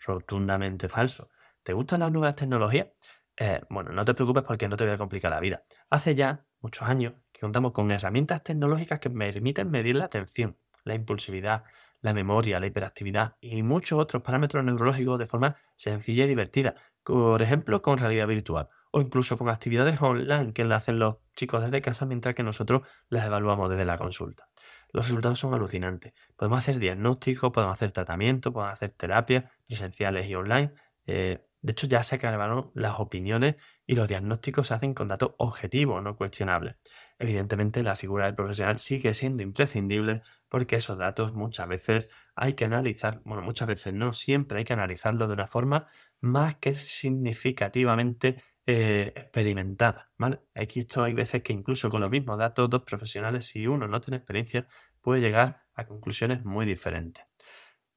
Rotundamente 0.04 0.88
falso. 0.88 1.30
¿Te 1.62 1.72
gustan 1.72 2.00
las 2.00 2.10
nuevas 2.10 2.34
tecnologías? 2.34 2.88
Eh, 3.36 3.60
bueno, 3.70 3.92
no 3.92 4.04
te 4.04 4.14
preocupes 4.14 4.42
porque 4.42 4.66
no 4.66 4.76
te 4.76 4.82
voy 4.82 4.94
a 4.94 4.98
complicar 4.98 5.30
la 5.30 5.38
vida. 5.38 5.62
Hace 5.90 6.16
ya 6.16 6.44
muchos 6.60 6.88
años 6.88 7.12
que 7.30 7.42
contamos 7.42 7.70
con 7.70 7.92
herramientas 7.92 8.42
tecnológicas 8.42 8.98
que 8.98 9.10
permiten 9.10 9.70
medir 9.70 9.94
la 9.94 10.06
atención, 10.06 10.56
la 10.82 10.96
impulsividad, 10.96 11.62
la 12.00 12.12
memoria, 12.12 12.58
la 12.58 12.66
hiperactividad 12.66 13.36
y 13.40 13.62
muchos 13.62 14.00
otros 14.00 14.24
parámetros 14.24 14.64
neurológicos 14.64 15.20
de 15.20 15.26
forma 15.26 15.54
sencilla 15.76 16.24
y 16.24 16.26
divertida. 16.26 16.74
Por 17.04 17.40
ejemplo, 17.42 17.80
con 17.80 17.98
realidad 17.98 18.26
virtual 18.26 18.70
o 18.90 19.00
incluso 19.00 19.38
con 19.38 19.48
actividades 19.48 20.00
online 20.02 20.52
que 20.52 20.64
le 20.64 20.74
hacen 20.74 20.98
los 20.98 21.16
chicos 21.36 21.62
desde 21.62 21.80
casa 21.80 22.06
mientras 22.06 22.34
que 22.34 22.42
nosotros 22.42 22.82
las 23.08 23.26
evaluamos 23.26 23.70
desde 23.70 23.84
la 23.84 23.98
consulta. 23.98 24.48
Los 24.92 25.06
resultados 25.06 25.38
son 25.38 25.54
alucinantes. 25.54 26.12
Podemos 26.36 26.58
hacer 26.58 26.78
diagnósticos, 26.78 27.52
podemos 27.52 27.74
hacer 27.74 27.92
tratamiento, 27.92 28.52
podemos 28.52 28.72
hacer 28.72 28.90
terapias 28.90 29.44
presenciales 29.66 30.26
y 30.26 30.34
online. 30.34 30.72
Eh, 31.06 31.44
de 31.62 31.72
hecho, 31.72 31.86
ya 31.86 32.02
se 32.02 32.16
acabaron 32.16 32.70
las 32.74 32.98
opiniones 33.00 33.56
y 33.86 33.94
los 33.94 34.08
diagnósticos 34.08 34.68
se 34.68 34.74
hacen 34.74 34.94
con 34.94 35.08
datos 35.08 35.32
objetivos, 35.36 36.02
no 36.02 36.16
cuestionables. 36.16 36.76
Evidentemente, 37.18 37.82
la 37.82 37.96
figura 37.96 38.24
del 38.24 38.34
profesional 38.34 38.78
sigue 38.78 39.12
siendo 39.12 39.42
imprescindible 39.42 40.22
porque 40.48 40.76
esos 40.76 40.96
datos 40.96 41.34
muchas 41.34 41.68
veces 41.68 42.08
hay 42.34 42.54
que 42.54 42.64
analizar, 42.64 43.20
bueno, 43.24 43.42
muchas 43.42 43.68
veces 43.68 43.92
no, 43.92 44.14
siempre 44.14 44.58
hay 44.58 44.64
que 44.64 44.72
analizarlo 44.72 45.26
de 45.26 45.34
una 45.34 45.46
forma 45.46 45.86
más 46.20 46.54
que 46.56 46.74
significativamente 46.74 48.42
eh, 48.66 49.12
experimentada, 49.16 50.10
¿vale? 50.18 50.40
Esto 50.54 51.02
hay 51.02 51.14
veces 51.14 51.42
que 51.42 51.52
incluso 51.52 51.90
con 51.90 52.00
los 52.00 52.10
mismos 52.10 52.38
datos, 52.38 52.68
dos 52.68 52.82
profesionales, 52.82 53.46
si 53.46 53.66
uno 53.66 53.88
no 53.88 54.00
tiene 54.00 54.18
experiencia, 54.18 54.68
puede 55.00 55.20
llegar 55.20 55.62
a 55.74 55.86
conclusiones 55.86 56.44
muy 56.44 56.66
diferentes. 56.66 57.24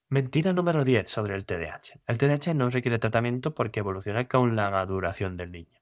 Mentira 0.10 0.54
número 0.54 0.86
10 0.86 1.10
sobre 1.10 1.36
el 1.36 1.46
TDAH. 1.46 2.02
El 2.08 2.18
TDAH 2.18 2.54
no 2.54 2.70
requiere 2.70 3.00
tratamiento 3.00 3.54
porque 3.54 3.80
evoluciona 3.80 4.28
con 4.28 4.56
la 4.56 4.70
maduración 4.70 5.38
del 5.38 5.52
niño. 5.52 5.82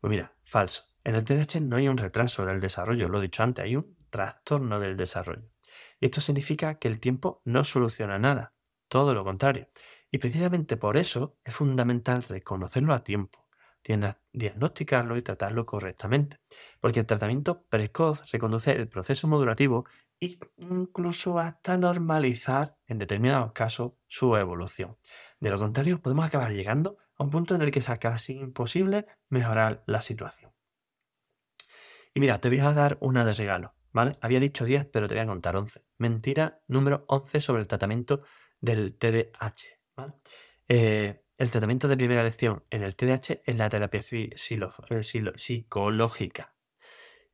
Pues 0.00 0.10
mira, 0.10 0.32
falso. 0.44 0.84
En 1.04 1.14
el 1.14 1.24
TDAH 1.24 1.60
no 1.60 1.76
hay 1.76 1.88
un 1.88 1.98
retraso 1.98 2.46
del 2.46 2.60
desarrollo, 2.60 3.08
lo 3.08 3.18
he 3.18 3.22
dicho 3.22 3.42
antes, 3.42 3.64
hay 3.64 3.76
un 3.76 3.96
trastorno 4.10 4.80
del 4.80 4.96
desarrollo. 4.96 5.50
Y 6.00 6.06
esto 6.06 6.20
significa 6.20 6.78
que 6.78 6.88
el 6.88 7.00
tiempo 7.00 7.42
no 7.44 7.64
soluciona 7.64 8.18
nada, 8.18 8.54
todo 8.88 9.14
lo 9.14 9.24
contrario. 9.24 9.68
Y 10.10 10.18
precisamente 10.18 10.76
por 10.76 10.96
eso 10.96 11.38
es 11.44 11.54
fundamental 11.54 12.22
reconocerlo 12.22 12.94
a 12.94 13.04
tiempo, 13.04 13.45
diagnosticarlo 14.32 15.16
y 15.16 15.22
tratarlo 15.22 15.64
correctamente, 15.66 16.38
porque 16.80 17.00
el 17.00 17.06
tratamiento 17.06 17.64
precoz 17.68 18.30
reconduce 18.30 18.72
el 18.72 18.88
proceso 18.88 19.28
modulativo 19.28 19.84
e 20.20 20.38
incluso 20.56 21.38
hasta 21.38 21.76
normalizar 21.76 22.76
en 22.86 22.98
determinados 22.98 23.52
casos 23.52 23.92
su 24.06 24.36
evolución. 24.36 24.96
De 25.40 25.50
lo 25.50 25.58
contrario, 25.58 26.00
podemos 26.00 26.26
acabar 26.26 26.52
llegando 26.52 26.96
a 27.16 27.24
un 27.24 27.30
punto 27.30 27.54
en 27.54 27.62
el 27.62 27.70
que 27.70 27.80
sea 27.80 27.98
casi 27.98 28.34
imposible 28.34 29.06
mejorar 29.28 29.82
la 29.86 30.00
situación. 30.00 30.52
Y 32.14 32.20
mira, 32.20 32.40
te 32.40 32.48
voy 32.48 32.60
a 32.60 32.72
dar 32.72 32.96
una 33.00 33.24
de 33.24 33.34
regalo, 33.34 33.74
¿vale? 33.92 34.16
Había 34.22 34.40
dicho 34.40 34.64
10, 34.64 34.86
pero 34.86 35.06
te 35.06 35.14
voy 35.14 35.22
a 35.22 35.26
contar 35.26 35.54
11. 35.54 35.84
Mentira 35.98 36.62
número 36.66 37.04
11 37.08 37.40
sobre 37.40 37.60
el 37.60 37.68
tratamiento 37.68 38.22
del 38.60 38.96
TDAH. 38.96 39.78
Eh, 40.68 41.25
el 41.38 41.50
tratamiento 41.50 41.88
de 41.88 41.96
primera 41.96 42.22
elección 42.22 42.64
en 42.70 42.82
el 42.82 42.96
TDAH 42.96 43.42
es 43.44 43.56
la 43.56 43.68
terapia 43.68 44.00
eh, 44.10 44.32
psicológica. 45.36 46.54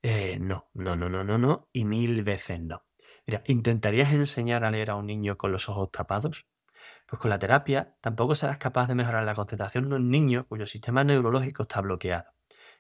Eh, 0.03 0.39
no, 0.41 0.71
no, 0.75 0.97
no, 0.97 1.09
no, 1.09 1.23
no, 1.23 1.39
no, 1.39 1.69
y 1.73 1.85
mil 1.85 2.25
veces 2.25 2.61
no. 2.61 2.85
Mira, 3.27 3.43
¿intentarías 3.47 4.13
enseñar 4.13 4.65
a 4.65 4.71
leer 4.71 4.91
a 4.91 4.97
un 4.97 5.07
niño 5.07 5.37
con 5.39 5.53
los 5.53 5.69
ojos 5.69 5.93
tapados? 5.93 6.49
Pues 7.07 7.21
con 7.21 7.31
la 7.31 7.39
terapia 7.39 7.97
tampoco 8.01 8.35
serás 8.35 8.59
capaz 8.59 8.89
de 8.89 8.97
mejorar 8.97 9.25
la 9.25 9.37
concentración 9.37 9.89
de 9.89 9.97
un 9.97 10.11
niño 10.11 10.47
cuyo 10.49 10.67
sistema 10.67 11.05
neurológico 11.05 11.63
está 11.63 11.81
bloqueado. 11.81 12.33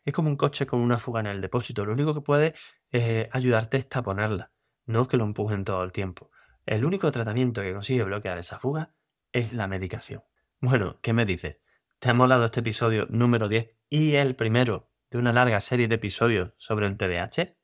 Es 0.04 0.12
como 0.12 0.28
un 0.28 0.36
coche 0.36 0.66
con 0.66 0.80
una 0.80 0.98
fuga 0.98 1.20
en 1.20 1.26
el 1.26 1.40
depósito. 1.40 1.84
Lo 1.86 1.92
único 1.92 2.14
que 2.14 2.20
puede 2.22 2.54
eh, 2.90 3.28
ayudarte 3.32 3.76
es 3.76 3.88
taponarla, 3.88 4.50
no 4.86 5.06
que 5.06 5.16
lo 5.16 5.24
empujen 5.24 5.64
todo 5.64 5.84
el 5.84 5.92
tiempo. 5.92 6.32
El 6.66 6.84
único 6.84 7.12
tratamiento 7.12 7.62
que 7.62 7.72
consigue 7.72 8.02
bloquear 8.02 8.38
esa 8.38 8.58
fuga 8.58 8.94
es 9.32 9.52
la 9.52 9.68
medicación. 9.68 10.22
Bueno, 10.64 11.00
¿qué 11.02 11.12
me 11.12 11.26
dices? 11.26 11.60
¿Te 11.98 12.08
ha 12.08 12.14
molado 12.14 12.44
este 12.44 12.60
episodio 12.60 13.08
número 13.10 13.48
10 13.48 13.74
y 13.90 14.14
el 14.14 14.36
primero 14.36 14.92
de 15.10 15.18
una 15.18 15.32
larga 15.32 15.58
serie 15.58 15.88
de 15.88 15.96
episodios 15.96 16.52
sobre 16.56 16.86
el 16.86 16.96
TDAH? 16.96 17.56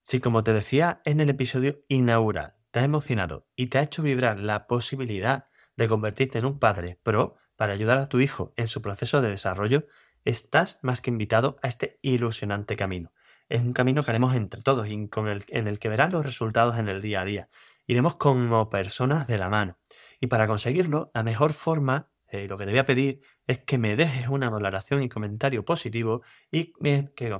Si 0.00 0.18
como 0.18 0.42
te 0.42 0.52
decía 0.52 1.02
en 1.04 1.20
el 1.20 1.30
episodio 1.30 1.84
inaugural, 1.86 2.56
te 2.72 2.80
ha 2.80 2.82
emocionado 2.82 3.46
y 3.54 3.68
te 3.68 3.78
ha 3.78 3.82
hecho 3.82 4.02
vibrar 4.02 4.40
la 4.40 4.66
posibilidad 4.66 5.46
de 5.76 5.86
convertirte 5.86 6.40
en 6.40 6.46
un 6.46 6.58
padre 6.58 6.98
pro 7.04 7.36
para 7.54 7.74
ayudar 7.74 7.98
a 7.98 8.08
tu 8.08 8.18
hijo 8.18 8.52
en 8.56 8.66
su 8.66 8.82
proceso 8.82 9.22
de 9.22 9.30
desarrollo, 9.30 9.86
estás 10.24 10.80
más 10.82 11.00
que 11.00 11.10
invitado 11.10 11.58
a 11.62 11.68
este 11.68 12.00
ilusionante 12.02 12.74
camino. 12.74 13.12
Es 13.48 13.60
un 13.60 13.72
camino 13.72 14.02
que 14.02 14.10
haremos 14.10 14.34
entre 14.34 14.62
todos 14.62 14.88
y 14.88 15.06
con 15.06 15.28
el, 15.28 15.44
en 15.46 15.68
el 15.68 15.78
que 15.78 15.88
verás 15.88 16.10
los 16.10 16.26
resultados 16.26 16.76
en 16.76 16.88
el 16.88 17.02
día 17.02 17.20
a 17.20 17.24
día. 17.24 17.50
Iremos 17.86 18.16
como 18.16 18.68
personas 18.68 19.28
de 19.28 19.38
la 19.38 19.48
mano. 19.48 19.78
Y 20.20 20.26
para 20.26 20.48
conseguirlo, 20.48 21.12
la 21.14 21.22
mejor 21.22 21.52
forma 21.52 22.11
eh, 22.32 22.48
lo 22.48 22.56
que 22.56 22.64
te 22.64 22.70
voy 22.70 22.78
a 22.78 22.86
pedir 22.86 23.20
es 23.46 23.58
que 23.58 23.76
me 23.76 23.94
dejes 23.94 24.28
una 24.28 24.48
valoración 24.48 25.02
y 25.02 25.10
comentario 25.10 25.66
positivo 25.66 26.22
y 26.50 26.72
que, 27.14 27.38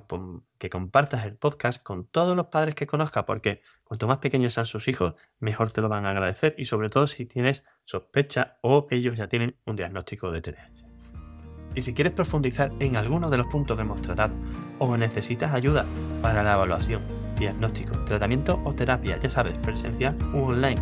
que, 0.58 0.70
compartas 0.70 1.24
el 1.24 1.36
podcast 1.36 1.82
con 1.82 2.06
todos 2.06 2.36
los 2.36 2.48
padres 2.48 2.74
que 2.74 2.86
conozcas, 2.86 3.24
porque 3.24 3.62
cuanto 3.84 4.06
más 4.06 4.18
pequeños 4.18 4.52
sean 4.52 4.66
sus 4.66 4.88
hijos, 4.88 5.14
mejor 5.40 5.70
te 5.70 5.80
lo 5.80 5.88
van 5.88 6.04
a 6.04 6.10
agradecer 6.10 6.54
y 6.58 6.66
sobre 6.66 6.90
todo 6.90 7.06
si 7.06 7.24
tienes 7.24 7.64
sospecha 7.84 8.58
o 8.60 8.86
ellos 8.90 9.16
ya 9.16 9.28
tienen 9.28 9.56
un 9.64 9.76
diagnóstico 9.76 10.30
de 10.30 10.42
TDAH. 10.42 10.84
Y 11.74 11.80
si 11.80 11.94
quieres 11.94 12.12
profundizar 12.12 12.70
en 12.78 12.96
alguno 12.96 13.30
de 13.30 13.38
los 13.38 13.46
puntos 13.46 13.78
que 13.78 13.82
hemos 13.84 14.02
tratado 14.02 14.34
o 14.78 14.94
necesitas 14.98 15.54
ayuda 15.54 15.86
para 16.20 16.42
la 16.42 16.52
evaluación, 16.52 17.21
diagnóstico, 17.36 17.98
tratamiento 18.04 18.60
o 18.64 18.72
terapia, 18.74 19.18
ya 19.18 19.30
sabes, 19.30 19.56
presencial 19.58 20.16
u 20.34 20.44
online, 20.44 20.80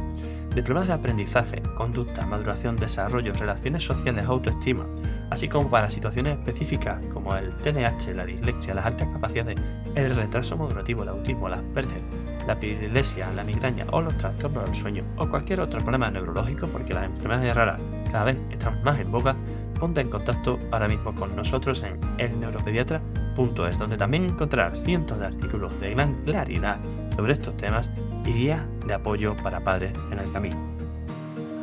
de 0.55 0.62
problemas 0.62 0.88
de 0.88 0.94
aprendizaje, 0.94 1.62
conducta, 1.76 2.26
maduración, 2.26 2.76
desarrollo, 2.76 3.32
relaciones 3.34 3.84
sociales, 3.84 4.24
autoestima, 4.26 4.86
así 5.30 5.48
como 5.48 5.70
para 5.70 5.88
situaciones 5.88 6.38
específicas 6.38 7.05
como 7.07 7.36
el 7.36 7.55
TDAH, 7.55 8.14
la 8.14 8.24
dislexia, 8.24 8.74
las 8.74 8.86
altas 8.86 9.12
capacidades, 9.12 9.57
el 9.94 10.14
retraso 10.16 10.57
madurativo, 10.57 11.05
el 11.05 11.11
autismo, 11.11 11.48
las 11.48 11.61
Asperger, 11.61 12.03
la 12.46 12.55
epilepsia, 12.55 13.30
la 13.32 13.44
migraña 13.44 13.86
o 13.92 14.03
los 14.03 14.16
trastornos 14.16 14.64
del 14.64 14.74
sueño 14.74 15.05
o 15.16 15.28
cualquier 15.28 15.61
otro 15.61 15.80
problema 15.80 16.11
neurológico 16.11 16.66
porque 16.66 16.94
las 16.94 17.05
enfermedades 17.05 17.55
raras 17.55 17.80
cada 18.11 18.24
vez 18.24 18.40
están 18.51 18.82
más 18.82 18.98
en 18.98 19.12
boca, 19.12 19.36
ponte 19.81 20.03
en 20.03 20.11
contacto 20.11 20.59
ahora 20.70 20.87
mismo 20.87 21.14
con 21.14 21.35
nosotros 21.35 21.83
en 21.83 21.99
elneuropediatra.es 22.18 23.78
donde 23.78 23.97
también 23.97 24.24
encontrarás 24.26 24.85
cientos 24.85 25.18
de 25.18 25.26
artículos 25.26 25.81
de 25.81 25.91
gran 25.91 26.22
claridad 26.22 26.78
sobre 27.16 27.33
estos 27.33 27.57
temas 27.57 27.91
y 28.26 28.33
guías 28.33 28.62
de 28.87 28.95
apoyo 28.95 29.35
para 29.43 29.64
padres 29.64 29.93
en 30.12 30.18
el 30.18 30.31
camino. 30.31 30.57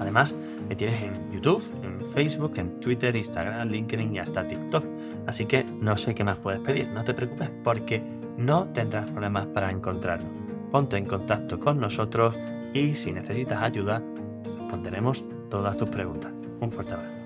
Además, 0.02 0.36
me 0.68 0.76
tienes 0.76 1.02
en 1.02 1.32
YouTube, 1.32 1.64
en 1.84 2.06
Facebook, 2.08 2.54
en 2.58 2.80
Twitter, 2.80 3.16
Instagram, 3.16 3.68
LinkedIn 3.68 4.16
y 4.16 4.20
hasta 4.20 4.48
TikTok. 4.48 4.84
Así 5.28 5.46
que 5.46 5.64
no 5.80 5.96
sé 5.96 6.14
qué 6.16 6.24
más 6.24 6.38
puedes 6.40 6.60
pedir, 6.60 6.88
no 6.90 7.04
te 7.04 7.14
preocupes 7.14 7.50
porque 7.64 8.02
no 8.38 8.66
tendrás 8.74 9.10
problemas 9.12 9.46
para 9.48 9.72
encontrarnos. 9.72 10.30
Ponte 10.72 10.98
en 10.98 11.06
contacto 11.06 11.60
con 11.60 11.80
nosotros 11.80 12.38
y 12.74 12.96
si 12.96 13.12
necesitas 13.12 13.64
ayuda, 13.64 14.04
responderemos 14.44 15.24
todas 15.50 15.78
tus 15.78 15.90
preguntas. 15.90 16.32
Un 16.60 16.72
fuerte 16.72 16.94
abrazo. 16.94 17.17